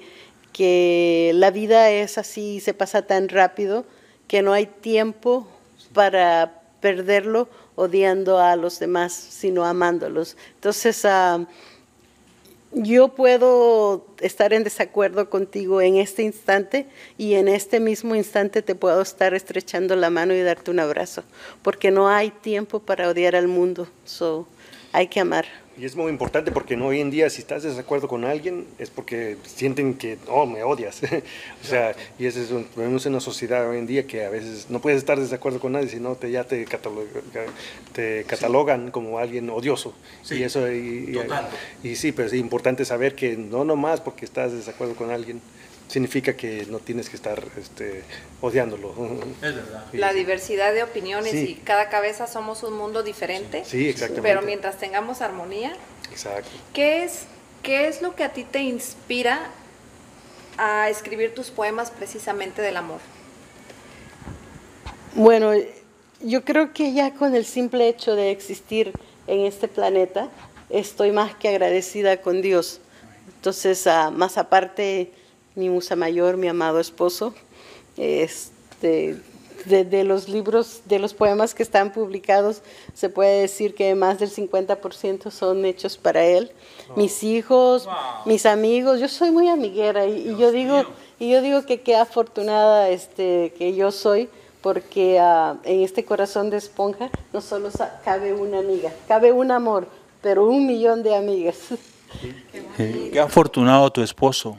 que 0.53 1.31
la 1.35 1.51
vida 1.51 1.91
es 1.91 2.17
así, 2.17 2.59
se 2.59 2.73
pasa 2.73 3.03
tan 3.03 3.29
rápido 3.29 3.85
que 4.27 4.41
no 4.41 4.53
hay 4.53 4.65
tiempo 4.65 5.47
para 5.93 6.61
perderlo 6.81 7.49
odiando 7.75 8.39
a 8.39 8.55
los 8.55 8.79
demás, 8.79 9.13
sino 9.13 9.65
amándolos. 9.65 10.37
Entonces, 10.55 11.03
ah, 11.05 11.45
yo 12.71 13.09
puedo 13.09 14.05
estar 14.19 14.51
en 14.51 14.65
desacuerdo 14.65 15.29
contigo 15.29 15.81
en 15.81 15.95
este 15.95 16.23
instante 16.23 16.85
y 17.17 17.35
en 17.35 17.47
este 17.47 17.79
mismo 17.79 18.15
instante 18.15 18.61
te 18.61 18.75
puedo 18.75 19.01
estar 19.01 19.33
estrechando 19.33 19.95
la 19.95 20.09
mano 20.09 20.33
y 20.33 20.41
darte 20.41 20.71
un 20.71 20.79
abrazo, 20.79 21.23
porque 21.61 21.89
no 21.89 22.09
hay 22.09 22.31
tiempo 22.31 22.81
para 22.81 23.09
odiar 23.09 23.35
al 23.35 23.47
mundo, 23.47 23.87
so, 24.03 24.45
hay 24.95 25.07
que 25.07 25.19
amar. 25.19 25.45
Y 25.77 25.83
es 25.83 25.97
muy 25.97 26.09
importante 26.09 26.53
porque 26.53 26.77
no, 26.77 26.87
hoy 26.87 27.01
en 27.01 27.11
día 27.11 27.29
si 27.29 27.41
estás 27.41 27.65
en 27.65 27.71
desacuerdo 27.71 28.07
con 28.07 28.23
alguien 28.23 28.65
es 28.79 28.89
porque 28.89 29.35
sienten 29.43 29.93
que, 29.95 30.17
oh, 30.29 30.45
me 30.45 30.63
odias. 30.63 31.01
o 31.63 31.67
sea, 31.67 31.93
y 32.17 32.27
ese 32.27 32.43
es 32.43 32.51
un, 32.51 32.65
en 32.77 32.95
una 33.07 33.19
sociedad 33.19 33.69
hoy 33.69 33.79
en 33.79 33.85
día 33.85 34.07
que 34.07 34.23
a 34.23 34.29
veces 34.29 34.67
no 34.69 34.79
puedes 34.79 34.99
estar 34.99 35.17
en 35.17 35.25
desacuerdo 35.25 35.59
con 35.59 35.73
nadie, 35.73 35.89
sino 35.89 36.15
te, 36.15 36.31
ya 36.31 36.45
te, 36.45 36.63
catalogan, 36.63 37.09
te 37.91 38.23
catalogan 38.23 38.89
como 38.89 39.19
alguien 39.19 39.49
odioso. 39.49 39.93
Sí, 40.23 40.35
y 40.35 40.43
eso, 40.43 40.71
y, 40.71 41.07
y- 41.09 41.13
total. 41.13 41.49
y 41.83 41.97
sí, 41.97 42.13
pero 42.13 42.29
es 42.29 42.33
importante 42.35 42.85
saber 42.85 43.13
que 43.13 43.35
no 43.35 43.65
nomás 43.65 43.99
porque 43.99 44.23
estás 44.23 44.51
en 44.51 44.59
desacuerdo 44.59 44.95
con 44.95 45.11
alguien 45.11 45.41
significa 45.87 46.35
que 46.35 46.65
no 46.69 46.79
tienes 46.79 47.09
que 47.09 47.15
estar 47.15 47.43
este, 47.57 48.03
odiándolo. 48.41 48.93
Es 49.41 49.55
verdad. 49.55 49.85
Sí, 49.91 49.97
La 49.97 50.11
sí. 50.11 50.17
diversidad 50.17 50.73
de 50.73 50.83
opiniones 50.83 51.31
Sí. 51.31 51.51
y 51.51 51.55
cada 51.63 51.89
cabeza 51.89 52.27
somos 52.27 52.63
un 52.63 52.73
mundo 52.73 53.03
diferente. 53.03 53.63
Sí, 53.65 53.87
exactamente. 53.89 54.27
Pero 54.27 54.41
mientras 54.41 54.77
tengamos 54.77 55.21
armonía, 55.21 55.75
Exacto. 56.11 56.49
¿qué 56.73 57.03
es, 57.03 57.25
¿qué 57.63 57.87
es 57.87 58.01
lo 58.01 58.15
que 58.15 58.23
a 58.23 58.33
ti 58.33 58.43
te 58.43 58.59
inspira 58.59 59.49
a 60.57 60.89
escribir 60.89 61.33
tus 61.35 61.49
poemas 61.51 61.91
precisamente 61.91 62.61
del 62.61 62.77
amor? 62.77 62.99
Bueno, 65.13 65.51
yo 66.21 66.43
creo 66.43 66.73
que 66.73 66.93
ya 66.93 67.13
con 67.13 67.35
el 67.35 67.45
simple 67.45 67.87
hecho 67.87 68.15
de 68.15 68.31
existir 68.31 68.91
en 69.27 69.41
este 69.45 69.67
planeta, 69.67 70.29
estoy 70.69 71.11
más 71.11 71.35
que 71.35 71.49
agradecida 71.49 72.21
con 72.21 72.41
Dios. 72.41 72.81
Entonces, 73.37 73.85
ah, 73.87 74.11
más 74.11 74.37
aparte, 74.37 75.11
mi 75.55 75.69
musa 75.69 75.95
mayor, 75.95 76.37
mi 76.37 76.47
amado 76.47 76.79
esposo, 76.79 77.33
este, 77.97 79.17
de, 79.65 79.83
de 79.83 80.03
los 80.03 80.29
libros, 80.29 80.81
de 80.85 80.99
los 80.99 81.13
poemas 81.13 81.53
que 81.53 81.63
están 81.63 81.91
publicados, 81.91 82.61
se 82.93 83.09
puede 83.09 83.41
decir 83.41 83.73
que 83.73 83.95
más 83.95 84.19
del 84.19 84.29
50% 84.29 85.31
son 85.31 85.65
hechos 85.65 85.97
para 85.97 86.23
él. 86.23 86.51
Mis 86.95 87.23
hijos, 87.23 87.87
mis 88.25 88.45
amigos, 88.45 88.99
yo 88.99 89.07
soy 89.07 89.31
muy 89.31 89.47
amiguera 89.47 90.05
y, 90.05 90.29
y 90.29 90.37
yo 90.37 90.51
digo, 90.51 90.83
y 91.19 91.31
yo 91.31 91.41
digo 91.41 91.65
que 91.65 91.81
qué 91.81 91.95
afortunada 91.95 92.89
este, 92.89 93.53
que 93.57 93.73
yo 93.73 93.91
soy, 93.91 94.29
porque 94.61 95.19
ah, 95.19 95.57
en 95.63 95.81
este 95.81 96.03
corazón 96.03 96.49
de 96.49 96.57
esponja 96.57 97.09
no 97.31 97.39
solo 97.39 97.69
cabe 98.03 98.33
una 98.33 98.59
amiga, 98.59 98.91
cabe 99.07 99.31
un 99.31 99.51
amor, 99.51 99.87
pero 100.21 100.47
un 100.47 100.65
millón 100.65 101.03
de 101.03 101.15
amigas. 101.15 101.57
Qué 102.77 103.19
afortunado 103.19 103.91
tu 103.91 104.01
esposo. 104.01 104.57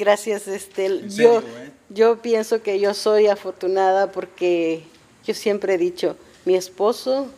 Gracias, 0.00 0.48
este, 0.48 1.02
yo, 1.10 1.40
eh? 1.40 1.42
yo 1.90 2.22
pienso 2.22 2.62
que 2.62 2.80
yo 2.80 2.94
soy 2.94 3.26
afortunada 3.26 4.10
porque 4.10 4.82
yo 5.26 5.34
siempre 5.34 5.74
he 5.74 5.78
dicho, 5.78 6.16
mi 6.46 6.54
esposo 6.56 7.28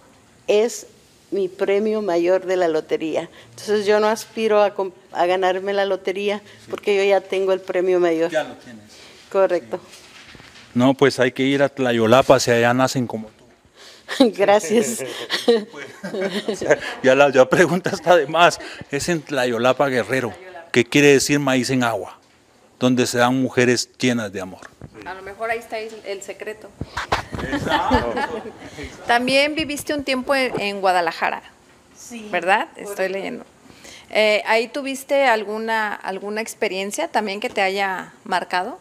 es 0.47 0.87
mi 1.33 1.49
premio 1.49 2.03
mayor 2.03 2.47
de 2.47 2.57
la 2.57 2.69
lotería. 2.69 3.29
Entonces 3.51 3.85
yo 3.85 3.99
no 3.99 4.07
aspiro 4.07 4.63
a, 4.63 5.27
ganarme 5.27 5.73
la 5.73 5.87
lotería 5.87 6.41
porque 6.71 6.97
yo 6.97 7.03
ya 7.03 7.21
tengo 7.21 7.53
el 7.53 7.59
premio 7.59 7.99
mayor. 7.99 8.31
Ya 8.31 8.45
lo 8.45 8.55
tienes. 8.55 8.85
Correcto. 9.29 9.81
No, 10.73 10.95
pues 10.95 11.19
hay 11.19 11.33
que 11.33 11.43
ir 11.43 11.65
a 11.65 11.69
Tlayolapa, 11.69 12.39
si 12.39 12.53
allá 12.53 12.73
nacen 12.73 13.09
como 13.09 13.27
tú. 13.27 13.45
Gracias. 14.37 15.03
O 16.47 16.55
sea, 16.55 16.79
ya 17.03 17.17
la 17.17 17.29
ya 17.33 17.49
pregunta 17.49 17.91
está 17.91 18.17
de 18.17 18.29
más. 18.29 18.61
Es 18.93 19.09
en 19.09 19.21
Tlayolapa 19.21 19.89
Guerrero, 19.89 20.33
que 20.71 20.85
quiere 20.85 21.09
decir 21.09 21.41
maíz 21.41 21.69
en 21.71 21.83
agua, 21.83 22.22
donde 22.83 23.07
se 23.07 23.19
dan 23.19 23.41
mujeres 23.41 23.89
llenas 23.97 24.33
de 24.33 24.41
amor. 24.41 24.69
A 25.07 25.15
lo 25.15 25.23
mejor 25.23 25.49
ahí 25.53 25.61
está 25.61 25.79
el 25.79 26.21
secreto. 26.21 26.69
También 29.07 29.55
viviste 29.55 29.95
un 29.95 30.03
tiempo 30.03 30.35
en, 30.35 30.61
en 30.61 30.81
Guadalajara, 30.81 31.45
¿verdad? 32.33 32.67
Estoy 32.75 33.09
leyendo. 33.09 33.45
Eh, 34.11 34.43
¿Ahí 34.47 34.67
tuviste 34.67 35.27
alguna, 35.27 35.95
alguna 35.95 36.41
experiencia 36.41 37.07
también 37.07 37.39
que 37.39 37.49
te 37.49 37.63
haya 37.63 38.15
marcado? 38.25 38.81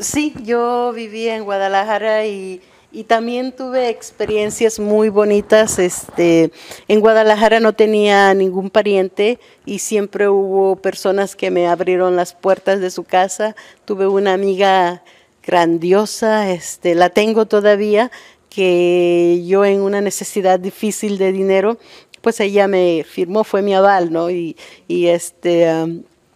Sí, 0.00 0.34
yo 0.42 0.92
viví 0.92 1.28
en 1.28 1.44
Guadalajara 1.44 2.26
y, 2.26 2.60
y 2.92 3.04
también 3.04 3.52
tuve 3.52 3.88
experiencias 3.88 4.78
muy 4.78 5.08
bonitas. 5.08 5.78
Este, 5.78 6.52
en 6.88 7.00
Guadalajara 7.00 7.58
no 7.58 7.72
tenía 7.72 8.34
ningún 8.34 8.68
pariente 8.68 9.38
y 9.64 9.78
siempre 9.78 10.28
hubo 10.28 10.76
personas 10.76 11.34
que 11.34 11.50
me 11.50 11.66
abrieron 11.66 12.16
las 12.16 12.34
puertas 12.34 12.80
de 12.80 12.90
su 12.90 13.04
casa. 13.04 13.56
Tuve 13.86 14.06
una 14.06 14.34
amiga 14.34 15.02
grandiosa, 15.42 16.52
este, 16.52 16.94
la 16.94 17.08
tengo 17.08 17.46
todavía, 17.46 18.12
que 18.50 19.42
yo 19.46 19.64
en 19.64 19.80
una 19.80 20.02
necesidad 20.02 20.60
difícil 20.60 21.16
de 21.16 21.32
dinero, 21.32 21.78
pues 22.20 22.38
ella 22.38 22.68
me 22.68 23.04
firmó, 23.08 23.42
fue 23.42 23.62
mi 23.62 23.74
aval, 23.74 24.12
¿no? 24.12 24.30
Y, 24.30 24.56
y 24.86 25.06
este, 25.06 25.66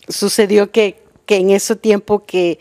sucedió 0.09 0.70
que, 0.70 1.02
que 1.26 1.36
en 1.36 1.50
ese 1.50 1.76
tiempo 1.76 2.24
que, 2.24 2.59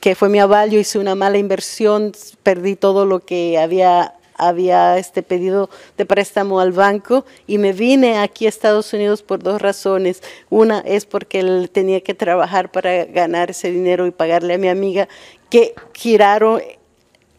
que 0.00 0.14
fue 0.14 0.28
mi 0.28 0.38
aval, 0.38 0.70
yo 0.70 0.78
hice 0.78 0.98
una 0.98 1.14
mala 1.14 1.38
inversión, 1.38 2.12
perdí 2.42 2.76
todo 2.76 3.04
lo 3.04 3.20
que 3.20 3.58
había, 3.58 4.14
había 4.36 4.96
este 4.98 5.22
pedido 5.24 5.68
de 5.96 6.06
préstamo 6.06 6.60
al 6.60 6.72
banco 6.72 7.24
y 7.46 7.58
me 7.58 7.72
vine 7.72 8.18
aquí 8.18 8.46
a 8.46 8.48
Estados 8.48 8.92
Unidos 8.92 9.22
por 9.22 9.42
dos 9.42 9.60
razones. 9.60 10.22
Una 10.50 10.78
es 10.80 11.04
porque 11.06 11.40
él 11.40 11.70
tenía 11.72 12.00
que 12.00 12.14
trabajar 12.14 12.70
para 12.70 13.04
ganar 13.06 13.50
ese 13.50 13.72
dinero 13.72 14.06
y 14.06 14.12
pagarle 14.12 14.54
a 14.54 14.58
mi 14.58 14.68
amiga 14.68 15.08
que 15.50 15.74
giraron 15.94 16.62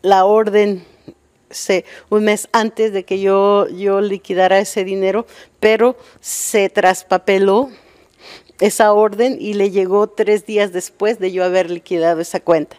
la 0.01 0.25
orden 0.25 0.83
se- 1.49 1.85
un 2.09 2.25
mes 2.25 2.47
antes 2.51 2.93
de 2.93 3.05
que 3.05 3.19
yo, 3.19 3.67
yo 3.69 4.01
liquidara 4.01 4.59
ese 4.59 4.83
dinero, 4.83 5.25
pero 5.59 5.95
se 6.19 6.69
traspapeló 6.69 7.69
esa 8.59 8.93
orden 8.93 9.37
y 9.39 9.53
le 9.53 9.71
llegó 9.71 10.07
tres 10.07 10.45
días 10.45 10.71
después 10.73 11.19
de 11.19 11.31
yo 11.31 11.43
haber 11.43 11.69
liquidado 11.69 12.21
esa 12.21 12.39
cuenta. 12.39 12.77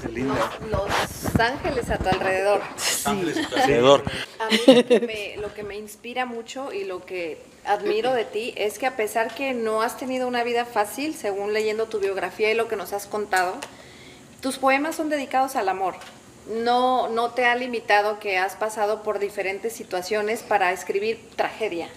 Qué 0.00 0.08
linda. 0.08 0.50
Los 0.70 1.40
ángeles 1.40 1.90
a 1.90 1.98
tu 1.98 2.08
alrededor. 2.08 2.60
Alrededor. 3.04 4.04
A 4.38 4.48
mí 4.48 4.58
lo 4.66 4.86
que, 4.86 5.00
me, 5.00 5.36
lo 5.40 5.54
que 5.54 5.62
me 5.62 5.76
inspira 5.76 6.26
mucho 6.26 6.72
y 6.72 6.84
lo 6.84 7.04
que 7.04 7.38
admiro 7.64 8.12
de 8.12 8.24
ti 8.24 8.54
es 8.56 8.78
que 8.78 8.86
a 8.86 8.96
pesar 8.96 9.34
que 9.34 9.54
no 9.54 9.82
has 9.82 9.96
tenido 9.96 10.28
una 10.28 10.44
vida 10.44 10.64
fácil, 10.64 11.14
según 11.14 11.52
leyendo 11.52 11.86
tu 11.86 12.00
biografía 12.00 12.50
y 12.50 12.54
lo 12.54 12.68
que 12.68 12.76
nos 12.76 12.92
has 12.92 13.06
contado, 13.06 13.54
tus 14.40 14.58
poemas 14.58 14.96
son 14.96 15.08
dedicados 15.08 15.56
al 15.56 15.68
amor. 15.68 15.94
No, 16.52 17.08
no 17.08 17.30
te 17.30 17.46
ha 17.46 17.54
limitado 17.54 18.18
que 18.20 18.36
has 18.36 18.54
pasado 18.54 19.02
por 19.02 19.18
diferentes 19.18 19.72
situaciones 19.72 20.42
para 20.42 20.72
escribir 20.72 21.18
tragedia. 21.36 21.88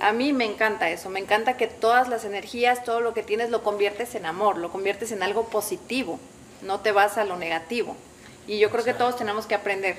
A 0.00 0.12
mí 0.12 0.32
me 0.32 0.46
encanta 0.46 0.88
eso, 0.90 1.10
me 1.10 1.20
encanta 1.20 1.56
que 1.56 1.66
todas 1.66 2.08
las 2.08 2.24
energías, 2.24 2.82
todo 2.82 3.00
lo 3.00 3.12
que 3.12 3.22
tienes 3.22 3.50
lo 3.50 3.62
conviertes 3.62 4.14
en 4.14 4.24
amor, 4.24 4.56
lo 4.56 4.70
conviertes 4.72 5.12
en 5.12 5.22
algo 5.22 5.48
positivo, 5.48 6.18
no 6.62 6.80
te 6.80 6.92
vas 6.92 7.18
a 7.18 7.24
lo 7.24 7.36
negativo. 7.36 7.96
Y 8.46 8.58
yo 8.58 8.70
creo 8.70 8.84
que 8.84 8.94
todos 8.94 9.16
tenemos 9.16 9.46
que 9.46 9.54
aprender 9.54 9.96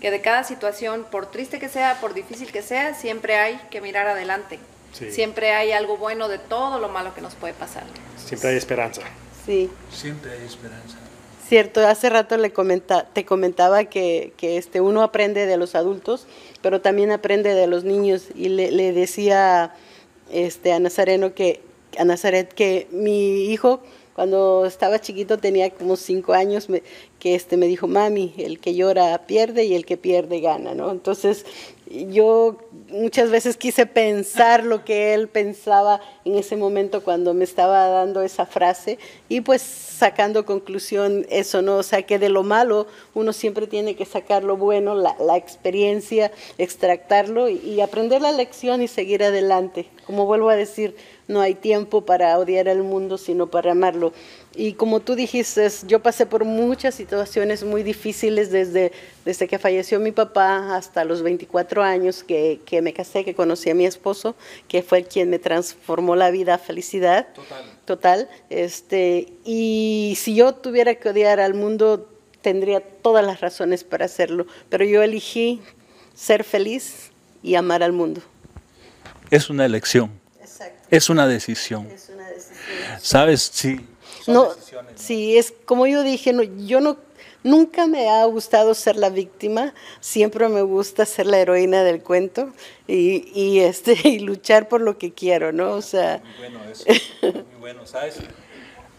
que 0.00 0.10
de 0.10 0.20
cada 0.20 0.44
situación, 0.44 1.06
por 1.10 1.30
triste 1.30 1.58
que 1.58 1.68
sea, 1.68 2.00
por 2.00 2.12
difícil 2.12 2.50
que 2.52 2.62
sea, 2.62 2.94
siempre 2.94 3.36
hay 3.36 3.58
que 3.70 3.80
mirar 3.80 4.06
adelante. 4.06 4.58
Sí. 4.92 5.10
Siempre 5.10 5.52
hay 5.52 5.72
algo 5.72 5.96
bueno 5.96 6.28
de 6.28 6.38
todo 6.38 6.78
lo 6.78 6.88
malo 6.88 7.14
que 7.14 7.20
nos 7.20 7.34
puede 7.34 7.54
pasar. 7.54 7.84
Siempre 8.16 8.50
hay 8.50 8.56
esperanza. 8.56 9.02
Sí, 9.46 9.70
Siempre 9.92 10.32
hay 10.32 10.44
esperanza. 10.44 10.98
Cierto, 11.46 11.86
hace 11.86 12.08
rato 12.08 12.38
le 12.38 12.52
comenta, 12.52 13.04
te 13.12 13.26
comentaba 13.26 13.84
que, 13.84 14.32
que, 14.38 14.56
este, 14.56 14.80
uno 14.80 15.02
aprende 15.02 15.44
de 15.44 15.58
los 15.58 15.74
adultos, 15.74 16.26
pero 16.62 16.80
también 16.80 17.10
aprende 17.10 17.54
de 17.54 17.66
los 17.66 17.84
niños. 17.84 18.28
Y 18.34 18.48
le, 18.48 18.92
decía 18.92 19.74
este, 20.32 20.72
a 20.72 20.80
Nazareno 20.80 21.34
que, 21.34 21.60
a 21.98 22.04
Nazaret 22.04 22.52
que 22.52 22.88
mi 22.90 23.44
hijo 23.52 23.82
cuando 24.14 24.64
estaba 24.64 25.00
chiquito 25.00 25.38
tenía 25.38 25.70
como 25.70 25.96
cinco 25.96 26.34
años 26.34 26.68
me, 26.68 26.82
que 27.18 27.34
este 27.34 27.56
me 27.56 27.66
dijo 27.66 27.88
mami 27.88 28.32
el 28.38 28.60
que 28.60 28.74
llora 28.74 29.26
pierde 29.26 29.64
y 29.64 29.74
el 29.74 29.84
que 29.84 29.96
pierde 29.96 30.40
gana 30.40 30.74
no 30.74 30.90
entonces 30.90 31.44
yo 32.10 32.56
muchas 32.88 33.30
veces 33.30 33.56
quise 33.56 33.86
pensar 33.86 34.64
lo 34.64 34.84
que 34.84 35.14
él 35.14 35.28
pensaba 35.28 36.00
en 36.24 36.36
ese 36.36 36.56
momento 36.56 37.02
cuando 37.02 37.34
me 37.34 37.44
estaba 37.44 37.86
dando 37.88 38.22
esa 38.22 38.46
frase 38.46 38.98
y 39.28 39.40
pues 39.40 39.62
sacando 39.62 40.44
conclusión 40.44 41.26
eso, 41.30 41.62
¿no? 41.62 41.76
O 41.76 41.82
sea, 41.82 42.02
que 42.02 42.18
de 42.18 42.28
lo 42.28 42.42
malo 42.42 42.86
uno 43.14 43.32
siempre 43.32 43.66
tiene 43.66 43.94
que 43.94 44.04
sacar 44.04 44.42
lo 44.42 44.56
bueno, 44.56 44.94
la, 44.94 45.16
la 45.20 45.36
experiencia, 45.36 46.32
extractarlo 46.58 47.48
y, 47.48 47.58
y 47.58 47.80
aprender 47.80 48.20
la 48.22 48.32
lección 48.32 48.82
y 48.82 48.88
seguir 48.88 49.22
adelante. 49.22 49.86
Como 50.06 50.26
vuelvo 50.26 50.50
a 50.50 50.56
decir, 50.56 50.96
no 51.28 51.40
hay 51.40 51.54
tiempo 51.54 52.02
para 52.02 52.38
odiar 52.38 52.68
al 52.68 52.82
mundo, 52.82 53.18
sino 53.18 53.50
para 53.50 53.72
amarlo. 53.72 54.12
Y 54.56 54.74
como 54.74 55.00
tú 55.00 55.14
dijiste, 55.16 55.68
yo 55.86 56.00
pasé 56.00 56.26
por 56.26 56.44
muchas 56.44 56.94
situaciones 56.94 57.64
muy 57.64 57.82
difíciles 57.82 58.50
desde, 58.50 58.92
desde 59.24 59.48
que 59.48 59.58
falleció 59.58 59.98
mi 59.98 60.12
papá 60.12 60.76
hasta 60.76 61.04
los 61.04 61.22
24 61.22 61.82
años 61.82 62.22
que, 62.22 62.60
que 62.64 62.80
me 62.80 62.92
casé, 62.92 63.24
que 63.24 63.34
conocí 63.34 63.70
a 63.70 63.74
mi 63.74 63.84
esposo, 63.84 64.36
que 64.68 64.82
fue 64.82 65.04
quien 65.04 65.30
me 65.30 65.38
transformó 65.38 66.14
la 66.14 66.30
vida 66.30 66.54
a 66.54 66.58
felicidad. 66.58 67.28
Total. 67.34 67.64
Total. 67.84 68.28
Este, 68.48 69.32
y 69.44 70.16
si 70.16 70.36
yo 70.36 70.54
tuviera 70.54 70.94
que 70.94 71.08
odiar 71.08 71.40
al 71.40 71.54
mundo, 71.54 72.08
tendría 72.40 72.80
todas 72.80 73.24
las 73.26 73.40
razones 73.40 73.82
para 73.82 74.04
hacerlo. 74.04 74.46
Pero 74.68 74.84
yo 74.84 75.02
elegí 75.02 75.62
ser 76.14 76.44
feliz 76.44 77.10
y 77.42 77.56
amar 77.56 77.82
al 77.82 77.92
mundo. 77.92 78.20
Es 79.30 79.50
una 79.50 79.64
elección. 79.64 80.12
Exacto. 80.40 80.86
Es 80.90 81.08
una 81.10 81.26
decisión. 81.26 81.88
Es 81.90 82.08
una 82.08 82.28
decisión. 82.28 82.58
¿Sabes? 83.00 83.50
Sí. 83.52 83.80
Son 84.24 84.34
No, 84.34 84.54
decisiones, 84.54 84.92
¿no? 84.92 84.98
sí, 84.98 85.36
es 85.36 85.52
como 85.66 85.86
yo 85.86 86.02
dije, 86.02 86.32
no, 86.32 86.42
yo 86.42 86.80
no, 86.80 86.96
nunca 87.42 87.86
me 87.86 88.08
ha 88.08 88.24
gustado 88.24 88.74
ser 88.74 88.96
la 88.96 89.10
víctima, 89.10 89.74
siempre 90.00 90.48
me 90.48 90.62
gusta 90.62 91.04
ser 91.04 91.26
la 91.26 91.38
heroína 91.38 91.82
del 91.84 92.02
cuento 92.02 92.52
y, 92.88 93.30
y, 93.38 93.60
este, 93.60 93.96
y 94.08 94.20
luchar 94.20 94.68
por 94.68 94.80
lo 94.80 94.96
que 94.98 95.12
quiero, 95.12 95.52
¿no? 95.52 95.72
O 95.72 95.82
sea, 95.82 96.22
Muy 96.24 96.48
bueno 96.48 96.60
eso. 96.70 96.84
Muy 97.22 97.60
bueno, 97.60 97.86
¿sabes? 97.86 98.18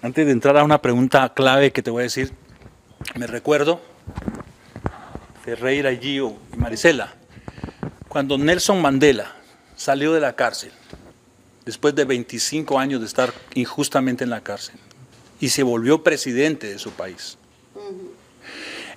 Antes 0.01 0.25
de 0.25 0.31
entrar 0.31 0.55
a 0.57 0.63
una 0.63 0.81
pregunta 0.81 1.33
clave 1.33 1.71
que 1.71 1.81
te 1.81 1.89
voy 1.89 2.01
a 2.01 2.03
decir, 2.03 2.31
me 3.15 3.25
recuerdo 3.25 3.79
Ferreira, 5.43 5.93
Gio 5.95 6.35
y 6.53 6.57
Marisela, 6.57 7.13
cuando 8.07 8.37
Nelson 8.37 8.81
Mandela 8.81 9.35
salió 9.75 10.13
de 10.13 10.19
la 10.21 10.35
cárcel, 10.35 10.71
después 11.65 11.95
de 11.95 12.05
25 12.05 12.77
años 12.79 12.99
de 13.01 13.07
estar 13.07 13.33
injustamente 13.55 14.23
en 14.23 14.29
la 14.29 14.41
cárcel, 14.41 14.75
y 15.45 15.49
se 15.49 15.61
volvió 15.61 16.01
presidente 16.01 16.65
de 16.67 16.79
su 16.79 16.89
país. 16.89 17.37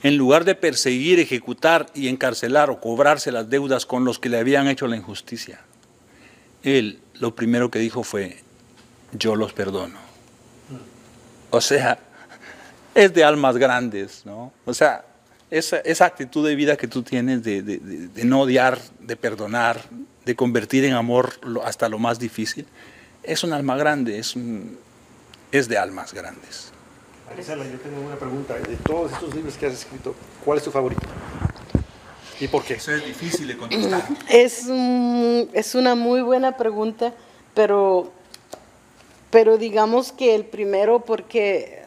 En 0.02 0.16
lugar 0.16 0.46
de 0.46 0.54
perseguir, 0.54 1.20
ejecutar 1.20 1.90
y 1.94 2.08
encarcelar 2.08 2.70
o 2.70 2.80
cobrarse 2.80 3.30
las 3.30 3.50
deudas 3.50 3.84
con 3.84 4.06
los 4.06 4.18
que 4.18 4.30
le 4.30 4.38
habían 4.38 4.66
hecho 4.66 4.86
la 4.86 4.96
injusticia, 4.96 5.60
él 6.62 7.00
lo 7.20 7.34
primero 7.34 7.70
que 7.70 7.78
dijo 7.80 8.02
fue, 8.02 8.38
yo 9.12 9.36
los 9.36 9.52
perdono. 9.52 9.98
O 11.50 11.60
sea, 11.60 11.98
es 12.94 13.12
de 13.12 13.24
almas 13.24 13.58
grandes, 13.58 14.22
¿no? 14.24 14.50
O 14.64 14.72
sea, 14.72 15.04
esa, 15.50 15.80
esa 15.80 16.06
actitud 16.06 16.46
de 16.48 16.54
vida 16.54 16.78
que 16.78 16.88
tú 16.88 17.02
tienes 17.02 17.42
de, 17.42 17.60
de- 17.62 18.24
no 18.24 18.40
odiar, 18.40 18.78
de 19.00 19.16
perdonar, 19.16 19.82
de 20.24 20.34
convertir 20.34 20.86
en 20.86 20.94
amor 20.94 21.34
hasta 21.62 21.90
lo 21.90 21.98
más 21.98 22.18
difícil, 22.18 22.64
es 23.22 23.44
un 23.44 23.52
alma 23.52 23.76
grande, 23.76 24.18
es, 24.18 24.34
un- 24.34 24.78
es 25.52 25.68
de 25.68 25.78
almas 25.78 26.12
grandes. 26.12 26.72
Marisela, 27.28 27.64
yo 27.64 27.78
tengo 27.78 28.00
una 28.00 28.16
pregunta. 28.16 28.54
De 28.54 28.76
todos 28.76 29.12
estos 29.12 29.34
libros 29.34 29.56
que 29.56 29.66
has 29.66 29.74
escrito, 29.74 30.14
¿cuál 30.44 30.58
es 30.58 30.64
tu 30.64 30.70
favorito? 30.70 31.02
¿Y 32.40 32.48
por 32.48 32.64
qué? 32.64 32.74
Eso 32.74 32.92
es 32.92 33.04
difícil 33.04 33.48
de 33.48 33.56
contestar. 33.56 34.02
es, 34.28 34.66
es 35.52 35.74
una 35.74 35.94
muy 35.94 36.22
buena 36.22 36.56
pregunta, 36.56 37.12
pero, 37.54 38.12
pero 39.30 39.58
digamos 39.58 40.12
que 40.12 40.34
el 40.34 40.44
primero 40.44 41.00
porque, 41.00 41.82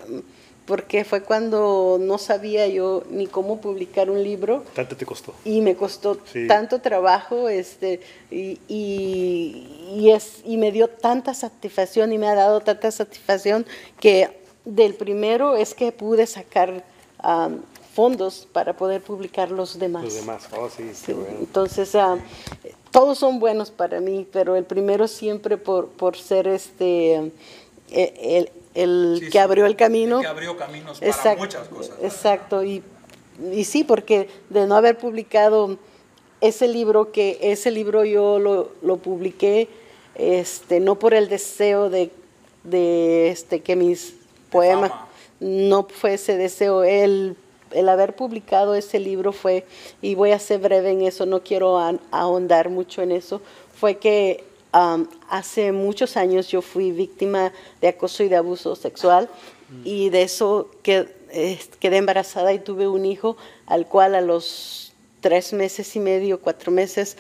porque 0.72 1.04
fue 1.04 1.22
cuando 1.22 1.98
no 2.00 2.18
sabía 2.18 2.66
yo 2.66 3.04
ni 3.10 3.28
cómo 3.28 3.60
publicar 3.60 4.10
un 4.10 4.24
libro. 4.24 4.64
¿Tanto 4.74 4.96
te 4.96 5.06
costó? 5.06 5.34
y 5.44 5.60
me 5.60 5.76
costó 5.76 6.18
Sí. 6.32 6.48
tanto 6.48 6.80
trabajo 6.80 7.50
este 7.50 8.00
y, 8.32 8.58
y, 8.70 9.90
y 9.98 10.12
es 10.12 10.40
y 10.46 10.56
me 10.56 10.72
dio 10.72 10.88
tanta 10.88 11.34
satisfacción 11.34 12.14
y 12.14 12.18
me 12.18 12.30
ha 12.30 12.36
dado 12.36 12.62
tanta 12.62 12.90
satisfacción 12.90 13.66
que 14.00 14.30
del 14.64 14.94
primero 14.94 15.58
es 15.58 15.74
que 15.74 15.92
pude 15.92 16.26
sacar 16.26 16.86
am, 17.20 17.64
fondos 17.94 18.48
para 18.54 18.72
poder 18.78 19.02
publicar 19.02 19.52
los 19.52 19.78
demás. 19.78 20.06
Los 20.06 20.16
demás. 20.16 20.48
Oh, 20.58 20.70
sí, 20.70 20.84
qué 20.84 20.94
Sí, 20.96 21.12
bueno. 21.12 21.36
Entonces, 21.38 21.94
ah, 21.96 22.18
todos 22.92 23.18
son 23.18 23.42
buenos 23.42 23.72
para 23.72 24.00
mí, 24.00 24.26
pero 24.32 24.56
el 24.56 24.64
primero 24.64 25.10
siempre 25.10 25.58
por, 25.58 25.90
por 25.90 26.16
ser 26.16 26.48
este 26.48 27.16
eh, 27.92 28.14
el, 28.22 28.52
el 28.74 29.18
Sí, 29.20 29.26
que 29.26 29.32
sí, 29.34 29.38
abrió 29.38 29.66
el 29.66 29.76
camino. 29.76 30.18
el 30.18 30.22
que 30.24 30.28
abrió 30.28 30.58
caminos 30.58 31.00
para 31.00 31.12
Exacto, 31.12 31.44
muchas 31.44 31.68
cosas. 31.68 31.98
Exacto, 32.02 32.64
y, 32.64 32.84
y 33.54 33.64
sí, 33.66 33.84
porque 33.84 34.30
de 34.50 34.66
no 34.68 34.76
haber 34.76 34.98
publicado 34.98 35.78
ese 36.40 36.68
libro, 36.68 37.12
que 37.12 37.38
ese 37.42 37.70
libro 37.72 38.04
yo 38.06 38.40
lo, 38.40 38.72
lo 38.82 38.98
publiqué 38.98 39.68
este, 40.16 40.80
no 40.80 40.98
por 40.98 41.14
el 41.14 41.30
deseo 41.30 41.90
de, 41.90 42.12
de 42.64 43.30
este, 43.30 43.62
que 43.62 43.76
mis 43.76 44.16
poemas, 44.50 44.92
no 45.40 45.88
fue 45.90 46.16
ese 46.16 46.38
deseo, 46.38 46.84
el, 46.84 47.36
el 47.72 47.90
haber 47.90 48.16
publicado 48.16 48.76
ese 48.76 49.00
libro 49.00 49.32
fue, 49.32 49.66
y 50.02 50.16
voy 50.16 50.32
a 50.32 50.40
ser 50.40 50.60
breve 50.60 50.92
en 50.92 51.02
eso, 51.02 51.26
no 51.26 51.42
quiero 51.44 51.80
ahondar 52.12 52.70
mucho 52.70 53.02
en 53.02 53.12
eso, 53.12 53.42
fue 53.74 53.98
que 53.98 54.44
hace 54.72 55.72
muchos 55.72 56.16
años 56.18 56.48
yo 56.48 56.62
fui 56.62 56.92
víctima 56.92 57.52
de 57.82 57.88
acoso 57.90 58.24
y 58.24 58.30
de 58.30 58.36
abuso 58.38 58.76
sexual 58.76 59.30
y 59.86 60.10
de 60.10 60.24
eso 60.24 60.70
que, 60.84 61.08
eh, 61.32 61.60
quedé 61.80 61.98
embarazada 61.98 62.52
y 62.54 62.60
tuve 62.60 62.88
un 62.88 63.06
hijo 63.06 63.38
al 63.68 63.88
cual 63.88 64.16
a 64.16 64.22
los 64.22 64.94
tres 65.22 65.54
meses 65.54 65.96
y 65.96 66.00
medio, 66.00 66.42
cuatro 66.42 66.72
meses, 66.72 67.16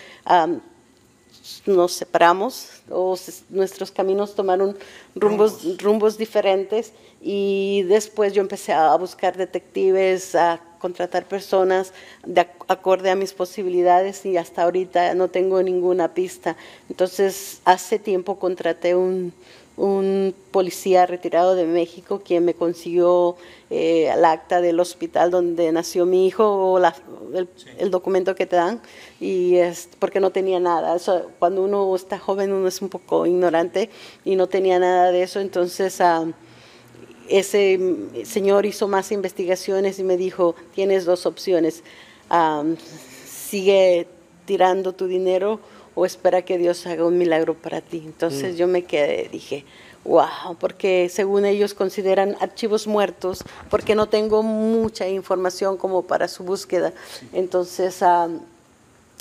nos 1.66 1.93
separamos 1.93 2.82
o 2.89 3.16
se- 3.16 3.43
nuestros 3.49 3.91
caminos 3.91 4.36
tomaron 4.36 4.78
rumbos, 5.16 5.78
rumbos 5.80 6.18
diferentes 6.18 6.93
y 7.22 7.84
después 7.84 8.34
yo 8.34 8.41
empecé 8.41 8.74
a 8.74 8.95
buscar 8.95 9.38
detectives, 9.38 10.36
a 10.36 10.60
contratar 10.82 11.25
personas 11.25 11.93
de 12.25 12.41
ac- 12.41 12.65
acorde 12.67 13.09
a 13.11 13.15
mis 13.15 13.32
posibilidades 13.34 14.25
y 14.25 14.36
hasta 14.38 14.63
ahorita 14.63 15.13
no 15.15 15.29
tengo 15.29 15.61
ninguna 15.63 16.13
pista. 16.13 16.57
Entonces, 16.89 17.61
hace 17.63 17.99
tiempo 17.99 18.38
contraté 18.39 18.95
un, 18.95 19.32
un 19.77 20.36
policía 20.51 21.05
retirado 21.05 21.55
de 21.55 21.65
México 21.65 22.21
quien 22.25 22.43
me 22.43 22.53
consiguió 22.53 23.38
eh, 23.69 24.11
el 24.13 24.25
acta 24.25 24.59
del 24.59 24.79
hospital 24.79 25.32
donde 25.32 25.71
nació 25.71 26.05
mi 26.05 26.27
hijo 26.27 26.45
o 26.73 26.79
la- 26.79 26.95
el, 27.34 27.47
el 27.77 27.89
documento 27.89 28.36
que 28.36 28.45
te 28.45 28.57
dan 28.57 28.82
y 29.19 29.55
es 29.55 29.88
porque 29.99 30.19
no 30.19 30.32
tenía 30.32 30.59
nada. 30.59 30.95
Eso, 30.95 31.32
cuando 31.39 31.63
uno 31.63 31.95
está 31.95 32.19
joven 32.19 32.51
uno 32.51 32.67
es 32.67 32.82
un 32.82 32.89
poco 32.89 33.25
ignorante 33.25 33.89
y 34.25 34.36
no 34.36 34.47
tenía 34.47 34.77
nada 34.79 35.11
de 35.11 35.23
eso, 35.23 35.39
entonces 35.39 36.01
ah, 36.01 36.25
ese 37.32 37.77
mm, 37.77 38.25
señor 38.25 38.65
hizo 38.65 38.88
más 38.88 39.11
investigaciones 39.11 39.99
y 39.99 40.03
me 40.03 40.17
dijo, 40.17 40.55
tienes 40.75 41.05
dos 41.05 41.25
opciones, 41.25 41.84
sigue 43.25 44.07
tirando 44.45 44.93
tu 44.93 45.07
dinero 45.07 45.59
o 45.95 46.05
espera 46.05 46.43
que 46.43 46.57
Dios 46.57 46.86
haga 46.88 47.05
un 47.05 47.17
milagro 47.17 47.53
para 47.53 47.82
ti. 47.82 48.01
Entonces 48.05 48.57
yo 48.57 48.67
me 48.67 48.84
quedé, 48.84 49.27
dije, 49.32 49.65
wow, 50.03 50.55
porque 50.59 51.09
según 51.09 51.45
ellos 51.45 51.73
consideran 51.73 52.36
archivos 52.39 52.88
muertos, 52.88 53.43
porque 53.69 53.95
no 53.95 54.07
tengo 54.07 54.43
mucha 54.43 55.07
información 55.07 55.77
como 55.77 56.03
para 56.03 56.27
su 56.27 56.43
búsqueda. 56.43 56.93
Entonces 57.34 58.01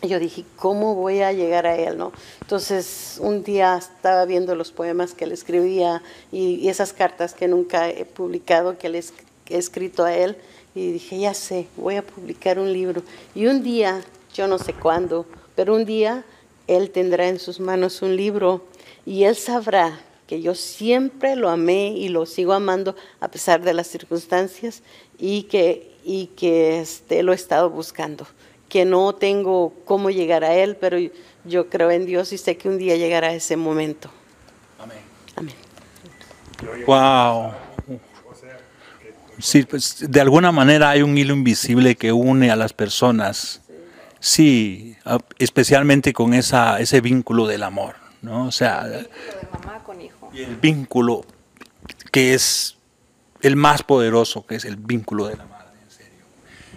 yo 0.03 0.18
dije, 0.18 0.44
¿cómo 0.57 0.94
voy 0.94 1.20
a 1.20 1.32
llegar 1.32 1.66
a 1.66 1.76
él? 1.76 1.98
¿no? 1.98 2.12
Entonces, 2.40 3.18
un 3.20 3.42
día 3.42 3.76
estaba 3.76 4.24
viendo 4.24 4.55
los 4.55 4.72
poemas 4.72 5.14
que 5.14 5.26
le 5.26 5.34
escribía 5.34 6.03
y, 6.32 6.68
esas 6.68 6.92
cartas 6.92 7.34
que 7.34 7.48
nunca 7.48 7.88
he 7.88 8.05
publicado, 8.05 8.78
que 8.78 8.88
le 8.88 9.05
he 9.48 9.59
escrito 9.59 10.05
a 10.05 10.14
él, 10.14 10.36
y 10.74 10.92
dije, 10.92 11.18
ya 11.18 11.34
sé, 11.34 11.66
voy 11.76 11.96
a 11.96 12.03
publicar 12.03 12.59
un 12.59 12.72
libro. 12.72 13.03
Y 13.34 13.46
un 13.46 13.62
día, 13.62 14.03
yo 14.34 14.46
no 14.46 14.59
sé 14.59 14.72
cuándo, 14.72 15.26
pero 15.57 15.74
un 15.74 15.84
día 15.84 16.24
él 16.66 16.90
tendrá 16.90 17.28
en 17.28 17.38
sus 17.38 17.59
manos 17.59 18.01
un 18.01 18.16
libro 18.16 18.62
y 19.05 19.24
él 19.24 19.34
sabrá 19.34 20.01
que 20.28 20.40
yo 20.40 20.55
siempre 20.55 21.34
lo 21.34 21.48
amé 21.48 21.88
y 21.88 22.09
lo 22.09 22.24
sigo 22.26 22.53
amando 22.53 22.94
a 23.18 23.28
pesar 23.28 23.62
de 23.62 23.74
las 23.74 23.88
circunstancias 23.88 24.82
y 25.18 25.42
que, 25.44 25.90
y 26.05 26.26
que 26.28 26.80
este, 26.80 27.24
lo 27.24 27.32
he 27.32 27.34
estado 27.34 27.68
buscando, 27.68 28.24
que 28.70 28.86
no 28.86 29.14
tengo 29.14 29.74
cómo 29.84 30.08
llegar 30.08 30.44
a 30.44 30.54
Él, 30.54 30.76
pero 30.76 30.96
yo 31.44 31.68
creo 31.68 31.90
en 31.90 32.06
Dios 32.06 32.32
y 32.32 32.38
sé 32.38 32.56
que 32.56 32.68
un 32.70 32.78
día 32.78 32.96
llegará 32.96 33.34
ese 33.34 33.56
momento. 33.58 34.10
Amén. 34.78 34.98
Amén. 35.36 35.54
Wow. 36.86 37.52
Sí, 39.38 39.62
pues 39.64 40.10
de 40.10 40.20
alguna 40.20 40.52
manera 40.52 40.90
hay 40.90 41.02
un 41.02 41.16
hilo 41.16 41.34
invisible 41.34 41.96
que 41.96 42.12
une 42.12 42.50
a 42.50 42.56
las 42.56 42.72
personas. 42.72 43.62
Sí, 44.20 44.96
especialmente 45.38 46.12
con 46.12 46.34
esa, 46.34 46.78
ese 46.78 47.00
vínculo 47.00 47.46
del 47.46 47.62
amor, 47.62 47.94
¿no? 48.20 48.46
O 48.46 48.52
sea, 48.52 48.84
De 48.84 49.08
mamá 49.50 49.82
con 49.82 50.00
hijo. 50.00 50.30
y 50.32 50.42
el 50.42 50.56
vínculo 50.56 51.24
que 52.12 52.34
es 52.34 52.76
el 53.40 53.56
más 53.56 53.82
poderoso, 53.82 54.44
que 54.46 54.56
es 54.56 54.66
el 54.66 54.76
vínculo 54.76 55.26
de 55.26 55.36
la 55.36 55.46
madre, 55.46 55.78
en 55.82 55.90
serio. 55.90 56.18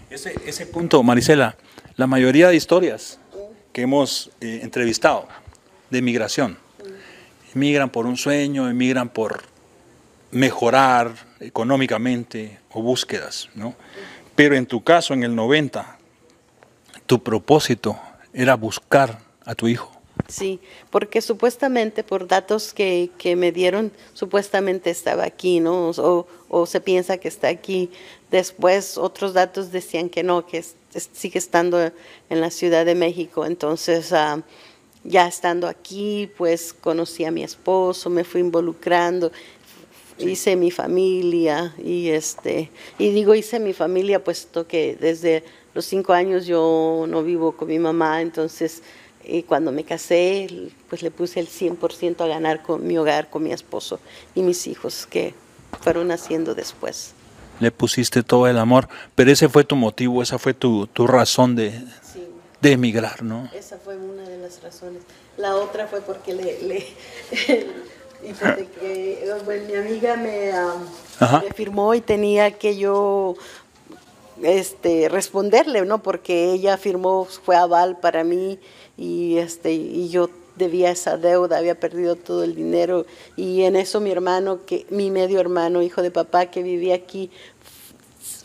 Ese, 0.09 0.33
ese 0.49 0.65
punto, 0.67 1.03
Marisela, 1.03 1.57
la 1.95 2.07
mayoría 2.07 2.49
de 2.49 2.55
historias 2.55 3.19
que 3.71 3.83
hemos 3.83 4.31
eh, 4.41 4.59
entrevistado 4.63 5.27
de 5.89 6.01
migración, 6.01 6.57
emigran 7.53 7.89
por 7.89 8.05
un 8.05 8.17
sueño, 8.17 8.69
emigran 8.69 9.09
por 9.09 9.43
mejorar 10.31 11.13
económicamente 11.39 12.59
o 12.71 12.81
búsquedas, 12.81 13.49
¿no? 13.53 13.75
Pero 14.35 14.55
en 14.55 14.65
tu 14.65 14.83
caso, 14.83 15.13
en 15.13 15.23
el 15.23 15.35
90, 15.35 15.99
tu 17.05 17.21
propósito 17.21 17.99
era 18.33 18.55
buscar 18.55 19.19
a 19.45 19.53
tu 19.53 19.67
hijo. 19.67 19.91
Sí, 20.27 20.59
porque 20.89 21.21
supuestamente 21.21 22.03
por 22.03 22.27
datos 22.27 22.73
que, 22.73 23.11
que 23.17 23.35
me 23.35 23.51
dieron, 23.51 23.91
supuestamente 24.13 24.89
estaba 24.89 25.23
aquí, 25.23 25.59
¿no? 25.59 25.89
O, 25.89 26.27
o 26.49 26.65
se 26.65 26.81
piensa 26.81 27.17
que 27.17 27.27
está 27.27 27.49
aquí. 27.49 27.91
Después 28.31 28.97
otros 28.97 29.33
datos 29.33 29.71
decían 29.71 30.09
que 30.09 30.23
no, 30.23 30.47
que 30.47 30.63
sigue 30.99 31.39
estando 31.39 31.79
en 32.29 32.41
la 32.41 32.49
Ciudad 32.49 32.85
de 32.85 32.95
México. 32.95 33.45
Entonces, 33.45 34.13
ah, 34.13 34.41
ya 35.03 35.27
estando 35.27 35.67
aquí, 35.67 36.29
pues 36.37 36.73
conocí 36.73 37.25
a 37.25 37.31
mi 37.31 37.43
esposo, 37.43 38.09
me 38.09 38.23
fui 38.23 38.41
involucrando, 38.41 39.31
hice 40.17 40.55
mi 40.55 40.71
familia 40.71 41.73
y 41.83 42.09
este 42.09 42.69
y 42.97 43.09
digo 43.09 43.35
hice 43.35 43.59
mi 43.59 43.73
familia 43.73 44.23
puesto 44.23 44.67
que 44.67 44.95
desde 44.95 45.43
los 45.73 45.85
cinco 45.85 46.13
años 46.13 46.45
yo 46.45 47.05
no 47.07 47.23
vivo 47.23 47.53
con 47.53 47.67
mi 47.67 47.79
mamá. 47.79 48.21
Entonces 48.21 48.81
y 49.25 49.43
cuando 49.43 49.71
me 49.71 49.83
casé 49.83 50.47
pues 50.89 51.01
le 51.01 51.11
puse 51.11 51.39
el 51.39 51.47
100% 51.47 52.21
a 52.21 52.27
ganar 52.27 52.61
con 52.61 52.85
mi 52.85 52.97
hogar 52.97 53.29
con 53.29 53.43
mi 53.43 53.51
esposo 53.53 53.99
y 54.35 54.41
mis 54.41 54.67
hijos 54.67 55.07
que 55.07 55.33
fueron 55.81 56.09
naciendo 56.09 56.55
después 56.55 57.13
Le 57.63 57.71
pusiste 57.71 58.21
todo 58.21 58.47
el 58.47 58.57
amor, 58.57 58.87
pero 59.15 59.31
ese 59.31 59.49
fue 59.49 59.63
tu 59.63 59.75
motivo, 59.75 60.21
esa 60.21 60.37
fue 60.37 60.53
tu, 60.53 60.85
tu 60.87 61.07
razón 61.07 61.55
de, 61.55 61.71
sí 62.01 62.27
de 62.61 62.71
emigrar, 62.73 63.23
¿no? 63.23 63.49
esa 63.53 63.77
fue 63.77 63.97
una 63.97 64.23
de 64.23 64.37
las 64.37 64.61
razones 64.61 65.01
la 65.37 65.55
otra 65.55 65.87
fue 65.87 66.01
porque 66.01 66.33
le, 66.33 66.61
le 66.61 66.85
hipotequé, 68.29 69.27
bueno, 69.45 69.63
mi 69.67 69.75
amiga 69.75 70.15
me, 70.15 70.51
me 71.19 71.53
firmó 71.53 71.93
y 71.95 72.01
tenía 72.01 72.51
que 72.51 72.77
yo 72.77 73.35
este 74.41 75.09
responderle, 75.09 75.85
¿no? 75.85 76.03
Porque 76.03 76.51
ella 76.51 76.77
firmó, 76.77 77.25
fue 77.25 77.55
aval 77.55 77.99
para 77.99 78.23
mí 78.23 78.59
y 78.97 79.37
este 79.37 79.73
y 79.73 80.09
yo 80.09 80.29
debía 80.55 80.91
esa 80.91 81.17
deuda, 81.17 81.57
había 81.57 81.79
perdido 81.79 82.15
todo 82.15 82.43
el 82.43 82.53
dinero 82.53 83.07
y 83.35 83.63
en 83.63 83.75
eso 83.75 83.99
mi 83.99 84.11
hermano 84.11 84.65
que 84.65 84.85
mi 84.89 85.09
medio 85.09 85.39
hermano, 85.39 85.81
hijo 85.81 86.03
de 86.03 86.11
papá 86.11 86.45
que 86.45 86.61
vivía 86.61 86.93
aquí 86.95 87.31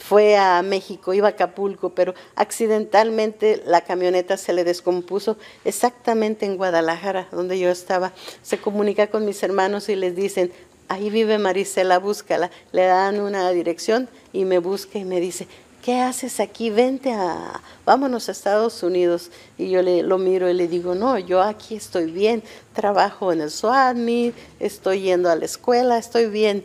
fue 0.09 0.39
a 0.39 0.63
México, 0.63 1.13
iba 1.13 1.29
a 1.29 1.33
Acapulco, 1.33 1.91
pero 1.91 2.15
accidentalmente 2.35 3.63
la 3.67 3.83
camioneta 3.83 4.39
se 4.39 4.55
le 4.55 4.65
descompuso 4.65 5.37
exactamente 5.67 6.47
en 6.47 6.57
Guadalajara, 6.57 7.29
donde 7.31 7.59
yo 7.59 7.69
estaba. 7.69 8.15
Se 8.41 8.57
comunica 8.57 9.09
con 9.09 9.27
mis 9.27 9.43
hermanos 9.43 9.91
y 9.91 9.97
les 9.97 10.17
dicen, 10.17 10.51
ahí 10.89 11.11
vive 11.11 11.37
Marisela, 11.37 11.99
búscala. 11.99 12.51
Le 12.73 12.87
dan 12.87 13.21
una 13.21 13.51
dirección 13.51 14.09
y 14.33 14.47
me 14.47 14.61
busca 14.61 14.99
y 14.99 15.05
me 15.05 15.21
dice, 15.21 15.47
¿qué 15.85 16.01
haces 16.01 16.41
aquí? 16.41 16.71
Vente 16.71 17.13
a, 17.13 17.61
vámonos 17.85 18.31
a 18.31 18.33
Estados 18.33 18.83
Unidos. 18.83 19.31
Y 19.59 19.69
yo 19.69 19.83
le, 19.83 20.03
lo 20.03 20.17
miro 20.17 20.49
y 20.49 20.55
le 20.55 20.69
digo, 20.69 20.95
no, 20.95 21.19
yo 21.19 21.43
aquí 21.43 21.77
estoy 21.77 22.11
bien, 22.11 22.43
trabajo 22.73 23.31
en 23.31 23.43
el 23.43 23.51
SWATMI, 23.51 24.33
estoy 24.59 25.03
yendo 25.03 25.29
a 25.29 25.37
la 25.37 25.45
escuela, 25.45 25.99
estoy 25.99 26.29
bien 26.29 26.65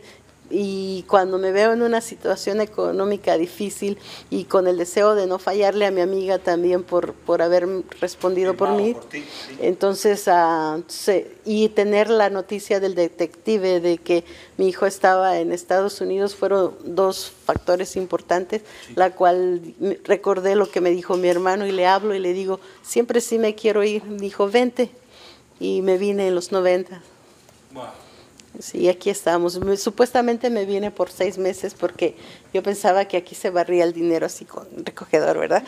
y 0.50 1.04
cuando 1.08 1.38
me 1.38 1.52
veo 1.52 1.72
en 1.72 1.82
una 1.82 2.00
situación 2.00 2.60
económica 2.60 3.36
difícil 3.38 3.98
y 4.30 4.44
con 4.44 4.68
el 4.68 4.76
deseo 4.76 5.14
de 5.14 5.26
no 5.26 5.38
fallarle 5.38 5.86
a 5.86 5.90
mi 5.90 6.00
amiga 6.02 6.38
también 6.38 6.82
por, 6.82 7.14
por 7.14 7.40
haber 7.42 7.66
respondido 8.00 8.54
por 8.54 8.68
mí, 8.70 8.94
entonces, 9.60 10.28
ah, 10.28 10.78
se- 10.86 11.32
y 11.46 11.70
tener 11.70 12.10
la 12.10 12.28
noticia 12.30 12.78
del 12.78 12.94
detective 12.94 13.80
de 13.80 13.96
que 13.98 14.24
mi 14.58 14.68
hijo 14.68 14.84
estaba 14.86 15.38
en 15.40 15.50
Estados 15.50 16.00
Unidos 16.00 16.34
fueron 16.34 16.74
dos 16.84 17.32
factores 17.46 17.96
importantes, 17.96 18.62
la 18.96 19.10
cual 19.12 19.62
recordé 20.04 20.56
lo 20.56 20.70
que 20.70 20.80
me 20.82 20.90
dijo 20.90 21.16
mi 21.16 21.28
hermano 21.28 21.66
y 21.66 21.72
le 21.72 21.86
hablo 21.86 22.14
y 22.14 22.18
le 22.18 22.32
digo, 22.34 22.60
siempre 22.82 23.20
sí 23.22 23.38
me 23.38 23.54
quiero 23.54 23.82
ir, 23.82 24.04
me 24.04 24.18
dijo, 24.18 24.48
vente, 24.50 24.90
y 25.58 25.80
me 25.82 25.96
vine 25.98 26.28
en 26.28 26.34
los 26.34 26.52
90. 26.52 27.00
Sí, 28.60 28.88
aquí 28.88 29.10
estamos. 29.10 29.58
Me- 29.58 29.76
supuestamente 29.76 30.48
me 30.48 30.64
vine 30.64 30.90
por 30.90 31.10
seis 31.10 31.38
meses 31.38 31.74
porque 31.74 32.14
yo 32.52 32.62
pensaba 32.62 33.04
que 33.06 33.16
aquí 33.16 33.34
se 33.34 33.50
barría 33.50 33.82
el 33.84 33.92
dinero 33.92 34.26
así 34.26 34.44
con 34.44 34.66
recogedor, 34.84 35.38
¿verdad? 35.38 35.64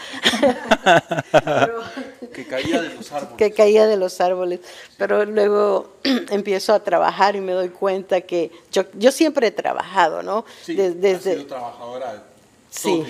Pero- 1.32 1.82
Que 2.32 2.45
caía 2.47 2.82
de 2.82 2.95
los 2.95 3.12
árboles. 3.12 3.37
que 3.39 3.53
caía 3.53 3.87
de 3.87 3.97
los 3.97 4.20
árboles. 4.20 4.61
Pero 4.99 5.24
luego 5.24 5.93
empiezo 6.30 6.74
a 6.74 6.82
trabajar 6.84 7.34
y 7.37 7.41
me 7.41 7.53
doy 7.53 7.70
cuenta 7.70 8.20
que 8.20 8.51
yo, 8.70 8.84
yo 8.95 9.11
siempre 9.11 9.47
he 9.49 9.51
trabajado, 9.53 10.22
¿no? 10.22 10.45
Des- 10.66 11.01
desde, 11.01 11.45
trabajadora 11.45 12.24
Sí. 12.70 13.05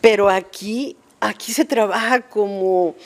pero 0.00 0.28
aquí, 0.28 0.96
aquí 1.20 1.52
se 1.52 1.64
trabaja 1.64 2.22
como 2.22 2.96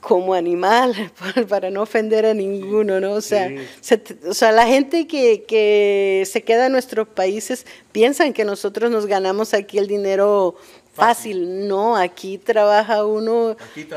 como 0.00 0.34
animal, 0.34 0.94
para 1.48 1.70
no 1.70 1.82
ofender 1.82 2.26
a 2.26 2.34
ninguno, 2.34 3.00
¿no? 3.00 3.12
O 3.14 3.20
sea, 3.20 3.48
se- 3.80 4.02
o 4.28 4.34
sea 4.34 4.52
la 4.52 4.66
gente 4.66 5.06
que, 5.06 5.44
que 5.44 6.24
se 6.26 6.42
queda 6.42 6.66
en 6.66 6.72
nuestros 6.72 7.08
países 7.08 7.66
piensan 7.90 8.32
que 8.32 8.44
nosotros 8.44 8.90
nos 8.90 9.06
ganamos 9.06 9.54
aquí 9.54 9.78
el 9.78 9.86
dinero 9.88 10.56
fácil. 10.98 11.68
No, 11.68 11.96
aquí 11.96 12.38
trabaja 12.38 13.04
uno 13.04 13.56
Aquí 13.70 13.88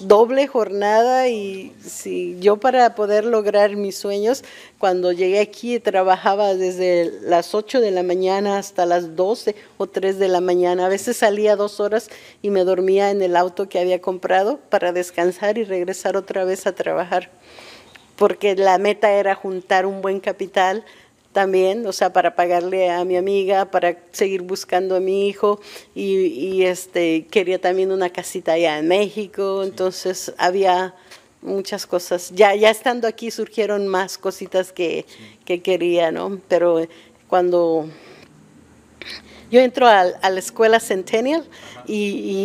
doble 0.00 0.46
jornada 0.46 1.28
y 1.28 1.72
sí, 1.84 2.36
yo 2.40 2.56
para 2.56 2.94
poder 2.94 3.24
lograr 3.24 3.76
mis 3.76 3.96
sueños, 3.96 4.44
cuando 4.78 5.12
llegué 5.12 5.40
aquí 5.40 5.78
trabajaba 5.80 6.54
desde 6.54 7.12
las 7.22 7.54
8 7.54 7.80
de 7.80 7.90
la 7.90 8.02
mañana 8.02 8.58
hasta 8.58 8.86
las 8.86 9.16
12 9.16 9.54
o 9.76 9.86
3 9.86 10.18
de 10.18 10.28
la 10.28 10.40
mañana. 10.40 10.86
A 10.86 10.88
veces 10.88 11.16
salía 11.16 11.56
dos 11.56 11.80
horas 11.80 12.10
y 12.42 12.50
me 12.50 12.64
dormía 12.64 13.10
en 13.10 13.22
el 13.22 13.36
auto 13.36 13.68
que 13.68 13.78
había 13.78 14.00
comprado 14.00 14.58
para 14.68 14.92
descansar 14.92 15.58
y 15.58 15.64
regresar 15.64 16.16
otra 16.16 16.44
vez 16.44 16.66
a 16.66 16.74
trabajar. 16.74 17.30
Porque 18.16 18.54
la 18.54 18.78
meta 18.78 19.12
era 19.12 19.34
juntar 19.34 19.86
un 19.86 20.00
buen 20.00 20.20
capital 20.20 20.84
también, 21.34 21.86
o 21.86 21.92
sea, 21.92 22.12
para 22.12 22.34
pagarle 22.34 22.90
a 22.90 23.04
mi 23.04 23.16
amiga, 23.18 23.66
para 23.70 23.98
seguir 24.12 24.40
buscando 24.40 24.96
a 24.96 25.00
mi 25.00 25.28
hijo 25.28 25.60
y, 25.94 26.14
y, 26.26 26.64
este 26.64 27.26
quería 27.26 27.60
también 27.60 27.92
una 27.92 28.08
casita 28.08 28.52
allá 28.52 28.78
en 28.78 28.88
México, 28.88 29.64
entonces 29.64 30.32
había 30.38 30.94
muchas 31.42 31.86
cosas. 31.86 32.30
Ya 32.34 32.54
ya 32.54 32.70
estando 32.70 33.08
aquí 33.08 33.30
surgieron 33.30 33.88
más 33.88 34.16
cositas 34.16 34.72
que, 34.72 35.04
que 35.44 35.60
quería, 35.60 36.12
¿no? 36.12 36.40
Pero 36.48 36.86
cuando 37.28 37.88
yo 39.50 39.60
entro 39.60 39.86
a, 39.86 40.00
a 40.00 40.30
la 40.30 40.38
escuela 40.38 40.78
Centennial 40.80 41.44
y, 41.86 41.94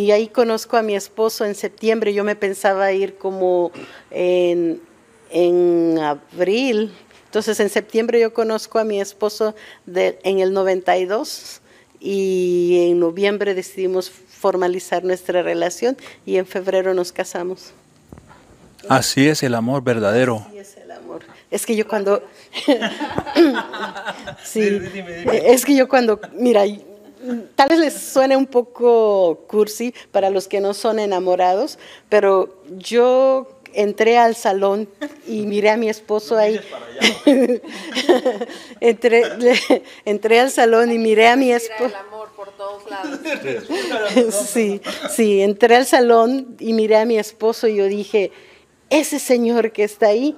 y 0.06 0.10
ahí 0.10 0.26
conozco 0.26 0.76
a 0.76 0.82
mi 0.82 0.96
esposo 0.96 1.44
en 1.44 1.54
septiembre. 1.54 2.12
Yo 2.12 2.24
me 2.24 2.36
pensaba 2.36 2.92
ir 2.92 3.16
como 3.16 3.70
en, 4.10 4.82
en 5.30 5.98
abril. 5.98 6.92
Entonces 7.30 7.60
en 7.60 7.70
septiembre 7.70 8.18
yo 8.18 8.34
conozco 8.34 8.80
a 8.80 8.84
mi 8.84 9.00
esposo 9.00 9.54
de, 9.86 10.18
en 10.24 10.40
el 10.40 10.52
92 10.52 11.60
y 12.00 12.88
en 12.90 12.98
noviembre 12.98 13.54
decidimos 13.54 14.10
formalizar 14.10 15.04
nuestra 15.04 15.40
relación 15.40 15.96
y 16.26 16.38
en 16.38 16.46
febrero 16.46 16.92
nos 16.92 17.12
casamos. 17.12 17.70
Así 18.88 19.28
es 19.28 19.44
el 19.44 19.54
amor 19.54 19.84
verdadero. 19.84 20.44
Sí, 20.50 20.58
es 20.58 20.76
el 20.76 20.90
amor. 20.90 21.20
Es 21.52 21.64
que 21.66 21.76
yo 21.76 21.86
cuando... 21.86 22.20
sí, 24.42 24.80
es 25.44 25.64
que 25.64 25.76
yo 25.76 25.88
cuando... 25.88 26.20
Mira, 26.32 26.66
y- 26.66 26.84
tal 27.54 27.68
vez 27.68 27.78
les 27.78 27.94
suene 27.94 28.36
un 28.36 28.46
poco 28.48 29.44
cursi 29.46 29.94
para 30.10 30.30
los 30.30 30.48
que 30.48 30.60
no 30.60 30.74
son 30.74 30.98
enamorados, 30.98 31.78
pero 32.08 32.60
yo 32.78 33.59
entré 33.74 34.18
al 34.18 34.34
salón 34.36 34.88
y 35.26 35.46
miré 35.46 35.70
a 35.70 35.76
mi 35.76 35.88
esposo 35.88 36.36
ahí. 36.36 36.60
entré, 38.80 39.36
le- 39.38 39.82
entré 40.04 40.40
al 40.40 40.50
salón 40.50 40.90
y 40.92 40.98
miré 40.98 41.28
a 41.28 41.36
mi 41.36 41.52
esposo. 41.52 41.94
amor 41.96 42.28
por 42.36 42.50
todos 42.56 42.82
lados. 42.90 44.34
Sí, 44.34 44.80
sí, 45.10 45.42
entré 45.42 45.76
al 45.76 45.86
salón 45.86 46.56
y 46.58 46.72
miré 46.72 46.96
a 46.96 47.04
mi 47.04 47.18
esposo 47.18 47.68
y 47.68 47.76
yo 47.76 47.86
dije, 47.86 48.32
ese 48.88 49.18
señor 49.18 49.72
que 49.72 49.84
está 49.84 50.08
ahí, 50.08 50.36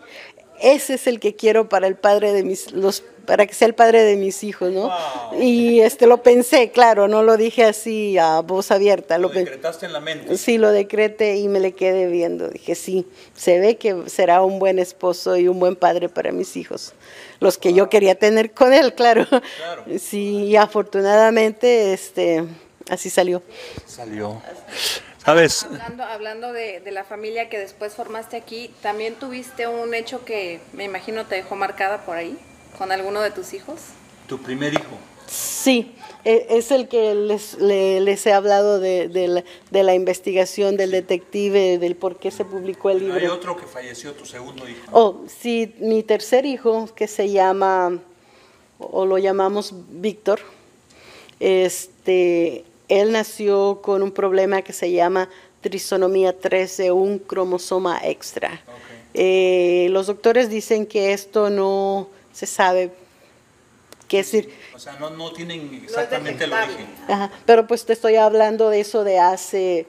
ese 0.60 0.94
es 0.94 1.06
el 1.06 1.18
que 1.20 1.34
quiero 1.34 1.68
para 1.68 1.86
el 1.86 1.96
padre 1.96 2.32
de 2.32 2.42
mis, 2.44 2.72
los, 2.72 3.02
para 3.26 3.46
que 3.46 3.54
sea 3.54 3.68
el 3.68 3.74
padre 3.74 4.02
de 4.02 4.16
mis 4.16 4.42
hijos, 4.44 4.72
¿no? 4.72 4.90
Y 5.38 5.80
este 5.80 6.06
lo 6.06 6.22
pensé, 6.22 6.70
claro, 6.70 7.08
no 7.08 7.22
lo 7.22 7.36
dije 7.36 7.64
así 7.64 8.18
a 8.18 8.40
voz 8.40 8.70
abierta, 8.70 9.18
lo, 9.18 9.28
decretaste 9.28 9.86
en 9.86 9.92
la 9.92 10.00
mente. 10.00 10.36
Sí, 10.36 10.58
lo 10.58 10.70
decreté 10.70 11.36
y 11.36 11.48
me 11.48 11.60
le 11.60 11.72
quedé 11.72 12.06
viendo. 12.06 12.48
Dije, 12.48 12.74
sí, 12.74 13.06
se 13.34 13.60
ve 13.60 13.76
que 13.76 14.04
será 14.06 14.42
un 14.42 14.58
buen 14.58 14.78
esposo 14.78 15.36
y 15.36 15.48
un 15.48 15.58
buen 15.60 15.76
padre 15.76 16.08
para 16.08 16.32
mis 16.32 16.56
hijos. 16.56 16.94
Los 17.40 17.58
que 17.58 17.72
yo 17.72 17.88
quería 17.88 18.14
tener 18.14 18.52
con 18.52 18.72
él, 18.72 18.94
claro. 18.94 19.26
Sí, 19.98 20.44
y 20.44 20.56
afortunadamente, 20.56 21.92
este, 21.92 22.44
así 22.88 23.10
salió. 23.10 23.42
Salió. 23.86 24.40
¿Sabes? 25.24 25.62
Hablando, 25.64 26.02
hablando 26.02 26.52
de, 26.52 26.80
de 26.80 26.90
la 26.90 27.04
familia 27.04 27.48
que 27.48 27.58
después 27.58 27.94
formaste 27.94 28.36
aquí, 28.36 28.74
¿también 28.82 29.14
tuviste 29.14 29.68
un 29.68 29.94
hecho 29.94 30.24
que 30.24 30.60
me 30.72 30.84
imagino 30.84 31.26
te 31.26 31.36
dejó 31.36 31.54
marcada 31.54 32.04
por 32.04 32.16
ahí 32.16 32.36
con 32.78 32.92
alguno 32.92 33.20
de 33.20 33.30
tus 33.30 33.52
hijos? 33.54 33.80
Tu 34.26 34.38
primer 34.38 34.72
hijo. 34.74 34.96
Sí, 35.26 35.94
e- 36.24 36.46
es 36.50 36.70
el 36.70 36.88
que 36.88 37.14
les, 37.14 37.54
le- 37.58 38.00
les 38.00 38.26
he 38.26 38.32
hablado 38.32 38.80
de, 38.80 39.08
de 39.08 39.28
la, 39.28 39.44
de 39.70 39.82
la 39.82 39.94
investigación 39.94 40.76
del 40.76 40.90
detective, 40.90 41.78
del 41.78 41.96
por 41.96 42.18
qué 42.18 42.30
se 42.30 42.44
publicó 42.44 42.90
el 42.90 42.98
libro. 43.00 43.14
Hay 43.14 43.26
otro 43.26 43.56
que 43.56 43.66
falleció, 43.66 44.12
tu 44.12 44.26
segundo 44.26 44.68
hijo. 44.68 44.80
Oh, 44.92 45.20
sí, 45.40 45.74
mi 45.78 46.02
tercer 46.02 46.44
hijo, 46.44 46.88
que 46.94 47.08
se 47.08 47.30
llama, 47.30 47.98
o 48.78 49.06
lo 49.06 49.16
llamamos 49.18 49.72
Víctor, 49.90 50.40
este, 51.40 52.64
él 52.88 53.12
nació 53.12 53.80
con 53.82 54.02
un 54.02 54.12
problema 54.12 54.62
que 54.62 54.72
se 54.72 54.90
llama 54.92 55.28
trisonomía 55.60 56.38
13, 56.38 56.92
un 56.92 57.18
cromosoma 57.18 58.00
extra. 58.04 58.62
Eh, 59.14 59.88
los 59.90 60.06
doctores 60.06 60.48
dicen 60.50 60.86
que 60.86 61.12
esto 61.12 61.50
no 61.50 62.08
se 62.32 62.46
sabe 62.46 62.92
qué 64.08 64.18
decir. 64.18 64.52
O 64.74 64.78
sea, 64.78 64.94
no, 64.94 65.10
no 65.10 65.32
tienen 65.32 65.82
exactamente 65.84 66.44
el 66.44 66.52
origen. 66.52 66.86
Ajá, 67.08 67.30
pero 67.46 67.66
pues 67.66 67.86
te 67.86 67.94
estoy 67.94 68.16
hablando 68.16 68.68
de 68.68 68.80
eso 68.80 69.04
de 69.04 69.18
hace 69.18 69.86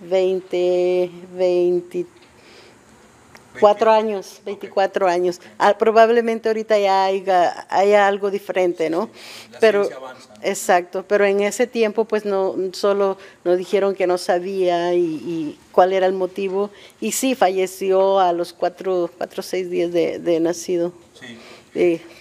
20, 0.00 1.10
24 1.34 3.90
años, 3.90 4.40
24 4.44 5.08
años. 5.08 5.40
Ah, 5.58 5.76
probablemente 5.76 6.48
ahorita 6.48 6.78
ya 6.78 7.04
haya, 7.04 7.66
haya 7.68 8.06
algo 8.06 8.30
diferente, 8.30 8.90
¿no? 8.90 9.10
la 9.52 9.58
pero 9.58 9.88
avanza, 9.94 10.34
¿no? 10.34 10.44
exacto, 10.44 11.04
pero 11.06 11.26
en 11.26 11.40
ese 11.40 11.66
tiempo 11.66 12.04
pues 12.04 12.24
no 12.24 12.54
solo 12.72 13.18
nos 13.44 13.58
dijeron 13.58 13.94
que 13.94 14.06
no 14.06 14.18
sabía 14.18 14.94
y, 14.94 15.00
y 15.00 15.58
cuál 15.72 15.92
era 15.92 16.06
el 16.06 16.12
motivo 16.12 16.70
y 17.00 17.12
sí 17.12 17.34
falleció 17.34 18.20
a 18.20 18.32
los 18.32 18.52
cuatro, 18.52 19.10
cuatro 19.18 19.40
o 19.40 19.42
seis 19.42 19.68
días 19.68 19.92
de, 19.92 20.20
de 20.20 20.40
nacido. 20.40 20.92
Sí. 21.20 21.36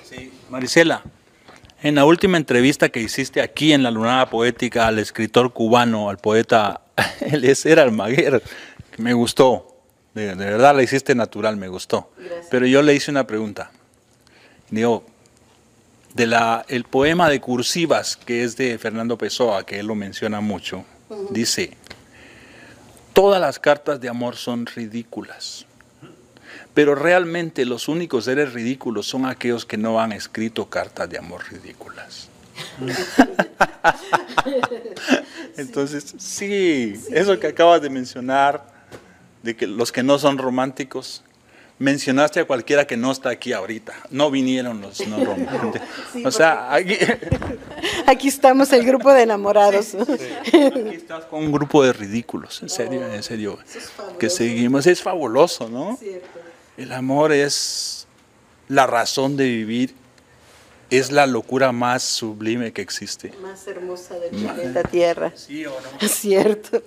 Sí. 0.04 0.32
Marisela, 0.50 1.04
en 1.82 1.96
la 1.96 2.06
última 2.06 2.38
entrevista 2.38 2.90
que 2.90 3.02
hiciste 3.02 3.42
aquí 3.42 3.74
en 3.74 3.84
la 3.84 3.92
Lunada 3.92 4.30
Poética 4.30 4.88
al 4.88 5.00
escritor 5.00 5.52
cubano, 5.52 6.10
al 6.10 6.18
poeta 6.18 6.82
Eliezer 7.22 7.80
Almaguer, 7.80 8.44
me 8.98 9.14
gustó, 9.14 9.76
de, 10.14 10.36
de 10.36 10.46
verdad 10.46 10.76
la 10.76 10.84
hiciste 10.84 11.16
natural, 11.16 11.58
me 11.58 11.68
gustó. 11.68 12.12
Pero 12.50 12.66
yo 12.66 12.82
le 12.82 12.94
hice 12.94 13.12
una 13.12 13.26
pregunta. 13.28 13.72
Digo, 14.70 15.06
de 16.18 16.26
la, 16.26 16.66
el 16.68 16.84
poema 16.84 17.30
de 17.30 17.40
Cursivas, 17.40 18.18
que 18.18 18.44
es 18.44 18.58
de 18.58 18.80
Fernando 18.80 19.20
Pessoa, 19.20 19.64
que 19.64 19.80
él 19.80 19.86
lo 19.86 19.94
menciona 19.94 20.42
mucho, 20.42 20.84
dice, 21.30 21.78
todas 23.14 23.40
las 23.40 23.60
cartas 23.60 24.02
de 24.02 24.10
amor 24.10 24.36
son 24.36 24.66
ridículas. 24.66 25.67
Pero 26.78 26.94
realmente 26.94 27.66
los 27.66 27.88
únicos 27.88 28.26
seres 28.26 28.54
ridículos 28.54 29.08
son 29.08 29.26
aquellos 29.26 29.66
que 29.66 29.78
no 29.78 30.00
han 30.00 30.12
escrito 30.12 30.70
cartas 30.70 31.10
de 31.10 31.18
amor 31.18 31.42
ridículas. 31.50 32.30
Entonces, 35.58 36.14
sí, 36.20 36.94
eso 37.10 37.40
que 37.40 37.48
acabas 37.48 37.82
de 37.82 37.90
mencionar, 37.90 38.64
de 39.42 39.56
que 39.56 39.66
los 39.66 39.92
que 39.92 40.04
no 40.04 40.20
son 40.20 40.38
románticos, 40.38 41.24
mencionaste 41.80 42.42
a 42.42 42.46
cualquiera 42.46 42.86
que 42.86 42.96
no 42.96 43.12
está 43.12 43.30
aquí 43.30 43.54
ahorita. 43.54 43.94
No 44.12 44.30
vinieron 44.30 44.80
los 44.80 45.08
no 45.08 45.26
románticos. 45.26 45.82
o 46.26 46.30
sea, 46.30 46.76
aquí, 46.76 46.96
aquí 48.06 48.28
estamos 48.28 48.72
el 48.72 48.86
grupo 48.86 49.12
de 49.12 49.24
enamorados. 49.24 49.96
aquí 49.96 50.94
estás 50.94 51.26
con 51.26 51.44
un 51.44 51.52
grupo 51.52 51.84
de 51.84 51.92
ridículos, 51.92 52.62
en 52.62 52.70
serio, 52.70 53.12
en 53.12 53.24
serio. 53.24 53.58
Que 54.20 54.30
seguimos, 54.30 54.86
es 54.86 55.02
fabuloso, 55.02 55.70
¿no? 55.70 55.98
El 56.78 56.92
amor 56.92 57.32
es 57.32 58.08
la 58.68 58.86
razón 58.86 59.36
de 59.36 59.46
vivir, 59.46 59.96
es 60.92 61.12
la 61.12 61.26
locura 61.26 61.72
más 61.72 62.04
sublime 62.04 62.72
que 62.72 62.84
existe. 62.84 63.34
Más 63.42 63.66
hermosa 63.68 64.20
del 64.20 64.30
planeta 64.30 64.84
Tierra. 64.84 65.34
Sí 65.36 65.66
o 65.66 65.72
no. 65.72 66.08
Cierto. 66.08 66.84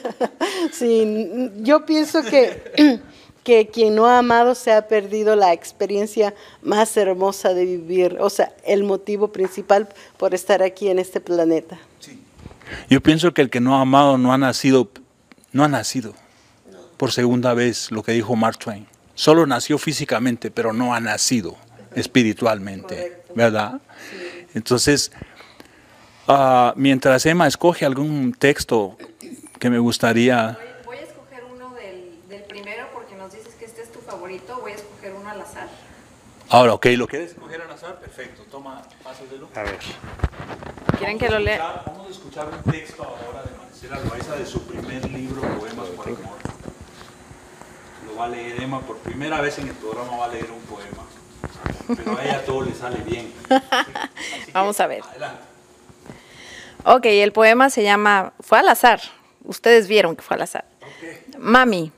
sí, 0.72 1.50
yo 1.56 1.86
pienso 1.86 2.22
que, 2.22 3.00
que 3.44 3.68
quien 3.68 3.94
no 3.94 4.06
ha 4.06 4.18
amado 4.18 4.54
se 4.54 4.72
ha 4.72 4.88
perdido 4.88 5.36
la 5.36 5.54
experiencia 5.54 6.34
más 6.60 6.94
hermosa 6.98 7.54
de 7.54 7.64
vivir, 7.64 8.18
o 8.20 8.28
sea, 8.28 8.54
el 8.66 8.84
motivo 8.84 9.32
principal 9.32 9.88
por 10.18 10.34
estar 10.34 10.62
aquí 10.62 10.88
en 10.88 10.98
este 10.98 11.20
planeta. 11.20 11.78
Yo 12.90 13.00
pienso 13.02 13.32
que 13.32 13.40
el 13.40 13.48
que 13.48 13.60
no 13.60 13.76
ha 13.76 13.80
amado 13.80 14.18
no 14.18 14.34
ha 14.34 14.38
nacido, 14.38 14.90
no 15.52 15.64
ha 15.64 15.68
nacido 15.68 16.14
por 16.98 17.10
segunda 17.10 17.54
vez, 17.54 17.90
lo 17.90 18.02
que 18.02 18.12
dijo 18.12 18.36
Mark 18.36 18.58
Twain. 18.58 18.86
Solo 19.14 19.46
nació 19.46 19.78
físicamente, 19.78 20.50
pero 20.50 20.72
no 20.72 20.94
ha 20.94 21.00
nacido 21.00 21.56
espiritualmente, 21.94 23.22
¿verdad? 23.34 23.80
Entonces, 24.54 25.12
ah, 26.26 26.72
mientras 26.76 27.24
Emma 27.26 27.46
escoge 27.46 27.84
algún 27.84 28.32
texto 28.32 28.96
que 29.58 29.70
me 29.70 29.78
gustaría, 29.78 30.58
Voy 30.84 30.96
a 30.96 31.00
escoger 31.00 31.44
uno 31.52 31.72
del, 31.74 32.28
del 32.28 32.42
primero 32.42 32.86
porque 32.92 33.14
nos 33.14 33.32
dices 33.32 33.54
que 33.54 33.64
este 33.64 33.82
es 33.82 33.92
tu 33.92 34.00
favorito. 34.00 34.58
Voy 34.60 34.72
a 34.72 34.74
escoger 34.74 35.12
uno 35.12 35.30
al 35.30 35.40
azar. 35.40 35.68
ahora, 36.48 36.74
ok, 36.74 36.86
¿lo 36.96 37.06
quieres 37.06 37.30
escoger 37.30 37.62
al 37.62 37.70
azar? 37.70 37.98
Perfecto, 38.00 38.42
toma, 38.50 38.82
pásaselo. 39.02 39.48
A 39.54 39.62
ver. 39.62 39.78
¿Quieren 40.98 41.18
que 41.18 41.28
lo 41.28 41.38
lea? 41.38 41.82
Vamos 41.86 42.08
a 42.08 42.10
escuchar 42.10 42.48
un 42.48 42.72
texto 42.72 43.02
ahora 43.02 43.42
de 43.42 43.56
Marcela 43.56 44.00
Loaiza 44.08 44.36
de 44.36 44.46
su 44.46 44.66
primer 44.66 45.08
libro, 45.10 45.40
Poemas 45.58 45.88
por 45.88 46.06
Amor. 46.08 46.53
Va 48.18 48.24
a 48.24 48.28
leer 48.28 48.62
Emma 48.62 48.80
por 48.80 48.98
primera 48.98 49.40
vez 49.40 49.58
en 49.58 49.68
el 49.68 49.74
programa, 49.74 50.16
va 50.16 50.26
a 50.26 50.28
leer 50.28 50.50
un 50.50 50.60
poema. 50.60 51.02
Pero 51.96 52.18
a 52.18 52.24
ella 52.24 52.44
todo 52.44 52.62
le 52.62 52.74
sale 52.74 52.98
bien. 53.02 53.32
Así 53.50 54.46
que, 54.46 54.52
Vamos 54.52 54.78
a 54.80 54.86
ver. 54.86 55.02
Adelante. 55.02 55.42
Ok, 56.84 57.06
el 57.06 57.32
poema 57.32 57.70
se 57.70 57.82
llama 57.82 58.34
Fue 58.40 58.58
al 58.58 58.68
azar. 58.68 59.00
Ustedes 59.44 59.88
vieron 59.88 60.16
que 60.16 60.22
fue 60.22 60.36
al 60.36 60.42
azar. 60.42 60.64
Mami, 61.38 61.92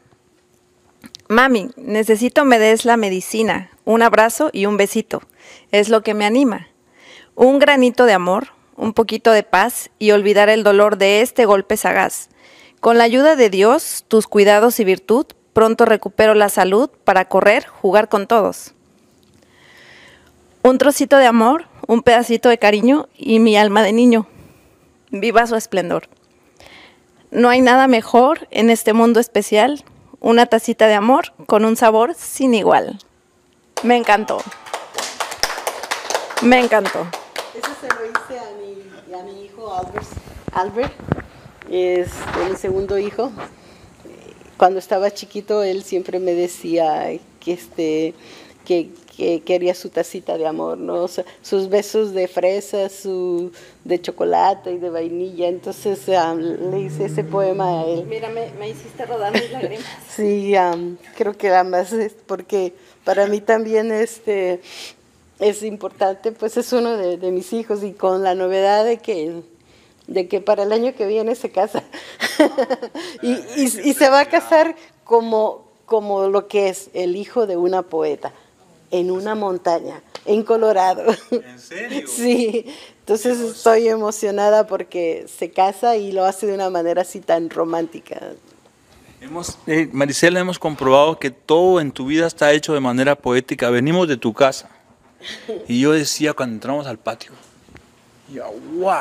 mami, 1.29 1.71
necesito 1.77 2.45
me 2.45 2.59
des 2.59 2.85
la 2.85 2.97
medicina, 2.97 3.71
un 3.85 4.03
abrazo 4.03 4.51
y 4.53 4.67
un 4.67 4.77
besito. 4.77 5.23
Es 5.71 5.89
lo 5.89 6.03
que 6.03 6.15
me 6.15 6.25
anima. 6.25 6.69
Un 7.35 7.59
granito 7.59 8.07
de 8.07 8.15
amor, 8.15 8.49
un 8.77 8.93
poquito 8.93 9.33
de 9.33 9.43
paz 9.43 9.91
y 9.99 10.13
olvidar 10.13 10.49
el 10.49 10.63
dolor 10.65 10.99
de 10.99 11.21
este 11.21 11.45
golpe 11.45 11.77
sagaz. 11.77 12.29
Con 12.81 12.99
la 12.99 13.05
ayuda 13.05 13.37
de 13.37 13.51
Dios, 13.51 14.05
tus 14.09 14.27
cuidados 14.27 14.81
y 14.81 14.85
virtud, 14.85 15.27
pronto 15.57 15.87
recupero 15.87 16.35
la 16.35 16.51
salud 16.51 16.91
para 17.05 17.25
correr, 17.25 17.67
jugar 17.67 18.11
con 18.11 18.27
todos. 18.27 18.75
Un 20.63 20.77
trocito 20.77 21.17
de 21.17 21.25
amor, 21.25 21.65
un 21.87 22.03
pedacito 22.03 22.51
de 22.51 22.59
cariño 22.59 23.09
y 23.17 23.39
mi 23.39 23.57
alma 23.57 23.83
de 23.83 23.95
niño. 23.95 24.27
Viva 25.11 25.47
su 25.47 25.57
esplendor. 25.57 26.11
No 27.31 27.49
hay 27.49 27.63
nada 27.63 27.89
mejor 27.89 28.49
en 28.51 28.69
este 28.69 28.93
mundo 28.93 29.19
especial, 29.19 29.83
una 30.21 30.45
tacita 30.45 30.89
de 30.89 30.95
amor 30.95 31.33
con 31.47 31.65
un 31.65 31.75
sabor 31.75 32.13
sin 32.13 32.53
igual. 32.53 32.99
Me 33.83 33.97
encantó. 33.97 34.43
Me 36.43 36.61
encantó. 36.61 37.07
Eso 37.55 37.71
se 37.81 37.89
lo 37.89 38.05
hice 38.05 38.39
a 38.39 38.51
mi, 38.61 39.15
a 39.15 39.23
mi 39.23 39.47
hijo 39.47 39.75
Albert, 39.75 40.07
Albert 40.53 40.93
es 41.71 42.11
mi 42.47 42.55
segundo 42.57 42.99
hijo. 42.99 43.33
Cuando 44.57 44.79
estaba 44.79 45.11
chiquito, 45.11 45.63
él 45.63 45.83
siempre 45.83 46.19
me 46.19 46.33
decía 46.33 47.11
que, 47.41 47.53
este, 47.53 48.15
que, 48.65 48.91
que 49.17 49.41
quería 49.41 49.75
su 49.75 49.89
tacita 49.89 50.37
de 50.37 50.47
amor, 50.47 50.79
¿no? 50.79 51.05
O 51.05 51.09
sea, 51.09 51.25
sus 51.43 51.69
besos 51.69 52.13
de 52.13 52.29
fresa, 52.29 52.89
su 52.89 53.53
de 53.85 54.01
chocolate 54.01 54.73
y 54.73 54.79
de 54.79 54.91
vainilla. 54.91 55.49
Entonces 55.49 56.01
um, 56.09 56.39
le 56.71 56.81
hice 56.81 57.07
ese 57.07 57.25
poema 57.25 57.81
a 57.81 57.87
él. 57.87 58.05
Mira, 58.07 58.29
me, 58.29 58.51
me 58.59 58.71
hiciste 58.71 59.07
rodar 59.07 59.33
mis 59.33 59.51
lágrimas. 59.51 59.87
Sí, 60.17 60.55
um, 60.57 60.97
creo 61.17 61.37
que 61.37 61.55
ambas, 61.55 61.93
es 61.93 62.15
porque 62.27 62.73
para 63.05 63.27
mí 63.27 63.41
también 63.41 63.93
este 63.93 64.61
es 65.39 65.63
importante, 65.63 66.33
pues 66.33 66.57
es 66.57 66.73
uno 66.73 66.97
de, 66.97 67.19
de 67.19 67.31
mis 67.31 67.53
hijos 67.53 67.85
y 67.85 67.93
con 67.93 68.23
la 68.23 68.35
novedad 68.35 68.87
de 68.87 68.97
que 68.97 69.43
de 70.07 70.29
que 70.29 70.41
para 70.41 70.63
el 70.63 70.73
año 70.73 70.95
que 70.95 71.07
viene 71.07 71.35
se 71.35 71.51
casa 71.51 71.83
y, 73.23 73.33
y- 73.33 73.81
y 73.91 73.95
se 73.95 74.09
va 74.09 74.21
a 74.21 74.27
casar 74.29 74.77
como, 75.05 75.65
como 75.85 76.29
lo 76.29 76.47
que 76.49 76.69
es 76.69 76.91
el 76.95 77.17
hijo 77.17 77.47
de 77.47 77.57
una 77.57 77.83
poeta 77.83 78.33
en 78.91 79.11
una 79.11 79.35
montaña, 79.35 80.01
en 80.25 80.43
Colorado. 80.45 81.05
¿En 81.31 81.59
serio? 81.59 82.07
Sí, 82.09 82.67
entonces 83.01 83.39
estoy 83.39 83.89
emocionada 83.89 84.67
porque 84.67 85.27
se 85.29 85.51
casa 85.51 85.97
y 85.97 86.13
lo 86.13 86.25
hace 86.25 86.47
de 86.47 86.55
una 86.55 86.71
manera 86.71 87.03
así 87.03 87.21
tan 87.21 87.51
romántica. 87.51 88.21
Hemos, 89.21 89.59
eh, 89.67 89.89
Marisela, 89.93 90.39
hemos 90.41 90.59
comprobado 90.59 91.19
que 91.19 91.31
todo 91.31 91.81
en 91.81 91.91
tu 91.91 92.07
vida 92.07 92.27
está 92.27 92.53
hecho 92.53 92.75
de 92.75 92.81
manera 92.81 93.17
poética. 93.17 93.71
Venimos 93.71 94.07
de 94.09 94.17
tu 94.17 94.33
casa. 94.33 94.71
Y 95.67 95.81
yo 95.81 95.93
decía 95.93 96.33
cuando 96.33 96.55
entramos 96.55 96.87
al 96.87 96.99
patio, 96.99 97.33
yo, 98.33 98.45
wow, 98.75 98.93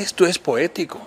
esto 0.00 0.26
es 0.26 0.38
poético. 0.38 1.00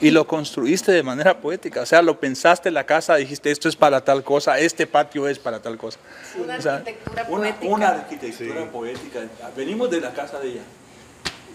Y 0.00 0.10
lo 0.10 0.26
construiste 0.26 0.90
de 0.92 1.02
manera 1.04 1.40
poética. 1.40 1.80
O 1.82 1.86
sea, 1.86 2.02
lo 2.02 2.18
pensaste 2.18 2.68
en 2.68 2.74
la 2.74 2.84
casa, 2.84 3.14
dijiste, 3.14 3.50
esto 3.50 3.68
es 3.68 3.76
para 3.76 4.04
tal 4.04 4.24
cosa, 4.24 4.58
este 4.58 4.86
patio 4.86 5.28
es 5.28 5.38
para 5.38 5.62
tal 5.62 5.78
cosa. 5.78 5.98
Una 6.42 6.56
O 6.58 6.60
sea, 6.60 6.74
arquitectura 6.76 7.22
una- 7.28 7.40
poética. 7.54 7.74
Una 7.74 7.88
arquitectura 7.88 8.70
poética. 8.72 9.20
Venimos 9.56 9.90
de 9.90 10.00
la 10.00 10.12
casa 10.12 10.40
de 10.40 10.48
ella. 10.48 10.62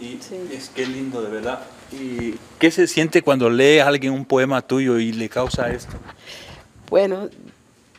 Y 0.01 0.17
es 0.55 0.69
que 0.69 0.85
lindo, 0.85 1.21
de 1.21 1.29
verdad. 1.29 1.59
¿Y 1.91 2.35
qué 2.57 2.71
se 2.71 2.87
siente 2.87 3.21
cuando 3.21 3.49
lee 3.49 3.79
a 3.79 3.87
alguien 3.87 4.13
un 4.13 4.23
poema 4.23 4.61
tuyo 4.61 4.97
y 4.97 5.11
le 5.11 5.27
causa 5.27 5.69
esto? 5.71 5.93
Bueno, 6.89 7.29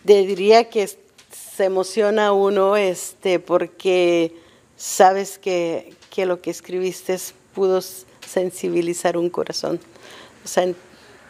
te 0.07 0.25
diría 0.25 0.71
que 0.71 0.89
se 0.89 1.65
emociona 1.65 2.33
uno 2.33 2.77
este, 2.77 3.39
porque 3.39 4.35
sabes 4.77 5.39
que, 5.39 5.93
que 6.09 6.25
lo 6.25 6.41
que 6.41 6.51
escribiste 6.51 7.19
pudo 7.55 7.83
sensibilizar 8.31 9.17
un 9.17 9.29
corazón. 9.31 9.81
O 10.45 10.49
sea, 10.49 10.67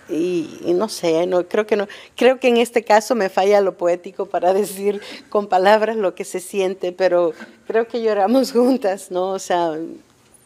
y, 0.08 0.58
y 0.64 0.72
no 0.74 0.88
sé, 0.88 1.26
no, 1.26 1.46
creo, 1.46 1.66
que 1.66 1.76
no, 1.76 1.86
creo 2.16 2.40
que 2.40 2.48
en 2.48 2.56
este 2.56 2.82
caso 2.84 3.14
me 3.14 3.28
falla 3.28 3.60
lo 3.60 3.74
poético 3.76 4.26
para 4.26 4.52
decir 4.62 5.00
con 5.28 5.46
palabras 5.48 5.96
lo 5.96 6.14
que 6.14 6.24
se 6.24 6.40
siente, 6.40 6.92
pero 6.92 7.32
creo 7.66 7.86
que 7.88 8.02
lloramos 8.02 8.52
juntas, 8.58 9.10
¿no? 9.10 9.30
O 9.30 9.38
sea, 9.38 9.78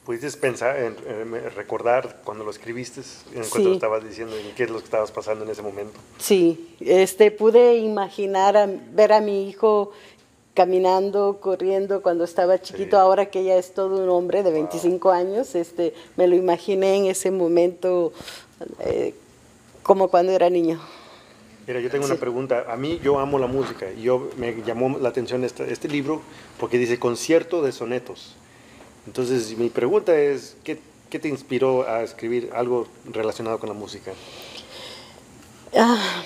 ¿Pudiste 0.05 0.31
pensar, 0.33 0.77
en, 0.77 0.95
en 1.09 1.51
recordar 1.57 2.21
cuando 2.25 2.45
lo 2.45 2.51
escribiste, 2.51 3.01
en 3.01 3.37
cuanto 3.49 3.57
Sí. 3.57 3.65
lo 3.65 3.73
estabas 3.73 4.05
diciendo, 4.05 4.37
en 4.37 4.55
qué 4.55 4.65
es 4.65 4.71
lo 4.71 4.77
que 4.79 4.85
estabas 4.85 5.11
pasando 5.11 5.47
en 5.47 5.51
ese 5.51 5.63
momento? 5.63 5.99
Sí, 6.19 6.77
este, 6.81 7.31
pude 7.31 7.77
imaginar 7.79 8.55
a- 8.59 8.69
ver 8.93 9.15
a 9.15 9.23
mi 9.23 9.49
hijo 9.49 9.93
caminando, 10.55 11.39
corriendo 11.41 12.01
cuando 12.01 12.25
estaba 12.25 12.61
chiquito, 12.61 12.99
ahora 12.99 13.27
que 13.27 13.45
ya 13.45 13.57
es 13.57 13.75
todo 13.75 14.03
un 14.03 14.09
hombre 14.09 14.43
de 14.43 14.53
25 14.53 15.11
años, 15.11 15.55
este, 15.55 15.95
me 16.17 16.29
lo 16.29 16.37
imaginé 16.37 16.97
en 16.97 17.07
ese 17.07 17.31
momento 17.33 18.13
eh, 18.81 19.15
como 19.83 20.09
cuando 20.09 20.33
era 20.33 20.49
niño. 20.49 20.81
Mira, 21.67 21.81
yo 21.81 21.91
tengo 21.91 22.05
una 22.05 22.17
pregunta. 22.17 22.67
A 22.69 22.77
mí, 22.77 23.01
yo 23.03 23.19
amo 23.19 23.39
la 23.39 23.47
música 23.47 23.87
y 23.91 24.03
yo 24.03 24.31
me 24.37 24.55
llamó 24.65 24.99
la 24.99 25.09
atención 25.09 25.45
este, 25.45 25.73
este 25.73 25.89
libro 25.89 26.21
porque 26.59 26.79
dice 26.79 26.99
concierto 26.99 27.63
de 27.63 27.73
sonetos. 27.73 28.35
Entonces, 29.07 29.57
mi 29.57 29.71
pregunta 29.71 30.19
es, 30.19 30.57
¿qué, 30.63 30.79
qué 31.11 31.19
te 31.19 31.29
inspiró 31.29 31.89
a 31.89 32.03
escribir 32.03 32.51
algo 32.55 32.87
relacionado 33.11 33.59
con 33.59 33.69
la 33.69 33.75
música? 33.75 34.13
Ah, 35.77 36.23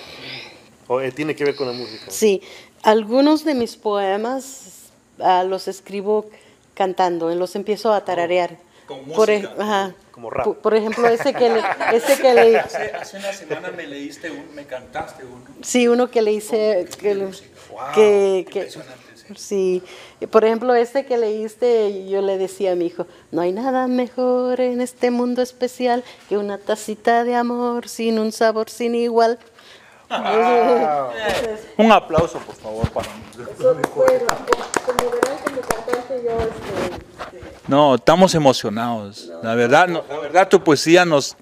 ¿O 0.88 1.00
eh, 1.00 1.12
tiene 1.12 1.34
que 1.36 1.44
ver 1.44 1.54
con 1.54 1.66
la 1.66 1.72
música? 1.72 2.06
sí, 2.08 2.42
algunos 2.82 3.44
de 3.44 3.54
mis 3.54 3.76
poemas 3.76 4.90
ah, 5.20 5.44
los 5.44 5.68
escribo 5.68 6.26
cantando, 6.74 7.34
los 7.34 7.56
empiezo 7.56 7.92
a 7.92 8.04
tararear. 8.04 8.56
Con 8.86 9.04
Por, 9.04 9.28
música. 9.30 9.54
ajá. 9.58 9.94
Como 10.12 10.30
rap. 10.30 10.44
Por, 10.44 10.58
por 10.58 10.74
ejemplo, 10.74 11.06
ese 11.08 11.34
que 11.34 11.50
le, 11.50 11.62
ese 11.92 12.16
que 12.20 12.34
le, 12.34 12.58
Hace, 12.58 12.92
hace 12.94 13.16
una 13.18 13.32
semana 13.32 13.70
me 13.70 13.86
leíste 13.86 14.30
uno, 14.30 14.44
me 14.54 14.64
cantaste 14.64 15.24
uno. 15.24 15.44
Sí, 15.62 15.88
uno 15.88 16.10
que 16.10 16.22
le 16.22 16.32
hice, 16.32 16.88
que, 16.98 17.14
Wow, 17.14 17.32
que, 17.94 18.46
que- 18.50 18.58
impresionante, 18.60 19.02
sí. 19.36 19.82
por 20.30 20.44
ejemplo, 20.46 20.74
este 20.74 21.04
que 21.04 21.18
leíste, 21.18 22.08
yo 22.08 22.22
le 22.22 22.38
decía 22.38 22.72
a 22.72 22.74
mi 22.76 22.86
hijo, 22.86 23.06
no 23.30 23.42
hay 23.42 23.52
nada 23.52 23.86
mejor 23.86 24.60
en 24.62 24.80
este 24.80 25.10
mundo 25.10 25.42
especial 25.42 26.02
que 26.30 26.38
una 26.38 26.56
tacita 26.56 27.24
de 27.24 27.34
amor 27.34 27.88
sin 27.88 28.18
un 28.18 28.32
sabor 28.32 28.70
sin 28.70 28.94
igual. 28.94 29.38
Un 31.76 31.92
aplauso, 31.92 32.38
por 32.38 32.54
favor, 32.56 32.90
para 32.90 33.08
como 33.08 35.10
verán, 35.10 35.38
como 35.44 35.60
cantante 35.60 36.22
yo, 36.24 36.40
este, 36.40 37.42
No, 37.66 37.96
estamos 37.96 38.34
emocionados. 38.34 39.30
La 39.42 39.54
verdad, 39.54 39.88
no, 39.88 40.04
la 40.08 40.18
verdad 40.18 40.48
tu 40.48 40.64
poesía 40.64 41.04
nos, 41.04 41.36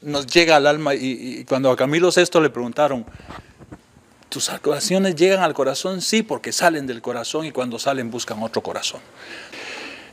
nos 0.00 0.26
llega 0.26 0.56
al 0.56 0.66
alma 0.66 0.94
y, 0.94 1.40
y 1.40 1.44
cuando 1.44 1.70
a 1.70 1.76
Camilo 1.76 2.12
Sesto 2.12 2.40
le 2.40 2.50
preguntaron, 2.50 3.04
¿tus 4.28 4.48
oraciones 4.48 5.16
llegan 5.16 5.42
al 5.42 5.54
corazón? 5.54 6.00
Sí, 6.00 6.22
porque 6.22 6.52
salen 6.52 6.86
del 6.86 7.02
corazón 7.02 7.46
y 7.46 7.52
cuando 7.52 7.78
salen 7.78 8.10
buscan 8.10 8.42
otro 8.42 8.62
corazón. 8.62 9.00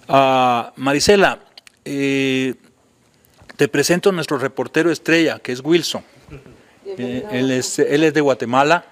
Ah, 0.07 0.71
Marisela, 0.75 1.39
eh, 1.83 2.55
te 3.57 3.67
presento 3.67 4.09
a 4.09 4.11
nuestro 4.11 4.37
reportero 4.37 4.91
estrella, 4.91 5.39
que 5.39 5.51
es 5.51 5.61
Wilson. 5.63 6.03
Eh, 6.85 7.25
él, 7.31 7.51
es, 7.51 7.79
él 7.79 8.03
es 8.03 8.13
de 8.13 8.21
Guatemala 8.21 8.85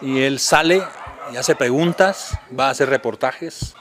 y 0.00 0.22
él 0.22 0.38
sale 0.40 0.82
y 1.32 1.36
hace 1.36 1.54
preguntas, 1.54 2.36
va 2.58 2.68
a 2.68 2.70
hacer 2.70 2.88
reportajes. 2.88 3.74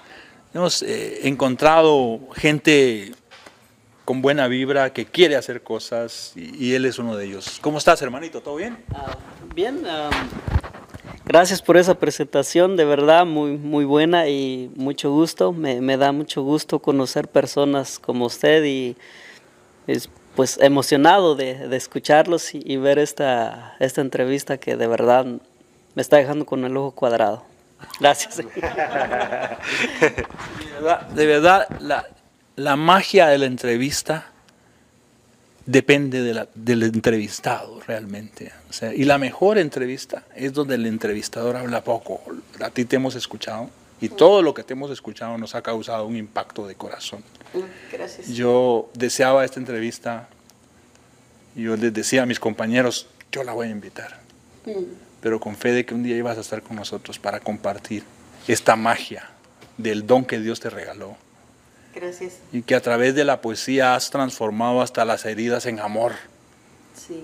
Hemos 0.54 0.84
eh, 0.84 1.28
encontrado 1.28 2.20
gente 2.36 3.14
con 4.06 4.22
buena 4.22 4.48
vibra 4.48 4.94
que 4.94 5.06
quiere 5.06 5.36
hacer 5.36 5.64
cosas 5.64 6.34
y, 6.36 6.68
y 6.68 6.74
él 6.76 6.86
es 6.86 7.00
uno 7.00 7.16
de 7.16 7.26
ellos. 7.26 7.58
¿Cómo 7.62 7.78
estás, 7.78 8.02
hermanito? 8.02 8.42
¿Todo 8.42 8.58
bien? 8.58 8.78
Ah, 8.94 9.18
bien, 9.56 9.88
am, 9.88 10.12
gracias 11.26 11.62
por 11.62 11.78
esa 11.78 11.96
presentación, 11.96 12.78
de 12.78 12.86
verdad 12.86 13.26
muy, 13.26 13.58
muy 13.58 13.86
buena 13.86 14.28
y 14.28 14.70
mucho 14.76 15.12
gusto. 15.12 15.52
Me, 15.52 15.82
me 15.82 15.98
da 15.98 16.12
mucho 16.12 16.44
gusto 16.44 16.80
conocer 16.80 17.28
personas 17.28 17.98
como 17.98 18.26
usted 18.26 18.64
y 18.66 18.96
es 19.88 20.10
pues 20.36 20.58
emocionado 20.62 21.36
de, 21.36 21.68
de 21.68 21.78
escucharlos 21.78 22.54
y, 22.54 22.78
ver 22.78 23.00
esta, 23.00 23.76
esta 23.80 24.02
entrevista 24.02 24.58
que 24.58 24.76
de 24.78 24.88
verdad 24.88 25.26
me 25.26 26.02
está 26.02 26.18
dejando 26.18 26.46
con 26.46 26.64
el 26.66 26.76
ojo 26.78 26.92
cuadrado. 26.92 27.44
Gracias. 28.00 28.38
De 28.38 28.46
verdad, 30.76 31.08
de 31.10 31.26
verdad, 31.26 31.68
la, 31.80 32.08
la 32.56 32.76
magia 32.76 33.28
de 33.28 33.38
la 33.40 33.46
entrevista 33.46 34.28
depende 35.66 36.22
de 36.22 36.34
la- 36.34 36.48
del 36.56 36.84
entrevistado 36.84 37.80
realmente. 37.88 38.52
O 38.70 38.74
sea, 38.74 38.94
y 38.94 39.04
la 39.04 39.18
mejor 39.18 39.58
entrevista 39.58 40.24
es 40.36 40.54
donde 40.54 40.76
el 40.76 40.86
entrevistador 40.86 41.56
habla 41.56 41.84
poco. 41.84 42.22
A 42.62 42.70
ti 42.70 42.86
te 42.86 42.96
hemos 42.98 43.16
escuchado 43.16 43.70
y 44.02 44.10
todo 44.10 44.42
lo 44.42 44.54
que 44.54 44.64
te 44.64 44.74
hemos 44.74 44.90
escuchado 44.92 45.38
nos 45.38 45.56
ha 45.56 45.62
causado 45.62 46.06
un 46.06 46.18
impacto 46.18 46.68
de 46.68 46.76
corazón. 46.76 47.24
Gracias. 47.92 48.28
Yo 48.30 48.90
deseaba 48.94 49.46
esta 49.46 49.60
entrevista, 49.60 50.28
yo 51.56 51.78
les 51.78 51.94
decía 51.94 52.24
a 52.24 52.26
mis 52.26 52.40
compañeros, 52.40 53.08
yo 53.32 53.44
la 53.44 53.54
voy 53.54 53.68
a 53.68 53.72
invitar, 53.72 54.20
pero 55.22 55.40
con 55.40 55.56
fe 55.56 55.72
de 55.72 55.86
que 55.86 55.94
un 55.94 56.04
día 56.04 56.18
ibas 56.18 56.38
a 56.38 56.42
estar 56.42 56.62
con 56.64 56.76
nosotros 56.76 57.20
para 57.20 57.40
compartir 57.40 58.04
esta 58.48 58.76
magia 58.76 59.30
del 59.78 60.08
don 60.08 60.26
que 60.26 60.40
Dios 60.40 60.60
te 60.60 60.70
regaló 60.70 61.16
Gracias. 61.94 62.40
y 62.52 62.64
que 62.64 62.76
a 62.76 62.82
través 62.82 63.16
de 63.16 63.24
la 63.24 63.42
poesía 63.42 63.96
has 63.96 64.10
transformado 64.10 64.82
hasta 64.82 65.06
las 65.06 65.26
heridas 65.26 65.66
en 65.66 65.80
amor. 65.80 66.14
Sí. 66.96 67.24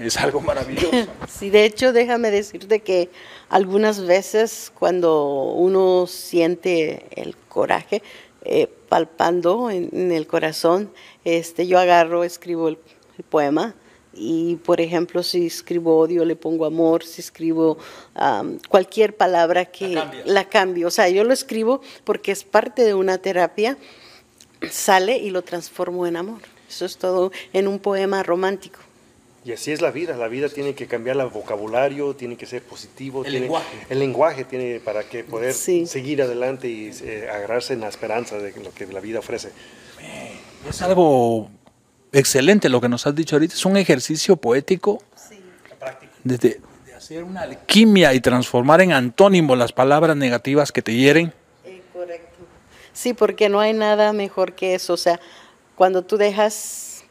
Es 0.00 0.16
algo 0.16 0.40
maravilloso. 0.40 0.90
Sí, 1.28 1.50
de 1.50 1.64
hecho, 1.64 1.92
déjame 1.92 2.30
decirte 2.30 2.80
que 2.80 3.10
algunas 3.48 4.04
veces 4.04 4.72
cuando 4.78 5.52
uno 5.54 6.06
siente 6.06 7.06
el 7.10 7.36
coraje 7.36 8.02
eh, 8.42 8.68
palpando 8.88 9.70
en, 9.70 9.90
en 9.92 10.12
el 10.12 10.26
corazón, 10.26 10.90
este, 11.24 11.66
yo 11.66 11.78
agarro, 11.78 12.24
escribo 12.24 12.68
el, 12.68 12.78
el 13.18 13.24
poema 13.24 13.74
y, 14.12 14.56
por 14.56 14.80
ejemplo, 14.80 15.22
si 15.22 15.46
escribo 15.46 15.98
odio, 15.98 16.24
le 16.24 16.34
pongo 16.34 16.66
amor, 16.66 17.04
si 17.04 17.20
escribo 17.20 17.78
cualquier 18.68 19.16
palabra 19.16 19.66
que 19.66 19.88
La 19.88 20.12
la 20.24 20.48
cambio. 20.48 20.88
O 20.88 20.90
sea, 20.90 21.08
yo 21.08 21.24
lo 21.24 21.32
escribo 21.32 21.80
porque 22.04 22.32
es 22.32 22.44
parte 22.44 22.84
de 22.84 22.94
una 22.94 23.18
terapia, 23.18 23.78
sale 24.68 25.16
y 25.18 25.30
lo 25.30 25.42
transformo 25.42 26.06
en 26.06 26.16
amor. 26.16 26.40
Eso 26.68 26.84
es 26.84 26.96
todo 26.96 27.30
en 27.52 27.68
un 27.68 27.78
poema 27.78 28.22
romántico. 28.22 28.80
Y 29.42 29.52
así 29.52 29.72
es 29.72 29.80
la 29.80 29.90
vida, 29.90 30.16
la 30.16 30.28
vida 30.28 30.50
tiene 30.50 30.74
que 30.74 30.86
cambiar 30.86 31.16
el 31.18 31.26
vocabulario, 31.28 32.14
tiene 32.14 32.36
que 32.36 32.44
ser 32.44 32.62
positivo. 32.62 33.20
El 33.24 33.30
tiene- 33.30 33.40
lenguaje. 33.46 33.78
El 33.88 33.98
lenguaje 33.98 34.44
tiene 34.44 34.80
para 34.80 35.02
que 35.04 35.24
poder 35.24 35.54
Sí. 35.54 35.86
seguir 35.86 36.20
adelante 36.20 36.68
y 36.68 36.90
eh, 37.02 37.26
agarrarse 37.32 37.72
en 37.72 37.80
la 37.80 37.88
esperanza 37.88 38.36
de 38.36 38.52
lo 38.62 38.70
que 38.74 38.86
la 38.86 39.00
vida 39.00 39.18
ofrece. 39.20 39.50
Es 40.68 40.82
algo 40.82 41.48
excelente 42.12 42.68
lo 42.68 42.82
que 42.82 42.88
nos 42.90 43.06
has 43.06 43.14
dicho 43.14 43.36
ahorita. 43.36 43.54
Es 43.54 43.64
un 43.64 43.78
ejercicio 43.78 44.36
poético 44.36 45.02
desde 46.22 46.60
de 46.84 46.94
hacer 46.94 47.24
una 47.24 47.40
alquimia 47.42 48.12
y 48.12 48.20
transformar 48.20 48.82
en 48.82 48.92
antónimo 48.92 49.56
las 49.56 49.72
palabras 49.72 50.16
negativas 50.16 50.70
que 50.70 50.82
te 50.82 50.94
hieren. 50.94 51.32
correcto. 51.94 52.38
Sí, 52.92 53.14
porque 53.14 53.48
no 53.48 53.60
hay 53.60 53.72
nada 53.72 54.12
mejor 54.12 54.52
que 54.54 54.74
eso. 54.74 54.92
O 54.92 54.96
sea, 54.98 55.18
cuando 55.76 56.02
tú 56.02 56.18
dejas 56.18 57.04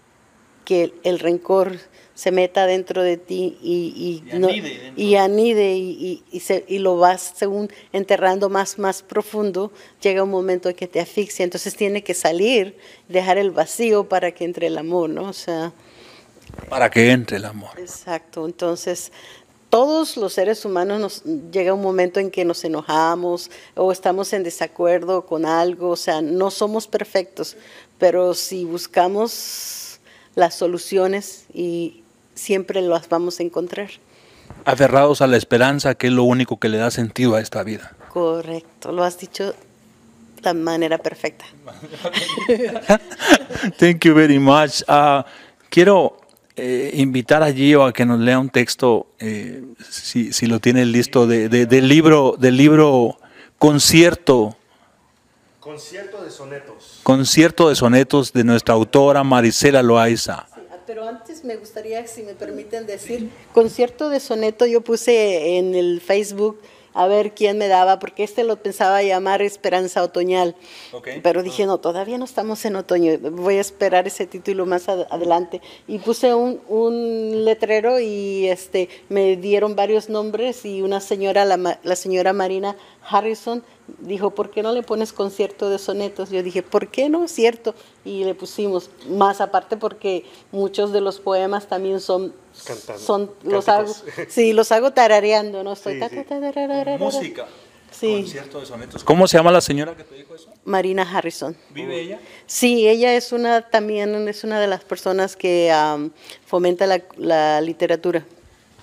que 0.63 0.83
el, 0.83 0.93
el 1.03 1.17
rencor 1.19 1.77
se 2.19 2.31
meta 2.31 2.65
dentro 2.65 3.01
de 3.01 3.15
ti 3.15 3.57
y, 3.61 4.21
y, 4.27 4.29
Y 4.35 4.39
no- 4.39 4.49
anide 4.49 4.69
dentro. 4.77 5.01
y 5.03 5.15
anide 5.15 5.73
y, 5.77 5.89
y- 5.91 6.23
y 6.35 6.39
se- 6.41 6.65
y 6.67 6.79
lo 6.79 6.97
vas 6.97 7.31
según 7.37 7.71
enterrando 7.93 8.49
más, 8.49 8.77
más 8.77 9.03
profundo, 9.03 9.71
llega 10.01 10.21
un 10.23 10.29
momento 10.29 10.67
en 10.67 10.75
que 10.75 10.85
te 10.87 10.99
asfixia. 10.99 11.45
Entonces 11.45 11.75
tiene 11.77 12.03
que 12.03 12.13
salir, 12.13 12.77
dejar 13.07 13.37
el 13.37 13.51
vacío 13.51 14.09
para 14.09 14.33
que 14.33 14.43
entre 14.43 14.67
el 14.67 14.77
amor, 14.77 15.09
¿no? 15.09 15.29
O 15.29 15.33
sea, 15.33 15.71
Para 16.67 16.89
que 16.89 17.09
entre 17.11 17.37
el 17.37 17.45
amor. 17.45 17.69
Exacto, 17.79 18.45
entonces 18.45 19.13
todos 19.69 20.17
los 20.17 20.33
seres 20.33 20.65
humanos 20.65 20.99
nos 20.99 21.23
llega 21.53 21.73
un 21.73 21.81
momento 21.81 22.19
en 22.19 22.31
que 22.31 22.43
nos 22.43 22.65
enojamos 22.65 23.49
o 23.75 23.93
estamos 23.93 24.33
en 24.33 24.43
desacuerdo 24.43 25.25
con 25.25 25.45
algo, 25.45 25.91
o 25.91 25.95
sea, 25.95 26.21
no 26.21 26.51
somos 26.51 26.85
perfectos, 26.87 27.55
pero 27.97 28.33
si 28.33 28.65
buscamos 28.65 29.99
las 30.35 30.55
soluciones 30.55 31.45
y 31.53 32.03
siempre 32.39 32.81
las 32.81 33.09
vamos 33.09 33.39
a 33.39 33.43
encontrar. 33.43 33.89
Aferrados 34.65 35.21
a 35.21 35.27
la 35.27 35.37
esperanza, 35.37 35.95
que 35.95 36.07
es 36.07 36.13
lo 36.13 36.23
único 36.23 36.59
que 36.59 36.69
le 36.69 36.77
da 36.77 36.91
sentido 36.91 37.35
a 37.35 37.41
esta 37.41 37.63
vida. 37.63 37.95
Correcto, 38.09 38.91
lo 38.91 39.03
has 39.03 39.17
dicho 39.19 39.51
de 39.51 39.55
la 40.41 40.53
manera 40.53 40.97
perfecta. 40.97 41.45
Thank 43.77 44.05
you 44.05 44.13
very 44.15 44.39
much. 44.39 44.83
Ah, 44.87 45.25
quiero 45.69 46.17
eh, 46.55 46.91
invitar 46.95 47.43
a 47.43 47.51
Gio 47.51 47.83
a 47.85 47.93
que 47.93 48.05
nos 48.05 48.19
lea 48.19 48.39
un 48.39 48.49
texto, 48.49 49.07
eh, 49.19 49.63
si, 49.89 50.33
si 50.33 50.47
lo 50.47 50.59
tiene 50.59 50.85
listo, 50.85 51.27
de, 51.27 51.49
de- 51.49 51.65
del 51.65 51.87
libro, 51.87 52.35
del 52.37 52.57
libro 52.57 53.17
Concierto, 53.57 54.55
Concierto 55.59 56.23
de 56.23 56.31
sonetos. 56.31 56.99
Concierto 57.03 57.69
de 57.69 57.75
sonetos 57.75 58.33
de 58.33 58.43
nuestra 58.43 58.73
autora 58.73 59.23
Marisela 59.23 59.83
Loaiza. 59.83 60.47
Pero 60.89 61.07
antes 61.07 61.43
me 61.43 61.55
gustaría, 61.55 62.07
si 62.07 62.23
me 62.23 62.33
permiten 62.33 62.87
decir, 62.87 63.29
concierto 63.53 64.09
de 64.09 64.19
soneto 64.19 64.65
yo 64.65 64.81
puse 64.81 65.57
en 65.59 65.75
el 65.75 66.01
Facebook 66.01 66.59
a 66.95 67.05
ver 67.05 67.33
quién 67.35 67.59
me 67.59 67.67
daba, 67.67 67.99
porque 67.99 68.23
este 68.23 68.43
lo 68.43 68.55
pensaba 68.63 69.03
llamar 69.03 69.43
Esperanza 69.43 70.01
Otoñal. 70.03 70.55
Pero 71.21 71.43
dije, 71.43 71.67
no, 71.67 71.77
todavía 71.77 72.17
no 72.17 72.25
estamos 72.25 72.65
en 72.65 72.75
otoño, 72.75 73.19
voy 73.19 73.57
a 73.57 73.61
esperar 73.61 74.07
ese 74.07 74.25
título 74.25 74.65
más 74.65 74.89
ad- 74.89 75.05
adelante. 75.11 75.61
Y 75.87 75.99
puse 75.99 76.33
un, 76.33 76.59
un 76.67 77.45
letrero 77.45 77.99
y 77.99 78.47
este 78.47 78.89
me 79.09 79.35
dieron 79.35 79.75
varios 79.75 80.09
nombres 80.09 80.65
y 80.65 80.81
una 80.81 81.01
señora, 81.01 81.45
la, 81.45 81.57
ma- 81.57 81.79
la 81.83 81.95
señora 81.95 82.33
Marina 82.33 82.75
Harrison, 83.07 83.63
dijo, 83.99 84.31
¿por 84.31 84.51
qué 84.51 84.63
no 84.63 84.71
le 84.71 84.83
pones 84.83 85.13
concierto 85.13 85.69
de 85.69 85.79
sonetos? 85.79 86.29
Yo 86.29 86.43
dije, 86.43 86.63
¿por 86.63 86.89
qué 86.89 87.09
no? 87.09 87.27
Cierto. 87.27 87.75
Y 88.05 88.23
le 88.23 88.35
pusimos, 88.35 88.89
más 89.09 89.41
aparte 89.41 89.77
porque 89.77 90.25
muchos 90.51 90.91
de 90.91 91.01
los 91.01 91.19
poemas 91.19 91.67
también 91.67 91.99
son, 91.99 92.33
Cantando, 92.65 93.01
son 93.01 93.31
los 93.43 93.67
hago, 93.69 93.93
sí, 94.27 94.53
los 94.53 94.71
hago 94.71 94.91
tarareando, 94.91 95.63
¿no? 95.63 95.73
Estoy 95.73 95.95
Sí, 95.95 95.99
ta. 95.99 96.97
Música. 96.97 97.47
Sí, 97.91 98.21
Concierto 98.21 98.59
de 98.59 98.65
sonetos. 98.65 99.03
¿Cómo 99.03 99.27
se 99.27 99.37
llama 99.37 99.51
la 99.51 99.61
señora 99.61 99.95
que 99.95 100.03
te 100.03 100.15
dijo 100.15 100.35
eso? 100.35 100.53
Marina 100.63 101.01
Harrison. 101.01 101.57
¿Vive 101.71 101.99
ella? 101.99 102.19
Sí, 102.45 102.87
ella 102.87 103.15
es 103.15 103.31
una 103.31 103.69
también 103.69 104.27
es 104.27 104.43
una 104.43 104.59
de 104.59 104.67
las 104.67 104.83
personas 104.83 105.35
que 105.35 105.71
am, 105.71 106.11
fomenta 106.45 106.85
la, 106.85 107.01
la 107.17 107.61
literatura. 107.61 108.25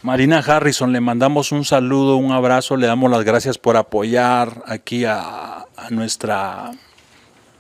Marina 0.07 0.39
Harrison, 0.39 0.93
le 0.93 1.01
mandamos 1.01 1.51
un 1.51 1.65
saludo, 1.65 2.17
un 2.17 2.31
abrazo, 2.31 2.77
le 2.77 2.87
damos 2.87 3.11
las 3.11 3.25
gracias 3.25 3.59
por 3.59 3.77
apoyar 3.77 4.63
aquí 4.65 5.05
a, 5.05 5.67
a 5.77 5.91
nuestra 5.91 6.71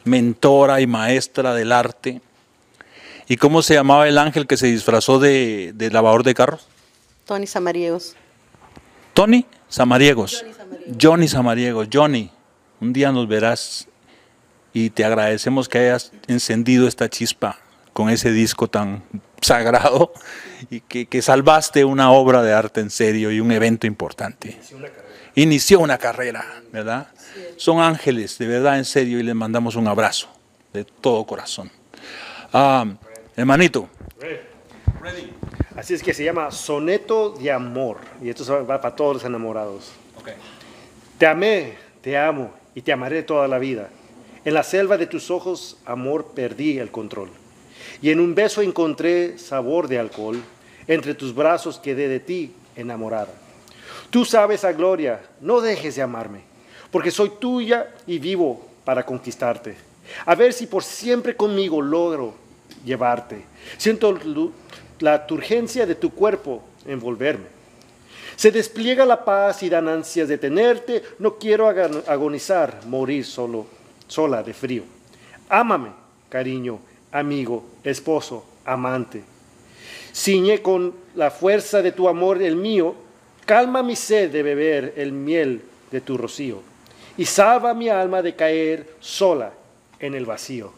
mentora 0.05 0.81
y 0.81 0.87
maestra 0.87 1.55
del 1.55 1.73
arte. 1.73 2.21
¿Y 3.27 3.37
cómo 3.37 3.63
se 3.63 3.75
llamaba 3.75 4.07
el 4.07 4.17
ángel 4.17 4.47
que 4.47 4.57
se 4.57 4.69
disfrazó 4.69 5.19
de, 5.19 5.73
de 5.75 5.91
lavador 5.91 6.23
de 6.23 6.35
carros? 6.35 6.69
Tony 7.25 7.49
Samariegos. 7.49 8.15
Tony 9.13 9.45
Samariegos. 9.69 10.45
Johnny 11.03 11.27
Samariegos. 11.27 11.89
Johnny, 11.93 12.31
un 12.81 12.93
día 12.93 13.11
nos 13.11 13.27
verás 13.27 13.89
y 14.73 14.91
te 14.91 15.05
agradecemos 15.05 15.69
que 15.69 15.79
hayas 15.79 16.13
encendido 16.29 16.87
esta 16.87 17.09
chispa 17.09 17.59
con 17.93 18.09
ese 18.09 18.31
disco 18.31 18.69
tan 18.69 19.03
sagrado 19.41 20.13
y 20.71 20.81
que, 20.81 21.07
que 21.07 21.23
salvaste 21.23 21.85
una 21.85 22.11
obra 22.13 22.43
de 22.43 22.53
arte 22.53 22.81
en 22.81 22.91
serio 22.91 23.31
y 23.31 23.41
un 23.41 23.53
evento 23.53 23.87
importante. 23.87 24.59
Inició 25.35 25.81
una 25.81 25.99
carrera, 25.99 26.45
¿verdad? 26.73 27.09
Son 27.57 27.81
ángeles, 27.81 28.39
de 28.39 28.47
verdad, 28.47 28.79
en 28.79 28.85
serio, 28.85 29.19
y 29.19 29.23
les 29.23 29.35
mandamos 29.35 29.77
un 29.77 29.87
abrazo 29.87 30.29
de 30.73 30.85
todo 30.85 31.25
corazón. 31.25 31.71
Ah, 32.53 32.87
hermanito, 33.37 33.89
Así 35.77 35.93
es 35.93 36.03
que 36.03 36.15
se 36.15 36.25
llama 36.25 36.51
Soneto 36.51 37.31
de 37.31 37.53
Amor. 37.53 37.99
Y 38.23 38.31
esto 38.31 38.67
va 38.67 38.81
para 38.81 38.97
todos 38.97 39.17
los 39.17 39.25
enamorados. 39.25 39.93
Te 41.19 41.27
amé, 41.27 41.75
te 42.01 42.17
amo 42.17 42.51
y 42.75 42.81
te 42.81 42.93
amaré 42.93 43.23
toda 43.23 43.47
la 43.47 43.59
vida. 43.59 43.91
En 44.45 44.55
la 44.55 44.63
selva 44.63 44.97
de 44.97 45.07
tus 45.07 45.31
ojos, 45.31 45.79
amor, 45.85 46.33
perdí 46.35 46.79
el 46.79 46.91
control. 46.91 47.31
Y 48.03 48.11
en 48.11 48.21
un 48.21 48.35
beso 48.35 48.63
encontré 48.63 49.39
sabor 49.39 49.89
de 49.89 49.99
alcohol. 49.99 50.43
Entre 50.87 51.15
tus 51.15 51.35
brazos 51.35 51.79
quedé 51.79 52.09
de 52.09 52.21
ti 52.21 52.53
enamorada. 52.77 53.33
Tú 54.11 54.25
sabes 54.25 54.65
a 54.65 54.73
gloria, 54.73 55.21
no 55.41 55.61
dejes 55.61 55.97
de 55.97 56.03
amarme, 56.03 56.41
porque 56.91 57.11
soy 57.11 57.33
tuya 57.41 57.93
y 58.07 58.19
vivo 58.19 58.67
para 58.85 59.05
conquistarte. 59.05 59.75
A 60.25 60.35
ver 60.35 60.53
si 60.53 60.67
por 60.67 60.85
siempre 60.85 61.35
conmigo 61.35 61.83
logro 61.83 62.35
llevarte. 62.85 63.45
Siento 63.77 64.17
la 65.01 65.27
turgencia 65.27 65.87
de 65.87 65.97
tu 65.97 66.11
cuerpo 66.11 66.63
envolverme. 66.87 67.57
Se 68.37 68.51
despliega 68.51 69.05
la 69.05 69.25
paz 69.25 69.63
y 69.63 69.69
dan 69.69 69.89
ansias 69.89 70.29
de 70.29 70.39
tenerte. 70.39 71.03
No 71.19 71.37
quiero 71.37 71.69
agonizar, 71.69 72.81
morir 72.87 73.25
solo, 73.25 73.67
sola 74.07 74.43
de 74.43 74.53
frío. 74.53 74.83
Ámame, 75.49 75.91
cariño, 76.29 76.79
amigo, 77.13 77.65
esposo, 77.85 78.45
amante. 78.65 79.23
Ciñe 80.13 80.63
con 80.63 80.95
la 81.15 81.31
fuerza 81.31 81.83
de 81.83 81.93
tu 81.93 82.09
amor 82.09 82.43
el 82.43 82.57
mío. 82.57 82.95
Calma 83.45 83.83
mi 83.83 83.95
sed 83.97 84.31
de 84.33 84.43
beber 84.43 84.95
el 84.97 85.13
miel 85.13 85.63
de 85.91 86.01
tu 86.01 86.17
rocío. 86.17 86.63
Y 87.17 87.25
salva 87.27 87.75
mi 87.75 87.89
alma 87.89 88.23
de 88.23 88.35
caer 88.35 88.95
sola 89.01 89.53
en 90.01 90.15
el 90.15 90.27
vacío. 90.27 90.73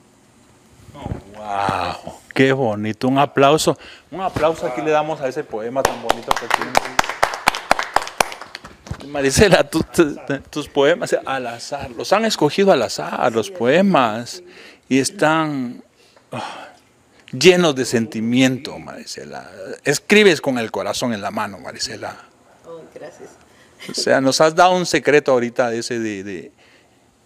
wow, 1.36 2.14
qué 2.34 2.52
bonito, 2.52 3.08
un 3.08 3.18
aplauso, 3.18 3.76
un 4.10 4.20
aplauso 4.20 4.66
aquí 4.66 4.80
le 4.82 4.90
damos 4.90 5.20
a 5.20 5.28
ese 5.28 5.44
poema 5.44 5.82
tan 5.82 6.00
bonito 6.02 6.32
que 6.34 6.46
tiene. 6.56 6.72
Marisela, 9.12 9.64
tú- 9.68 9.84
tus 10.50 10.68
poemas 10.68 11.16
al 11.24 11.46
azar, 11.46 11.90
los 11.92 12.12
han 12.12 12.24
escogido 12.24 12.72
al 12.72 12.82
azar, 12.82 13.32
los 13.32 13.50
poemas, 13.50 14.42
y 14.88 14.98
están 14.98 15.82
ah, 16.32 16.68
llenos 17.32 17.74
de 17.74 17.84
sentimiento, 17.84 18.78
Marisela. 18.78 19.50
Escribes 19.84 20.40
con 20.40 20.58
el 20.58 20.70
corazón 20.70 21.12
en 21.12 21.20
la 21.20 21.30
mano, 21.30 21.58
Marisela. 21.58 22.16
Oh, 22.66 22.80
gracias. 22.94 23.30
O 23.88 23.94
sea, 23.94 24.20
nos 24.20 24.40
has 24.40 24.54
dado 24.54 24.74
un 24.76 24.86
secreto 24.86 25.32
ahorita 25.32 25.72
ese 25.72 25.98
de, 25.98 26.24
de 26.24 26.52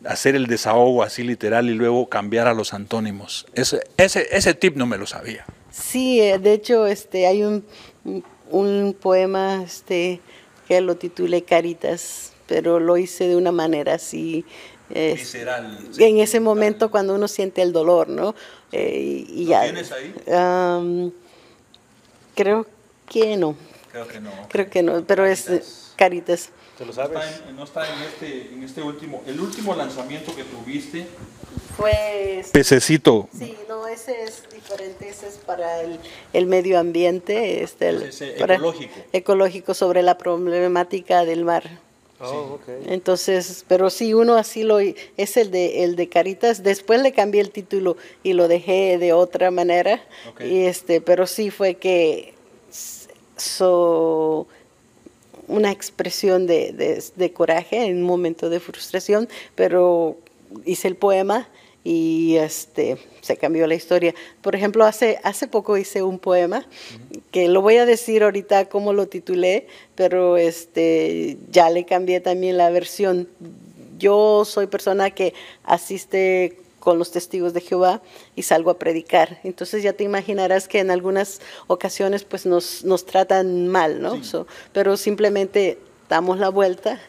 hacer 0.04 0.34
el 0.36 0.46
desahogo 0.46 1.02
así 1.02 1.22
literal 1.22 1.68
y 1.70 1.74
luego 1.74 2.08
cambiar 2.08 2.46
a 2.46 2.54
los 2.54 2.74
antónimos. 2.74 3.46
Ese, 3.54 3.82
ese, 3.96 4.28
ese 4.30 4.54
tip 4.54 4.76
no 4.76 4.86
me 4.86 4.98
lo 4.98 5.06
sabía. 5.06 5.44
Sí, 5.70 6.20
eh, 6.20 6.38
de 6.38 6.52
hecho, 6.52 6.86
este, 6.86 7.26
hay 7.26 7.42
un, 7.42 7.64
un- 8.50 8.94
poema 9.00 9.62
este, 9.64 10.20
que 10.68 10.80
lo 10.82 10.96
titulé 10.96 11.42
Caritas, 11.44 12.32
pero 12.46 12.78
lo 12.78 12.98
hice 12.98 13.26
de 13.26 13.36
una 13.36 13.52
manera 13.52 13.94
así. 13.94 14.44
eh, 14.90 15.16
en 15.98 16.18
ese 16.18 16.40
momento 16.40 16.90
cuando 16.90 17.14
uno 17.14 17.26
siente 17.28 17.62
el 17.62 17.72
dolor, 17.72 18.08
¿no? 18.10 18.34
Eh, 18.72 19.24
y, 19.28 19.44
¿Lo 19.44 19.50
ya. 19.50 19.62
tienes 19.64 19.92
ahí? 19.92 20.14
Am, 20.34 21.12
creo 22.34 22.66
que 23.08 23.36
no, 23.36 23.54
Creo 23.90 24.08
que 24.08 24.20
no. 24.20 24.30
creo 24.48 24.70
que 24.70 24.82
no, 24.82 25.04
pero 25.04 25.26
es 25.26 25.92
Caritas. 25.96 26.48
¿Te 26.78 26.84
lo 26.86 26.88
No 26.88 26.92
sabes? 26.94 27.18
está, 27.30 27.48
en, 27.50 27.56
no 27.56 27.64
está 27.64 27.86
en 27.94 28.02
este, 28.02 28.48
en 28.54 28.62
este 28.64 28.82
último, 28.82 29.22
el 29.26 29.38
último 29.40 29.74
lanzamiento 29.74 30.34
que 30.34 30.42
tuviste. 30.44 31.06
Fue... 31.76 32.42
Pececito. 32.52 33.28
Sí, 33.38 33.56
no, 33.68 33.86
ese 33.86 34.24
es 34.24 34.42
diferente, 34.52 35.08
ese 35.08 35.28
es 35.28 35.34
para 35.36 35.80
el, 35.82 35.98
el 36.32 36.46
medio 36.46 36.78
ambiente, 36.78 37.62
este, 37.62 37.90
el- 37.90 38.02
Ese 38.04 38.28
para- 38.38 38.54
ecológico. 38.54 38.94
ecológico 39.12 39.74
sobre 39.74 40.02
la 40.02 40.16
problemática 40.18 41.24
del 41.24 41.44
mar. 41.44 41.64
Oh. 42.22 42.58
Entonces, 42.86 43.64
pero 43.68 43.90
sí, 43.90 44.14
uno 44.14 44.34
así 44.36 44.62
lo 44.62 44.78
es 44.78 45.36
el 45.36 45.50
de 45.50 45.84
el 45.84 45.96
de 45.96 46.08
Caritas. 46.08 46.62
Después 46.62 47.00
le 47.02 47.12
cambié 47.12 47.40
el 47.40 47.50
título 47.50 47.96
y 48.22 48.32
lo 48.34 48.48
dejé 48.48 48.98
de 48.98 49.12
otra 49.12 49.50
manera. 49.50 50.02
Y 50.40 50.64
este, 50.66 51.00
pero 51.00 51.26
sí 51.26 51.50
fue 51.50 51.74
que 51.74 52.34
so, 53.36 54.46
una 55.48 55.70
expresión 55.72 56.46
de, 56.46 56.72
de- 56.72 57.02
de 57.16 57.32
coraje 57.32 57.84
en 57.86 57.96
un 57.98 58.02
momento 58.04 58.48
de 58.50 58.60
frustración, 58.60 59.28
pero 59.54 60.16
hice 60.64 60.88
el 60.88 60.96
poema 60.96 61.48
y 61.84 62.36
este 62.36 62.98
se 63.20 63.36
cambió 63.36 63.66
la 63.66 63.74
historia. 63.74 64.14
Por 64.40 64.54
ejemplo, 64.54 64.84
hace 64.84 65.18
hace 65.22 65.46
poco 65.48 65.76
hice 65.76 66.02
un 66.02 66.18
poema 66.18 66.66
que 67.30 67.48
lo 67.48 67.62
voy 67.62 67.76
a 67.76 67.86
decir 67.86 68.22
ahorita 68.22 68.68
cómo 68.68 68.92
lo 68.92 69.08
titulé, 69.08 69.66
pero 69.94 70.36
este 70.36 71.38
ya 71.50 71.70
le 71.70 71.84
cambié 71.84 72.20
también 72.20 72.56
la 72.56 72.70
versión. 72.70 73.28
Yo 73.98 74.44
soy 74.44 74.66
persona 74.66 75.10
que 75.10 75.34
asiste 75.64 76.58
con 76.82 76.98
los 76.98 77.12
testigos 77.12 77.54
de 77.54 77.60
Jehová 77.60 78.02
y 78.34 78.42
salgo 78.42 78.70
a 78.72 78.78
predicar. 78.78 79.38
Entonces 79.44 79.84
ya 79.84 79.92
te 79.92 80.02
imaginarás 80.02 80.66
que 80.66 80.80
en 80.80 80.90
algunas 80.90 81.40
ocasiones 81.68 82.24
pues 82.24 82.44
nos, 82.44 82.84
nos 82.84 83.06
tratan 83.06 83.68
mal, 83.68 84.02
¿no? 84.02 84.24
So, 84.24 84.48
pero 84.72 84.96
simplemente 84.96 85.78
damos 86.08 86.38
la 86.38 86.48
vuelta 86.48 87.00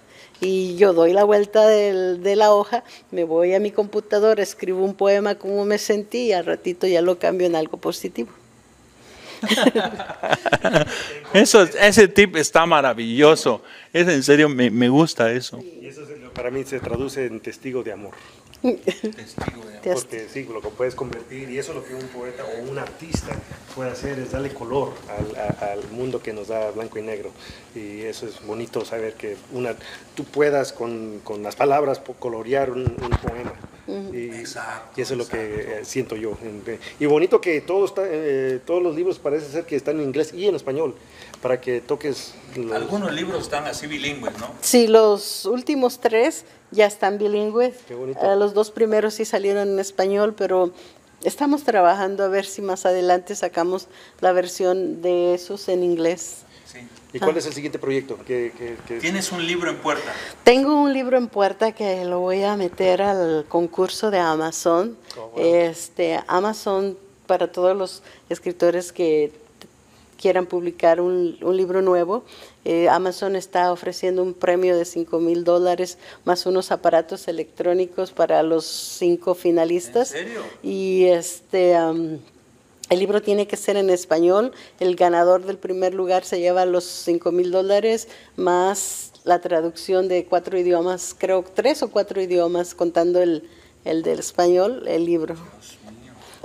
y 0.43 0.75
yo 0.75 0.93
doy 0.93 1.13
la 1.13 1.23
vuelta 1.23 1.65
del- 1.67 2.21
de 2.21 2.35
la 2.35 2.51
hoja, 2.53 2.83
me 3.11 3.23
voy 3.23 3.53
a 3.53 3.59
mi 3.59 3.71
computadora, 3.71 4.43
escribo 4.43 4.83
un 4.83 4.93
poema 4.95 5.35
como 5.35 5.63
me 5.65 5.77
sentí 5.77 6.25
y 6.27 6.33
al 6.33 6.45
ratito 6.45 6.85
ya 6.87 7.01
lo 7.01 7.17
cambio 7.17 7.47
en 7.47 7.55
algo 7.55 7.77
positivo. 7.77 8.29
Eso, 11.33 11.63
ese 11.63 12.07
tip 12.07 12.35
está 12.37 12.65
maravilloso. 12.65 13.61
Es 13.91 14.07
en 14.07 14.23
serio, 14.23 14.47
me, 14.49 14.69
me 14.71 14.87
gusta 14.89 15.31
eso. 15.31 15.59
Y 15.59 15.87
eso 15.87 16.01
es- 16.03 16.09
para 16.33 16.49
mí 16.49 16.63
se 16.63 16.79
traduce 16.79 17.25
en 17.25 17.39
testigo 17.39 17.83
de 17.83 17.91
amor. 17.91 18.13
Te 19.81 19.91
has- 19.91 20.01
Porque 20.05 20.27
sí, 20.29 20.43
lo 20.45 20.61
que 20.61 20.69
puedes 20.69 20.95
convertir, 20.95 21.49
y 21.49 21.57
eso 21.57 21.71
es 21.71 21.77
lo 21.77 21.83
que 21.85 21.93
un 21.95 22.07
poeta 22.07 22.43
o 22.45 22.71
un 22.71 22.77
artista 22.77 23.35
puede 23.75 23.91
hacer, 23.91 24.17
es 24.19 24.31
darle 24.31 24.53
color 24.53 24.93
al, 25.09 25.35
a- 25.35 25.71
al 25.73 25.89
mundo 25.91 26.21
que 26.21 26.31
nos 26.33 26.47
da 26.47 26.71
blanco 26.71 26.97
y 26.99 27.01
negro. 27.01 27.31
Y 27.75 28.01
eso 28.01 28.25
es 28.27 28.45
bonito 28.45 28.85
saber 28.85 29.13
que 29.15 29.35
una, 29.51 29.75
tú 30.15 30.23
puedas 30.23 30.71
con, 30.71 31.19
con 31.23 31.43
las 31.43 31.55
palabras 31.55 32.01
colorear 32.19 32.71
un, 32.71 32.81
un 32.81 33.09
poema. 33.21 33.53
Y, 34.15 34.45
y 34.95 35.01
eso 35.01 35.13
es 35.13 35.17
lo 35.17 35.27
que 35.27 35.79
eh, 35.79 35.85
siento 35.85 36.15
yo. 36.15 36.37
Y 37.01 37.05
bonito 37.05 37.41
que 37.41 37.59
todo 37.59 37.83
está, 37.83 38.03
eh, 38.05 38.61
todos 38.65 38.81
los 38.81 38.95
libros 38.95 39.19
parece 39.19 39.47
ser 39.51 39.65
que 39.65 39.75
están 39.75 39.97
en 39.99 40.03
inglés 40.05 40.33
y 40.33 40.47
en 40.47 40.55
español, 40.55 40.95
para 41.43 41.59
que 41.61 41.81
toques... 41.81 42.33
los- 42.55 42.71
Algunos 42.71 43.11
libros 43.13 43.43
están 43.43 43.65
así 43.67 43.85
bilingües, 43.85 44.35
¿no? 44.39 44.47
Sí, 44.61 44.87
los 44.87 45.45
últimos 45.45 45.99
tres 45.99 46.45
ya 46.71 46.85
están 46.87 47.17
bilingües. 47.17 47.75
Qué 47.87 47.93
bonito. 47.95 48.19
Eh, 48.23 48.35
los 48.37 48.53
dos 48.53 48.71
primeros 48.71 49.13
sí 49.15 49.25
salieron 49.25 49.67
en 49.67 49.77
español, 49.79 50.33
pero 50.35 50.71
estamos 51.23 51.63
trabajando 51.63 52.23
a 52.23 52.29
ver 52.29 52.45
si 52.45 52.61
más 52.61 52.85
adelante 52.85 53.35
sacamos 53.35 53.87
la 54.21 54.31
versión 54.31 55.01
de 55.01 55.33
esos 55.33 55.67
en 55.67 55.83
inglés. 55.83 56.43
Sí. 56.65 56.79
¿Y 57.11 57.19
cuál 57.19 57.35
es 57.37 57.45
el 57.45 57.53
siguiente 57.53 57.77
proyecto? 57.77 58.17
Tienes 59.01 59.31
un 59.33 59.45
libro 59.45 59.69
en 59.69 59.77
puerta. 59.77 60.11
Tengo 60.45 60.81
un 60.81 60.93
libro 60.93 61.17
en 61.17 61.27
puerta 61.27 61.73
que 61.73 62.05
lo 62.05 62.21
voy 62.21 62.41
a 62.43 62.55
meter 62.55 63.01
al 63.01 63.45
concurso 63.49 64.09
de 64.11 64.17
Amazon. 64.19 64.97
Oh, 65.17 65.27
wow. 65.35 65.45
Este 65.45 66.19
Amazon 66.25 66.97
para 67.27 67.51
todos 67.51 67.75
los 67.77 68.01
escritores 68.29 68.91
que 68.93 69.31
quieran 70.23 70.45
publicar 70.45 71.01
un, 71.01 71.37
un 71.41 71.57
libro 71.57 71.81
nuevo. 71.81 72.23
eh, 72.63 72.87
Amazon 72.87 73.35
está 73.35 73.73
ofreciendo 73.73 74.23
un 74.23 74.33
premio 74.33 74.77
de 74.77 74.85
5 74.85 75.19
mil 75.19 75.43
dólares 75.43 75.97
más 76.23 76.45
unos 76.45 76.71
aparatos 76.71 77.27
electrónicos 77.27 78.13
para 78.13 78.41
los 78.41 78.63
cinco 78.65 79.35
finalistas. 79.35 80.13
¿En 80.13 80.23
serio? 80.23 80.41
Y 80.63 81.07
este 81.07 81.73
el 81.73 82.99
libro 82.99 83.21
tiene 83.21 83.47
que 83.47 83.57
ser 83.57 83.75
en 83.75 83.89
español. 83.89 84.53
El 84.79 84.95
ganador 84.95 85.43
del 85.45 85.57
primer 85.57 85.93
lugar 85.93 86.23
se 86.23 86.39
lleva 86.39 86.65
los 86.65 86.85
5 86.85 87.33
mil 87.33 87.51
dólares 87.51 88.07
más 88.37 89.11
la 89.25 89.39
traducción 89.39 90.07
de 90.07 90.25
cuatro 90.25 90.57
idiomas, 90.57 91.15
creo 91.17 91.43
tres 91.53 91.83
o 91.83 91.89
cuatro 91.89 92.21
idiomas, 92.21 92.75
contando 92.75 93.21
el, 93.21 93.49
el 93.83 94.03
del 94.03 94.19
español, 94.19 94.83
el 94.87 95.05
libro. 95.05 95.35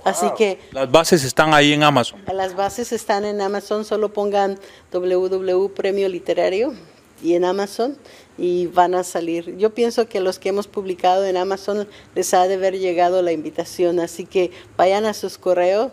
Así 0.08 0.26
que 0.36 0.58
Las 0.72 0.90
bases 0.90 1.24
están 1.24 1.54
ahí 1.54 1.72
en 1.72 1.82
Amazon. 1.82 2.20
las 2.32 2.54
bases 2.54 2.92
están 2.92 3.24
en 3.24 3.40
Amazon, 3.40 3.84
solo 3.84 4.12
pongan 4.12 4.58
www 4.92 5.68
premio 5.74 6.08
literario 6.08 6.74
y 7.22 7.34
en 7.34 7.44
Amazon 7.44 7.96
y 8.36 8.66
van 8.66 8.94
a 8.94 9.04
salir. 9.04 9.56
Yo 9.56 9.74
pienso 9.74 10.08
que 10.08 10.20
los 10.20 10.38
que 10.38 10.50
hemos 10.50 10.68
publicado 10.68 11.24
en 11.26 11.36
Amazon 11.36 11.88
les 12.14 12.32
ha 12.34 12.46
de 12.46 12.54
haber 12.54 12.78
llegado 12.78 13.22
la 13.22 13.32
invitación, 13.32 13.98
así 14.00 14.24
que 14.24 14.52
vayan 14.76 15.04
a 15.04 15.14
sus 15.14 15.38
correos, 15.38 15.90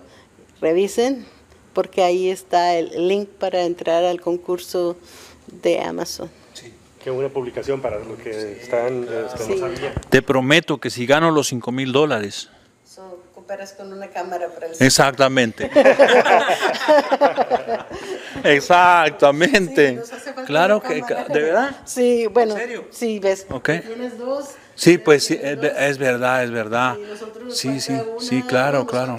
revisen, 0.61 1.25
porque 1.73 2.03
ahí 2.03 2.29
está 2.29 2.75
el 2.75 3.07
link 3.07 3.27
para 3.27 3.63
entrar 3.63 4.03
al 4.03 4.21
concurso 4.21 4.95
de 5.63 5.81
Amazon. 5.81 6.29
Qué 7.03 7.11
buena 7.11 7.29
publicación 7.29 7.81
para 7.81 7.99
los 7.99 8.17
que 8.17 8.53
están, 8.63 9.05
que 9.05 9.55
no 9.57 9.67
Sí. 9.75 9.83
Te 10.09 10.23
prometo 10.23 10.79
que 10.79 10.89
si 10.89 11.05
gano 11.05 11.29
los 11.29 11.49
5 11.49 11.71
mil 11.71 11.91
dólares. 11.91 12.49
So, 13.45 13.47
cooperas 13.47 13.73
con 13.73 13.93
una 13.93 14.07
cámara 14.09 14.49
para 14.49 14.67
el 14.67 14.73
Exactamente. 14.79 15.69
Exactamente. 18.43 19.89
Sí, 19.89 19.95
nos 19.95 20.13
hace 20.13 20.33
falta 20.33 20.45
Claro 20.45 20.79
una 20.83 20.89
que, 20.89 21.01
cámara. 21.01 21.27
¿de 21.33 21.41
verdad? 21.41 21.75
Sí, 21.85 22.27
bueno, 22.27 22.53
¿En 22.53 22.59
serio? 22.59 22.87
sí, 22.89 23.19
ves. 23.19 23.45
Ok. 23.49 23.69
Tienes 23.85 24.17
dos. 24.17 24.49
Sí, 24.75 24.97
pues 24.97 25.23
sí, 25.23 25.39
es, 25.41 25.59
ve- 25.59 25.73
es 25.77 25.97
verdad, 25.97 26.43
es 26.43 26.51
verdad. 26.51 26.97
Sí, 27.49 27.79
Sí, 27.79 27.97
sí, 28.19 28.43
claro, 28.43 28.85
claro. 28.85 29.17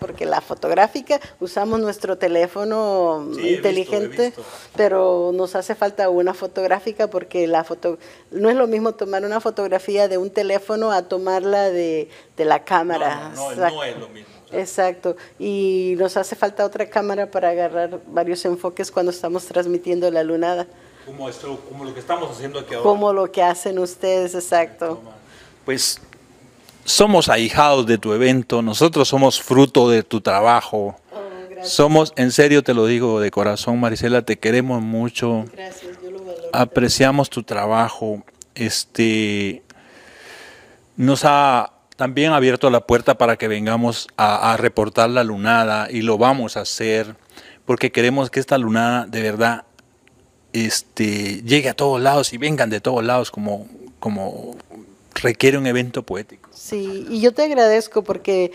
porque 0.00 0.26
la 0.26 0.40
fotográfica 0.40 1.20
usamos 1.40 1.78
nuestro 1.80 2.18
teléfono 2.18 3.28
Sí, 3.34 3.54
inteligente, 3.54 4.26
visto. 4.26 4.42
pero 4.76 5.30
nos 5.32 5.54
hace 5.54 5.74
falta 5.74 6.08
una 6.10 6.34
fotográfica 6.34 7.08
porque 7.08 7.46
la 7.46 7.62
foto 7.64 7.98
no 8.32 8.50
es 8.50 8.56
lo 8.56 8.66
mismo 8.66 8.92
tomar 8.94 9.24
una 9.24 9.40
fotografía 9.40 10.08
de 10.08 10.18
un 10.18 10.30
teléfono 10.30 10.90
a 10.90 11.02
tomarla 11.02 11.70
de, 11.70 12.08
de 12.36 12.44
la 12.44 12.64
cámara. 12.64 13.30
No, 13.34 13.34
no, 13.34 13.36
no, 13.44 13.52
Exacto. 13.52 13.76
no 13.76 13.84
es 13.84 13.98
lo 13.98 14.08
mismo. 14.08 14.28
Exacto, 14.52 15.16
y 15.40 15.94
nos 15.98 16.16
hace 16.16 16.36
falta 16.36 16.64
otra 16.64 16.88
cámara 16.88 17.30
para 17.30 17.50
agarrar 17.50 17.98
varios 18.06 18.44
enfoques 18.44 18.92
cuando 18.92 19.10
estamos 19.10 19.44
transmitiendo 19.46 20.08
la 20.12 20.22
lunada, 20.22 20.66
Como, 21.06 21.28
esto, 21.28 21.60
como 21.68 21.84
lo 21.84 21.94
que 21.94 22.00
estamos 22.00 22.30
haciendo 22.30 22.58
aquí 22.58 22.74
ahora. 22.74 22.82
como 22.82 23.12
lo 23.12 23.30
que 23.30 23.42
hacen 23.42 23.78
ustedes, 23.78 24.34
exacto. 24.34 25.00
Pues 25.64 26.00
somos 26.84 27.28
ahijados 27.28 27.86
de 27.86 27.96
tu 27.98 28.12
evento, 28.12 28.60
nosotros 28.60 29.08
somos 29.08 29.40
fruto 29.40 29.88
de 29.88 30.02
tu 30.02 30.20
trabajo. 30.20 30.96
Somos, 31.62 32.12
en 32.16 32.30
serio 32.32 32.62
te 32.62 32.74
lo 32.74 32.86
digo 32.86 33.18
de 33.20 33.30
corazón, 33.30 33.80
Marisela, 33.80 34.22
te 34.22 34.38
queremos 34.38 34.82
mucho, 34.82 35.46
Gracias, 35.52 35.96
yo 36.02 36.10
lo 36.10 36.18
valoro. 36.18 36.48
apreciamos 36.52 37.30
tu 37.30 37.42
trabajo. 37.42 38.22
Este 38.54 39.62
nos 40.96 41.24
ha 41.24 41.72
también 41.96 42.32
abierto 42.32 42.68
la 42.70 42.80
puerta 42.80 43.16
para 43.16 43.36
que 43.36 43.48
vengamos 43.48 44.06
a, 44.16 44.52
a 44.52 44.56
reportar 44.56 45.10
la 45.10 45.24
lunada 45.24 45.88
y 45.90 46.02
lo 46.02 46.18
vamos 46.18 46.56
a 46.56 46.60
hacer 46.60 47.16
porque 47.64 47.90
queremos 47.90 48.30
que 48.30 48.38
esta 48.40 48.58
lunada 48.58 49.06
de 49.06 49.22
verdad 49.22 49.64
este, 50.64 51.42
llegue 51.42 51.68
a 51.68 51.74
todos 51.74 52.00
lados 52.00 52.32
y 52.32 52.38
vengan 52.38 52.70
de 52.70 52.80
todos 52.80 53.04
lados 53.04 53.30
como, 53.30 53.66
como 54.00 54.56
requiere 55.14 55.56
un 55.58 55.66
evento 55.66 56.02
poético. 56.02 56.50
Sí, 56.52 57.06
y 57.10 57.20
yo 57.20 57.32
te 57.32 57.42
agradezco 57.42 58.02
porque 58.02 58.52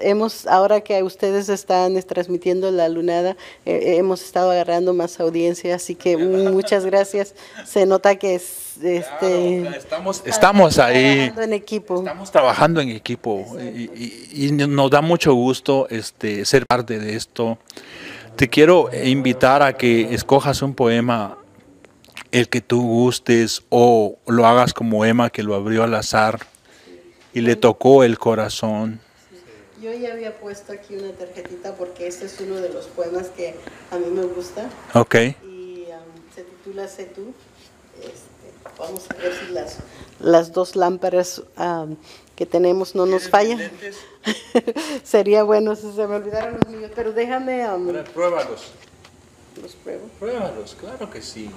hemos, 0.00 0.46
ahora 0.46 0.80
que 0.80 1.02
ustedes 1.02 1.48
están 1.48 1.96
es, 1.96 2.06
transmitiendo 2.06 2.70
la 2.70 2.88
lunada, 2.88 3.36
eh, 3.64 3.94
hemos 3.98 4.22
estado 4.22 4.50
agarrando 4.50 4.92
más 4.94 5.20
audiencia, 5.20 5.74
así 5.74 5.94
que 5.94 6.16
muchas 6.16 6.84
gracias. 6.84 7.34
Se 7.64 7.86
nota 7.86 8.16
que 8.16 8.34
es, 8.36 8.76
este, 8.82 9.62
Estamos, 9.76 10.22
estamos 10.26 10.78
ahí. 10.78 11.14
trabajando 11.30 11.42
en 11.42 11.52
equipo. 11.52 11.98
Estamos 11.98 12.30
trabajando 12.32 12.80
en 12.80 12.88
equipo 12.90 13.46
y, 13.60 13.90
y- 13.94 14.46
y 14.48 14.52
nos 14.52 14.90
da 14.90 15.00
mucho 15.02 15.32
gusto 15.34 15.86
este, 15.90 16.44
ser 16.44 16.66
parte 16.66 16.98
de 16.98 17.16
esto. 17.16 17.58
Te 18.36 18.48
quiero 18.48 18.88
invitar 19.04 19.62
a 19.62 19.74
que 19.74 20.14
escojas 20.14 20.62
un 20.62 20.74
poema, 20.74 21.36
el 22.32 22.48
que 22.48 22.60
tú 22.60 22.82
gustes, 22.82 23.62
o 23.68 24.16
lo 24.26 24.46
hagas 24.46 24.74
como 24.74 25.04
Emma, 25.04 25.30
que 25.30 25.42
lo 25.42 25.54
abrió 25.54 25.84
al 25.84 25.94
azar 25.94 26.40
y 27.32 27.40
le 27.42 27.56
tocó 27.56 28.04
el 28.04 28.18
corazón. 28.18 29.00
Yo 29.80 29.92
ya 29.92 30.12
había 30.12 30.38
puesto 30.38 30.72
aquí 30.72 30.96
una 30.96 31.12
tarjetita 31.12 31.74
porque 31.74 32.06
este 32.06 32.26
es 32.26 32.38
uno 32.40 32.56
de 32.56 32.68
los 32.68 32.86
poemas 32.86 33.28
que 33.28 33.54
a 33.90 33.98
mí 33.98 34.06
me 34.10 34.22
gusta 34.22 34.68
Ok. 34.94 35.14
y 35.44 35.84
um, 35.88 36.34
se 36.34 36.42
titula 36.44 36.86
Sé 36.88 37.04
tú. 37.06 37.32
Este, 38.00 38.78
vamos 38.78 39.06
a 39.10 39.14
ver 39.14 39.32
si 39.34 39.52
las, 39.52 39.78
las 40.20 40.52
dos 40.52 40.76
lámparas 40.76 41.42
um, 41.58 41.96
que 42.36 42.46
tenemos 42.46 42.94
no 42.94 43.06
nos 43.06 43.28
falla. 43.28 43.58
Sería 45.02 45.42
bueno 45.42 45.74
si 45.74 45.92
se 45.92 46.06
me 46.06 46.14
olvidaron 46.16 46.58
los 46.64 46.72
míos, 46.72 46.92
pero 46.94 47.12
déjame... 47.12 47.68
um, 47.68 47.92
Pruébalos. 48.14 48.70
Los 49.60 49.72
pruebo. 49.72 50.08
Pruébalos, 50.18 50.76
claro 50.78 51.10
que 51.10 51.20
sí. 51.20 51.50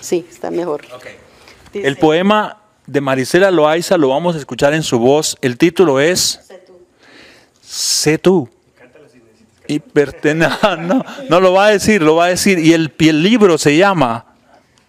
Sí, 0.00 0.26
está 0.28 0.50
mejor. 0.50 0.82
Dice, 1.72 1.86
El 1.86 1.96
poema 1.96 2.58
de 2.86 3.00
Marisela 3.00 3.50
Loaiza 3.50 3.96
lo 3.96 4.08
vamos 4.08 4.34
a 4.34 4.38
escuchar 4.38 4.74
en 4.74 4.82
su 4.82 4.98
voz. 4.98 5.36
El 5.40 5.58
título 5.58 6.00
es 6.00 6.40
sé 6.46 6.58
tú. 6.58 6.78
Sé 7.62 8.18
tú. 8.18 8.48
Y 9.68 9.80
no, 10.80 11.04
no 11.28 11.40
lo 11.40 11.52
va 11.52 11.66
a 11.66 11.70
decir, 11.70 12.02
lo 12.02 12.16
va 12.16 12.24
a 12.24 12.28
decir. 12.28 12.58
Y 12.58 12.72
el, 12.72 12.92
y 12.98 13.08
el 13.08 13.22
libro 13.22 13.56
se 13.56 13.76
llama 13.76 14.26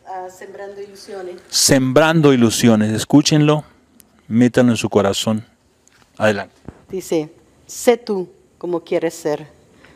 Ah, 0.07 0.27
sembrando 0.29 0.81
ilusiones. 0.81 1.35
Sembrando 1.49 2.33
Ilusiones. 2.33 2.91
Escúchenlo, 2.91 3.63
métanlo 4.27 4.73
en 4.73 4.77
su 4.77 4.89
corazón. 4.89 5.45
Adelante. 6.17 6.55
Dice, 6.89 7.31
sé 7.67 7.97
tú 7.97 8.29
como 8.61 8.81
quieres 8.81 9.15
ser, 9.15 9.47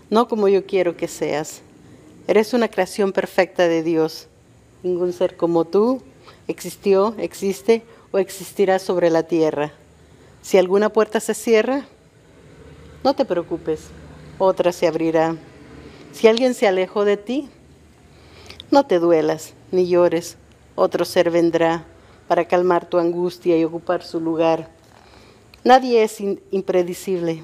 no 0.09 0.27
como 0.27 0.47
yo 0.47 0.65
quiero 0.65 0.97
que 0.97 1.07
seas. 1.07 1.61
Eres 2.27 2.51
una 2.51 2.67
creación 2.67 3.11
perfecta 3.11 3.67
de 3.67 3.83
Dios. 3.83 4.25
Ningún 4.81 5.13
ser 5.13 5.37
como 5.37 5.65
tú 5.65 6.01
existió, 6.47 7.13
existe 7.19 7.83
o 8.11 8.17
existirá 8.17 8.79
sobre 8.79 9.11
la 9.11 9.21
tierra. 9.21 9.71
Si 10.41 10.57
alguna 10.57 10.89
puerta 10.89 11.19
se 11.19 11.35
cierra, 11.35 11.85
no 13.03 13.13
te 13.13 13.23
preocupes, 13.23 13.81
otra 14.39 14.71
se 14.71 14.87
abrirá. 14.87 15.35
Si 16.11 16.27
alguien 16.27 16.55
se 16.55 16.67
alejó 16.67 17.05
de 17.05 17.17
ti, 17.17 17.47
no 18.71 18.87
te 18.87 18.97
duelas 18.97 19.53
ni 19.71 19.87
llores, 19.87 20.37
otro 20.73 21.05
ser 21.05 21.29
vendrá 21.29 21.85
para 22.27 22.47
calmar 22.47 22.89
tu 22.89 22.97
angustia 22.97 23.59
y 23.59 23.63
ocupar 23.63 24.01
su 24.01 24.19
lugar. 24.19 24.71
Nadie 25.63 26.01
es 26.01 26.19
impredecible. 26.49 27.43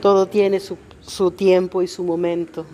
Todo 0.00 0.26
tiene 0.26 0.60
su, 0.60 0.76
su 1.00 1.30
tiempo 1.30 1.82
y 1.82 1.88
su 1.88 2.04
momento. 2.04 2.64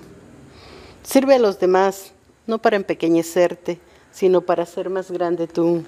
Sirve 1.03 1.35
a 1.35 1.39
los 1.39 1.59
demás, 1.59 2.13
no 2.47 2.59
para 2.59 2.77
empequeñecerte, 2.77 3.81
sino 4.13 4.43
para 4.43 4.67
ser 4.67 4.91
más 4.91 5.11
grande 5.11 5.47
tú. 5.47 5.85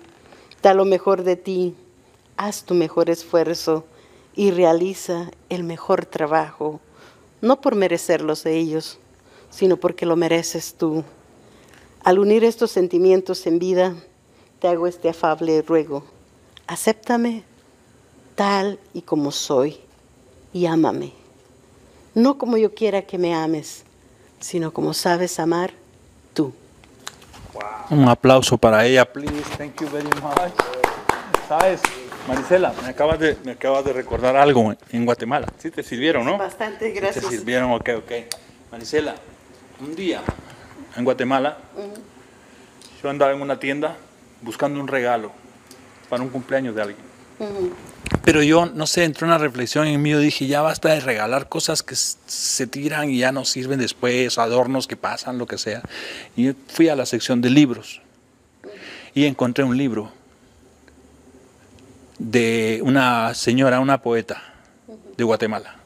Da 0.63 0.75
lo 0.75 0.85
mejor 0.85 1.23
de 1.25 1.37
ti, 1.37 1.75
haz 2.37 2.65
tu 2.65 2.75
mejor 2.75 3.11
esfuerzo 3.11 3.85
y 4.35 4.51
realiza 4.51 5.31
el 5.49 5.63
mejor 5.65 6.07
trabajo, 6.07 6.81
no 7.41 7.61
por 7.61 7.75
merecerlos 7.75 8.43
de 8.45 8.57
ellos, 8.57 8.99
sino 9.51 9.77
porque 9.77 10.07
lo 10.07 10.17
mereces 10.17 10.75
tú. 10.75 11.05
Al 12.03 12.19
unir 12.19 12.45
estos 12.45 12.71
sentimientos 12.71 13.47
en 13.47 13.59
vida, 13.59 13.95
te 14.59 14.69
hago 14.69 14.87
este 14.87 15.09
afable 15.09 15.63
ruego. 15.63 16.05
Acéptame 16.67 17.45
tal 18.35 18.79
y 18.93 19.03
como 19.03 19.31
soy 19.31 19.77
y 20.53 20.67
ámame. 20.67 21.24
No 22.15 22.39
como 22.39 22.57
yo 22.57 22.75
quiera 22.75 23.03
que 23.03 23.19
me 23.19 23.35
ames, 23.35 23.85
sino 24.41 24.73
como 24.73 24.95
sabes 24.95 25.39
amar 25.41 25.73
tú. 26.33 26.53
Un 27.91 28.09
aplauso 28.09 28.57
para 28.57 28.85
ella, 28.87 29.05
please. 29.05 29.43
Thank 29.59 29.81
you 29.81 29.89
very 29.89 30.05
much. 30.23 30.53
¿Sabes? 31.49 31.81
Marisela, 32.27 32.73
me 32.83 32.89
acabas 32.89 33.19
de, 33.19 33.37
me 33.45 33.53
acabas 33.53 33.85
de 33.85 33.93
recordar 33.93 34.37
algo 34.37 34.73
en 34.91 35.05
Guatemala. 35.05 35.47
Sí 35.59 35.71
te 35.71 35.83
sirvieron, 35.83 36.25
¿no? 36.25 36.39
Bastante 36.39 36.87
Te 36.91 36.93
gracias. 37.01 37.27
sirvieron, 37.27 37.73
ok, 37.73 37.91
ok. 37.99 38.13
Marisela, 38.73 39.15
un 39.81 39.95
día 39.95 40.23
en 40.97 41.05
Guatemala, 41.05 41.59
yo 43.03 43.11
andaba 43.11 43.33
en 43.33 43.43
una 43.43 43.59
tienda 43.59 43.97
buscando 44.41 44.81
un 44.81 44.89
regalo 44.89 45.33
para 46.09 46.23
un 46.23 46.31
cumpleaños 46.31 46.75
de 46.75 46.83
alguien. 46.83 47.14
Pero 48.25 48.43
yo, 48.43 48.67
no 48.67 48.87
sé, 48.87 49.05
entró 49.05 49.27
una 49.27 49.39
reflexión 49.39 49.87
en 49.87 50.01
mí, 50.01 50.11
yo 50.11 50.19
dije, 50.19 50.47
ya 50.47 50.63
basta 50.63 50.91
de 50.91 51.01
regalar 51.01 51.49
cosas 51.49 51.83
que 51.83 51.95
se 51.95 52.67
tiran 52.67 53.11
y 53.11 53.19
ya 53.19 53.33
no 53.33 53.45
sirven 53.45 53.79
después, 53.79 54.39
adornos 54.39 54.87
que 54.87 54.97
pasan, 54.97 55.39
lo 55.39 55.47
que 55.47 55.59
sea. 55.59 55.83
Y 56.37 56.53
fui 56.69 56.89
a 56.89 56.97
la 56.97 57.07
sección 57.07 57.41
de 57.41 57.51
libros 57.51 58.01
y 59.15 59.27
encontré 59.27 59.65
un 59.65 59.77
libro 59.77 60.13
de 62.19 62.81
una 62.83 63.35
señora, 63.35 63.81
una 63.81 64.01
poeta 64.01 64.43
de 65.17 65.25
Guatemala. 65.25 65.77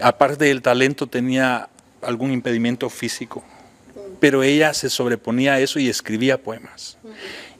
Aparte 0.00 0.44
del 0.44 0.62
talento 0.62 1.06
tenía 1.06 1.68
algún 2.02 2.32
impedimento 2.32 2.88
físico, 2.88 3.44
pero 4.20 4.42
ella 4.42 4.74
se 4.74 4.90
sobreponía 4.90 5.54
a 5.54 5.60
eso 5.60 5.78
y 5.78 5.88
escribía 5.88 6.42
poemas. 6.42 6.98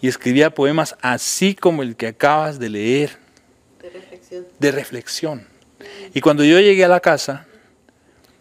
Y 0.01 0.09
escribía 0.09 0.51
poemas 0.51 0.97
así 1.01 1.55
como 1.55 1.83
el 1.83 1.97
que 1.97 2.07
acabas 2.09 2.59
de 2.59 2.69
leer, 2.69 3.11
De 3.83 3.91
reflexión. 3.91 4.47
de 4.59 4.73
reflexión. 4.73 5.47
Y 6.15 6.21
cuando 6.21 6.45
yo 6.45 6.61
llegué 6.61 6.85
a 6.85 6.89
la 6.89 7.01
casa, 7.01 7.47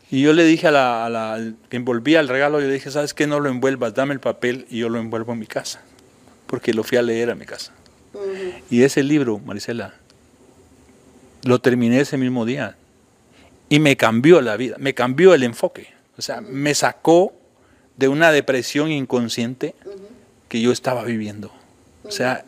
y 0.10 0.22
yo 0.22 0.34
le 0.34 0.46
dije 0.46 0.68
a 0.68 0.72
la, 0.72 1.06
a 1.06 1.10
la 1.10 1.34
al 1.34 1.56
que 1.70 1.78
envolvía 1.78 2.20
el 2.20 2.28
regalo, 2.28 2.62
yo 2.62 2.68
le 2.68 2.74
dije, 2.74 2.92
¿sabes 2.92 3.14
qué? 3.14 3.28
No 3.28 3.40
lo 3.40 3.50
envuelvas, 3.50 3.94
dame 3.94 4.14
el 4.14 4.20
papel 4.20 4.66
y 4.70 4.80
yo 4.80 4.90
lo 4.90 5.00
envuelvo 5.00 5.34
en 5.34 5.40
mi 5.40 5.48
casa. 5.48 5.82
Porque 6.46 6.74
lo 6.74 6.84
fui 6.84 6.98
a 6.98 7.02
leer 7.02 7.30
a 7.30 7.36
mi 7.36 7.46
casa. 7.46 7.74
Y 8.70 8.84
ese 8.84 9.04
libro, 9.04 9.38
Marisela, 9.40 9.96
lo 11.44 11.60
terminé 11.60 12.00
ese 12.02 12.18
mismo 12.18 12.46
día. 12.46 12.78
Y 13.70 13.80
me 13.80 13.98
cambió 13.98 14.42
la 14.42 14.56
vida, 14.56 14.78
me 14.80 14.94
cambió 14.94 15.34
el 15.34 15.44
enfoque. 15.44 15.88
O 16.18 16.22
sea, 16.22 16.40
me 16.40 16.74
sacó 16.74 17.34
de 17.98 18.08
una 18.08 18.32
depresión 18.32 18.92
inconsciente 18.92 19.76
que 20.48 20.62
yo 20.62 20.72
estaba 20.72 21.04
viviendo. 21.04 21.52
O 22.04 22.12
sea, 22.12 22.46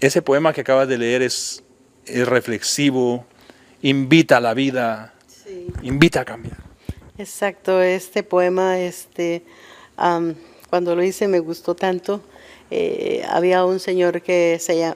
ese 0.00 0.22
poema 0.22 0.52
que 0.52 0.60
acabas 0.62 0.88
de 0.88 0.98
leer 0.98 1.22
es, 1.22 1.62
es 2.06 2.26
reflexivo, 2.26 3.24
invita 3.82 4.36
a 4.38 4.40
la 4.40 4.54
vida, 4.54 5.14
Sí. 5.26 5.66
invita 5.82 6.20
a 6.20 6.24
cambiar. 6.24 6.56
Exacto, 7.18 7.82
este 7.82 8.22
poema, 8.22 8.78
este, 8.78 9.42
am, 9.96 10.34
cuando 10.70 10.94
lo 10.94 11.02
hice 11.02 11.28
me 11.28 11.40
gustó 11.40 11.74
tanto. 11.74 12.22
Eh, 12.70 13.24
había 13.28 13.64
un 13.64 13.80
señor 13.80 14.22
que 14.22 14.58
se, 14.60 14.94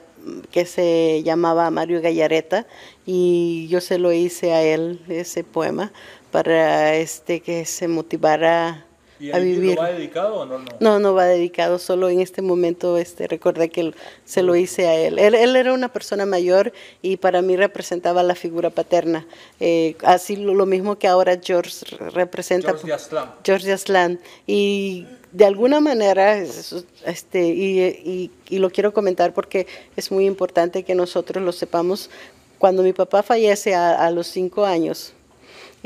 que 0.49 0.65
se 0.65 1.21
llamaba 1.23 1.69
Mario 1.71 2.01
Gallareta 2.01 2.65
y 3.05 3.67
yo 3.69 3.81
se 3.81 3.97
lo 3.99 4.13
hice 4.13 4.53
a 4.53 4.63
él, 4.63 5.01
ese 5.09 5.43
poema, 5.43 5.91
para 6.31 6.95
este, 6.95 7.41
que 7.41 7.65
se 7.65 7.87
motivara 7.89 8.84
a 9.33 9.39
vivir. 9.39 9.79
dedicado 9.79 10.35
o 10.35 10.45
no? 10.45 10.59
No, 10.79 10.99
no 10.99 11.13
va 11.13 11.25
dedicado, 11.25 11.79
solo 11.79 12.09
en 12.09 12.19
este 12.21 12.41
momento 12.41 12.97
este, 12.97 13.27
recordé 13.27 13.69
que 13.69 13.93
se 14.25 14.43
lo 14.43 14.55
hice 14.55 14.87
a 14.87 14.95
él. 14.95 15.17
él. 15.19 15.35
él 15.35 15.55
era 15.55 15.73
una 15.73 15.89
persona 15.91 16.25
mayor 16.25 16.73
y 17.01 17.17
para 17.17 17.41
mí 17.41 17.55
representaba 17.55 18.23
la 18.23 18.35
figura 18.35 18.69
paterna. 18.69 19.25
Eh, 19.59 19.95
así 20.03 20.35
lo, 20.35 20.53
lo 20.53 20.65
mismo 20.65 20.97
que 20.97 21.07
ahora 21.07 21.39
George 21.41 21.85
re- 21.97 22.09
representa. 22.09 22.69
George 22.69 22.93
Aslan. 22.93 23.31
George 23.43 23.71
Aslan. 23.71 24.19
Y 24.47 25.05
de 25.31 25.45
alguna 25.45 25.79
manera, 25.79 26.37
este, 26.37 27.47
y, 27.47 27.79
y- 27.81 28.31
y 28.49 28.59
lo 28.59 28.69
quiero 28.69 28.93
comentar 28.93 29.33
porque 29.33 29.67
es 29.95 30.11
muy 30.11 30.25
importante 30.25 30.83
que 30.83 30.95
nosotros 30.95 31.43
lo 31.43 31.51
sepamos. 31.51 32.09
Cuando 32.57 32.83
mi 32.83 32.93
papá 32.93 33.21
fallece 33.21 33.75
a, 33.75 34.05
a 34.05 34.11
los 34.11 34.27
cinco 34.27 34.65
años, 34.65 35.11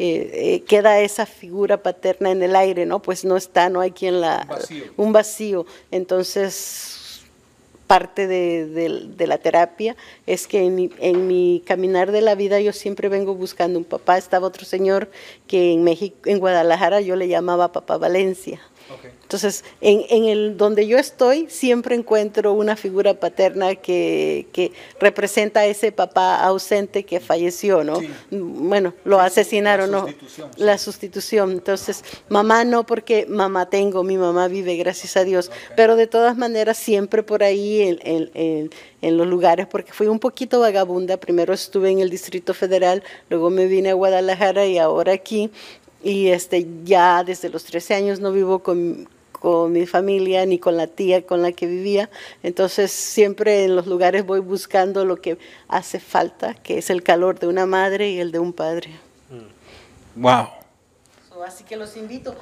eh, 0.02 0.32
eh, 0.56 0.64
queda 0.68 1.00
esa 1.02 1.26
figura 1.26 1.84
paterna 1.84 2.32
en 2.32 2.42
el 2.42 2.56
aire, 2.56 2.86
¿no? 2.86 3.00
Pues 3.02 3.26
no 3.26 3.36
está, 3.36 3.70
no 3.70 3.82
hay 3.82 3.92
quien 3.92 4.22
la... 4.22 4.46
vacío. 4.48 4.84
Un 4.98 5.12
vacío. 5.12 5.66
Entonces, 5.92 7.22
parte 7.88 8.28
de, 8.28 8.68
de- 8.68 9.08
de 9.18 9.28
la 9.28 9.38
terapia 9.40 9.96
es 10.28 10.48
que 10.48 10.60
en 10.64 10.76
mi, 10.76 10.92
en 11.00 11.28
mi 11.28 11.64
caminar 11.66 12.12
de 12.12 12.22
la 12.22 12.36
vida 12.36 12.60
yo 12.60 12.72
siempre 12.72 13.10
vengo 13.10 13.34
buscando 13.36 13.80
un 13.80 13.86
papá. 13.86 14.18
Estaba 14.18 14.48
otro 14.48 14.64
señor 14.66 15.10
que 15.48 15.74
en 15.74 15.84
México, 15.84 16.16
en 16.26 16.40
Guadalajara 16.40 17.02
yo 17.02 17.16
le 17.16 17.28
llamaba 17.28 17.72
Papá 17.72 17.98
Valencia. 17.98 18.62
Entonces, 19.24 19.64
en, 19.82 20.04
en 20.10 20.26
el 20.26 20.58
donde 20.58 20.88
yo 20.88 20.98
estoy, 20.98 21.48
siempre 21.50 21.96
encuentro 21.96 22.54
una 22.54 22.76
figura 22.76 23.14
paterna 23.20 23.76
que, 23.76 24.48
que 24.52 24.72
representa 25.00 25.60
a 25.62 25.66
ese 25.68 25.92
papá 25.92 26.38
ausente 26.44 27.04
que 27.04 27.20
falleció, 27.20 27.84
¿no? 27.84 28.00
Sí. 28.00 28.10
Bueno, 28.32 28.94
lo 29.04 29.20
asesinaron, 29.20 29.92
¿no? 29.92 30.02
sustitución, 30.08 30.50
sí. 30.56 30.64
La 30.64 30.78
sustitución. 30.78 31.52
Entonces, 31.52 32.04
mamá 32.30 32.64
no, 32.66 32.86
porque 32.86 33.26
mamá 33.30 33.70
tengo, 33.70 34.04
mi 34.04 34.18
mamá 34.18 34.48
vive, 34.48 34.76
gracias 34.78 35.16
a 35.18 35.24
Dios. 35.24 35.52
Pero 35.76 35.96
de 35.96 36.08
todas 36.08 36.36
maneras, 36.38 36.78
siempre 36.78 37.22
por 37.24 37.44
ahí 37.44 37.82
en, 37.82 38.00
en- 38.04 38.32
en- 38.34 38.70
en 39.02 39.16
los 39.16 39.26
lugares, 39.28 39.66
porque 39.66 39.94
fui 39.94 40.08
un 40.08 40.20
poquito 40.20 40.60
vagabunda. 40.60 41.16
Primero 41.16 41.54
estuve 41.54 41.90
en 41.90 42.00
el 42.00 42.10
Distrito 42.10 42.54
Federal, 42.54 43.02
luego 43.30 43.50
me 43.50 43.66
vine 43.66 43.92
a 43.92 43.94
Guadalajara 43.94 44.66
y 44.66 44.78
ahora 44.78 45.14
aquí. 45.14 45.50
Y 46.04 46.28
este, 46.28 46.68
ya 46.84 47.24
desde 47.24 47.50
los 47.50 47.64
13 47.66 47.96
años 47.96 48.20
no 48.20 48.32
vivo 48.32 48.60
con, 48.60 49.08
con 49.40 49.72
mi 49.72 49.86
familia 49.86 50.46
ni 50.46 50.60
con 50.60 50.78
la 50.78 50.88
tía 50.88 51.26
con 51.26 51.42
la 51.42 51.52
que 51.52 51.68
vivía. 51.68 52.10
Entonces 52.44 52.92
siempre 52.92 53.66
en 53.66 53.76
los 53.76 53.88
lugares 53.88 54.26
voy 54.26 54.40
buscando 54.40 55.06
lo 55.06 55.18
que 55.22 55.38
hace 55.68 56.00
falta, 56.00 56.54
que 56.54 56.78
es 56.78 56.90
el 56.90 57.04
calor 57.04 57.40
de 57.40 57.48
una 57.48 57.66
madre 57.66 58.10
y 58.10 58.20
el 58.20 58.32
de 58.32 58.40
un 58.40 58.54
padre. 58.54 58.92
Wow. 60.16 60.48
So, 61.30 61.44
Así 61.44 61.64
que 61.64 61.78
los 61.78 61.96
invito. 61.96 62.36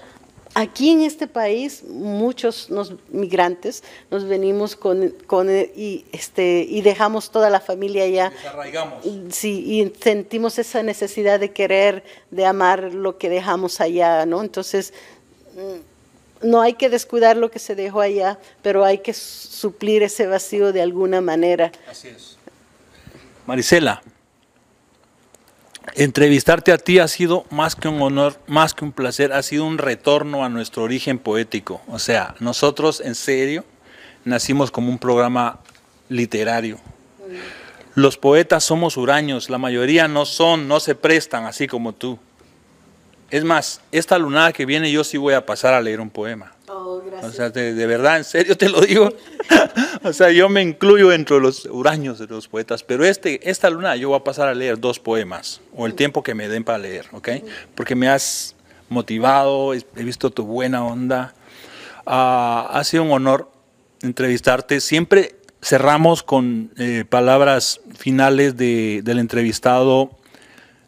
Aquí 0.58 0.90
en 0.90 1.02
este 1.04 1.28
país 1.28 1.84
muchos 1.84 2.72
nos, 2.72 2.94
migrantes 3.10 3.84
nos 4.10 4.26
venimos 4.26 4.76
con, 4.76 5.12
con 5.28 5.50
eh, 5.52 5.72
y 5.76 6.06
este 6.12 6.66
y 6.68 6.82
dejamos 6.82 7.30
toda 7.30 7.52
la 7.52 7.60
familia 7.60 8.06
allá. 8.06 8.32
Desarraigamos. 8.32 9.04
Sí, 9.30 9.64
y 9.66 9.94
sentimos 10.02 10.58
esa 10.58 10.82
necesidad 10.82 11.40
de 11.40 11.52
querer, 11.52 12.04
de 12.32 12.46
amar 12.46 12.92
lo 12.94 13.20
que 13.20 13.30
dejamos 13.30 13.80
allá, 13.82 14.26
¿no? 14.26 14.42
Entonces, 14.42 14.94
mm, 15.56 16.48
no 16.48 16.62
hay 16.62 16.74
que 16.74 16.90
descuidar 16.90 17.38
lo 17.38 17.52
que 17.52 17.60
se 17.60 17.76
dejó 17.76 18.02
allá, 18.02 18.40
pero 18.64 18.84
hay 18.84 19.00
que 19.00 19.14
suplir 19.14 20.02
ese 20.02 20.26
vacío 20.26 20.74
de 20.74 20.82
alguna 20.82 21.22
manera. 21.22 21.72
Así 21.90 22.08
es. 22.08 22.38
Marisela, 23.46 24.02
entrevistarte 25.96 26.72
a 26.72 26.78
ti 26.78 27.00
ha 27.00 27.08
sido 27.08 27.46
más 27.50 27.76
que 27.76 27.88
un 27.88 28.02
honor, 28.02 28.40
más 28.48 28.74
que 28.74 28.86
un 28.86 28.92
placer, 28.92 29.34
ha 29.34 29.42
sido 29.44 29.66
un 29.66 29.78
retorno 29.78 30.44
a 30.44 30.50
nuestro 30.50 30.84
origen 30.84 31.20
poético. 31.20 31.82
O 31.88 32.00
sea, 32.00 32.36
nosotros 32.40 33.02
en 33.02 33.16
serio 33.16 33.66
nacimos 34.26 34.72
como 34.72 34.90
un 34.90 35.00
programa 35.00 35.60
literario. 36.10 36.80
Los 37.96 38.18
poetas 38.18 38.64
somos 38.64 38.98
huraños, 38.98 39.50
la 39.50 39.58
mayoría 39.58 40.08
no 40.08 40.26
son, 40.26 40.68
no 40.68 40.80
se 40.80 40.94
prestan 40.94 41.46
así 41.46 41.68
como 41.68 41.94
tú. 41.94 42.20
Es 43.30 43.44
más, 43.44 43.82
esta 43.92 44.18
lunada 44.18 44.54
que 44.54 44.66
viene 44.66 44.92
yo 44.92 45.04
sí 45.04 45.18
voy 45.18 45.34
a 45.34 45.46
pasar 45.46 45.74
a 45.74 45.82
leer 45.82 46.00
un 46.00 46.10
poema. 46.10 46.52
Oh, 46.70 47.02
gracias. 47.06 47.32
O 47.32 47.36
sea, 47.36 47.50
de, 47.50 47.74
de 47.74 47.88
verdad, 47.88 48.18
en 48.18 48.24
serio 48.26 48.58
te 48.58 48.68
lo 48.68 48.82
digo. 48.82 49.10
o 50.04 50.12
sea, 50.12 50.32
yo 50.32 50.50
me 50.50 50.62
incluyo 50.62 51.12
entre 51.14 51.40
los 51.40 51.66
huraños 51.66 52.20
de 52.20 52.28
los 52.28 52.48
poetas, 52.50 52.84
pero 52.84 53.06
este, 53.06 53.50
esta 53.50 53.70
luna 53.70 53.96
yo 53.96 54.10
voy 54.10 54.20
a 54.20 54.24
pasar 54.24 54.50
a 54.50 54.54
leer 54.54 54.80
dos 54.80 55.00
poemas, 55.00 55.62
o 55.76 55.86
el 55.86 55.94
tiempo 55.94 56.24
que 56.24 56.36
me 56.36 56.50
den 56.50 56.64
para 56.66 56.78
leer, 56.80 57.06
¿ok? 57.14 57.30
Porque 57.74 57.96
me 57.96 58.10
has 58.10 58.56
motivado, 58.90 59.74
he 59.74 59.84
visto 60.04 60.30
tu 60.30 60.44
buena 60.46 60.84
onda. 60.84 61.34
Ah, 62.06 62.68
ha 62.72 62.84
sido 62.84 63.04
un 63.04 63.12
honor 63.12 63.50
entrevistarte. 64.02 64.82
Siempre 64.82 65.36
cerramos 65.62 66.22
con 66.22 66.72
eh, 66.78 67.06
palabras 67.08 67.80
finales 67.98 68.58
de- 68.58 69.02
del 69.04 69.20
entrevistado 69.20 70.12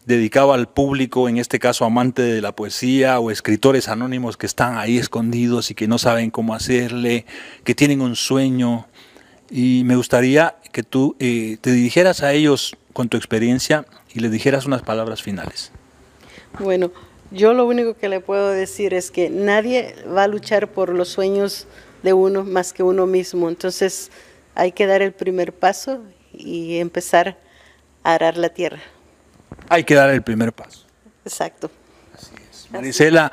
dedicado 0.10 0.53
al 0.53 0.68
público, 0.68 1.30
en 1.30 1.38
este 1.38 1.60
caso 1.60 1.86
amante 1.86 2.23
de 2.23 2.41
la 2.41 2.52
poesía 2.52 3.19
o 3.19 3.30
escritores 3.30 3.88
anónimos 3.88 4.38
que 4.38 4.48
están 4.48 4.76
ahí 4.76 4.98
escondidos 4.98 5.69
y 5.69 5.76
que 5.76 5.88
no 5.88 5.99
saben 5.99 6.31
cómo 6.31 6.56
hacerle, 6.56 7.27
que 7.64 7.76
tienen 7.76 8.02
un 8.02 8.15
sueño. 8.15 8.88
Y 9.52 9.84
me 9.86 9.95
gustaría 9.95 10.56
que 10.72 10.81
tú 10.81 11.15
eh, 11.19 11.57
te 11.61 11.72
dirigieras 11.72 12.23
a 12.23 12.34
ellos 12.34 12.76
con 12.91 13.07
tu 13.07 13.18
experiencia 13.18 13.86
y 14.11 14.19
les 14.19 14.31
dijeras 14.31 14.65
unas 14.65 14.81
palabras 14.81 15.22
finales. 15.22 15.72
Bueno, 16.57 16.91
yo 17.30 17.53
lo 17.53 17.68
único 17.68 17.94
que 17.94 18.10
le 18.10 18.19
puedo 18.19 18.49
decir 18.49 18.95
es 18.95 19.11
que 19.11 19.30
nadie 19.30 19.94
va 20.11 20.23
a 20.23 20.27
luchar 20.27 20.69
por 20.72 20.90
los 20.90 21.10
sueños 21.10 21.68
de 22.02 22.14
uno 22.14 22.44
más 22.44 22.73
que 22.73 22.81
uno 22.81 23.06
mismo. 23.06 23.48
Entonces 23.48 24.10
hay 24.56 24.72
que 24.72 24.88
dar 24.88 25.03
el 25.03 25.11
primer 25.11 25.53
paso 25.53 25.99
y 26.34 26.77
empezar 26.80 27.38
a 28.03 28.15
arar 28.15 28.38
la 28.38 28.49
tierra. 28.49 28.80
Hay 29.70 29.84
que 29.84 29.96
dar 29.96 30.10
el 30.10 30.22
primer 30.22 30.54
paso. 30.54 30.86
Exacto. 31.26 31.70
Marisela, 32.72 33.32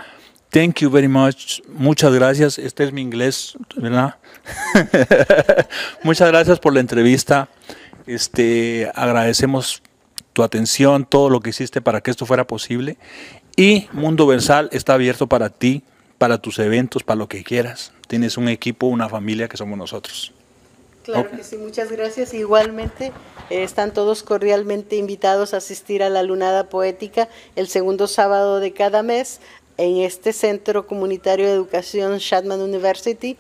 thank 0.51 0.81
you 0.81 0.91
very 0.91 1.09
much. 1.09 1.61
Muchas 1.69 2.13
gracias. 2.13 2.59
Este 2.59 2.85
es 2.85 2.93
mi 2.93 3.03
inglés, 3.03 3.57
¿verdad? 3.77 4.17
Muchas 6.03 6.29
gracias 6.29 6.59
por 6.59 6.73
la 6.75 6.81
entrevista. 6.81 7.49
Este, 8.07 8.91
agradecemos 8.95 9.83
tu 10.33 10.43
atención, 10.43 11.05
todo 11.07 11.31
lo 11.31 11.41
que 11.41 11.51
hiciste 11.51 11.81
para 11.81 12.01
que 12.01 12.11
esto 12.11 12.27
fuera 12.27 12.47
posible. 12.47 12.99
Y 13.57 13.89
Mundo 13.93 14.27
Versal 14.27 14.69
está 14.73 14.95
abierto 14.95 15.27
para 15.27 15.49
ti, 15.49 15.83
para 16.19 16.39
tus 16.39 16.59
eventos, 16.59 17.03
para 17.03 17.19
lo 17.19 17.29
que 17.29 17.43
quieras. 17.43 17.93
Tienes 18.07 18.37
un 18.37 18.49
equipo, 18.49 18.87
una 18.87 19.09
familia 19.09 19.49
que 19.49 19.57
somos 19.57 19.79
nosotros. 19.79 20.35
Claro 21.07 21.31
que 21.31 21.45
sí, 21.45 21.57
muchas 21.57 21.93
gracias. 21.93 22.35
Igualmente, 22.35 23.13
eh, 23.49 23.63
están 23.63 23.93
todos 23.93 24.25
cordialmente 24.25 24.97
invitados 24.97 25.55
a 25.55 25.59
asistir 25.59 26.03
a 26.03 26.11
la 26.11 26.25
Lunada 26.25 26.69
Poética 26.69 27.29
el 27.55 27.69
segundo 27.69 28.09
sábado 28.09 28.59
de 28.59 28.73
cada 28.73 29.05
mes 29.05 29.41
en 29.77 29.99
este 29.99 30.33
Centro 30.33 30.89
Comunitario 30.89 31.47
de 31.47 31.53
Educación 31.53 32.19
Shatman 32.19 32.61
University 32.61 33.37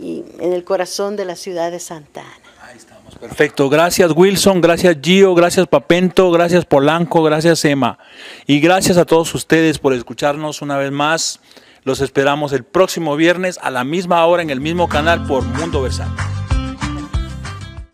y 0.00 0.22
en 0.38 0.52
el 0.52 0.62
corazón 0.62 1.16
de 1.16 1.24
la 1.24 1.34
ciudad 1.34 1.72
de 1.72 1.80
Santa 1.80 2.20
Ana. 2.20 2.80
Perfecto, 3.20 3.68
gracias 3.68 4.12
Wilson, 4.14 4.60
gracias 4.60 4.96
Gio, 5.02 5.34
gracias 5.34 5.66
Papento, 5.66 6.30
gracias 6.30 6.64
Polanco, 6.64 7.24
gracias 7.24 7.64
Emma. 7.64 7.98
Y 8.46 8.60
gracias 8.60 8.96
a 8.96 9.04
todos 9.04 9.34
ustedes 9.34 9.80
por 9.80 9.92
escucharnos 9.92 10.62
una 10.62 10.78
vez 10.78 10.92
más. 10.92 11.40
Los 11.82 12.00
esperamos 12.00 12.52
el 12.52 12.62
próximo 12.62 13.16
viernes 13.16 13.58
a 13.60 13.72
la 13.72 13.82
misma 13.82 14.24
hora 14.24 14.42
en 14.42 14.50
el 14.50 14.60
mismo 14.60 14.88
canal 14.88 15.26
por 15.26 15.42
Mundo 15.42 15.82
Versal. 15.82 16.08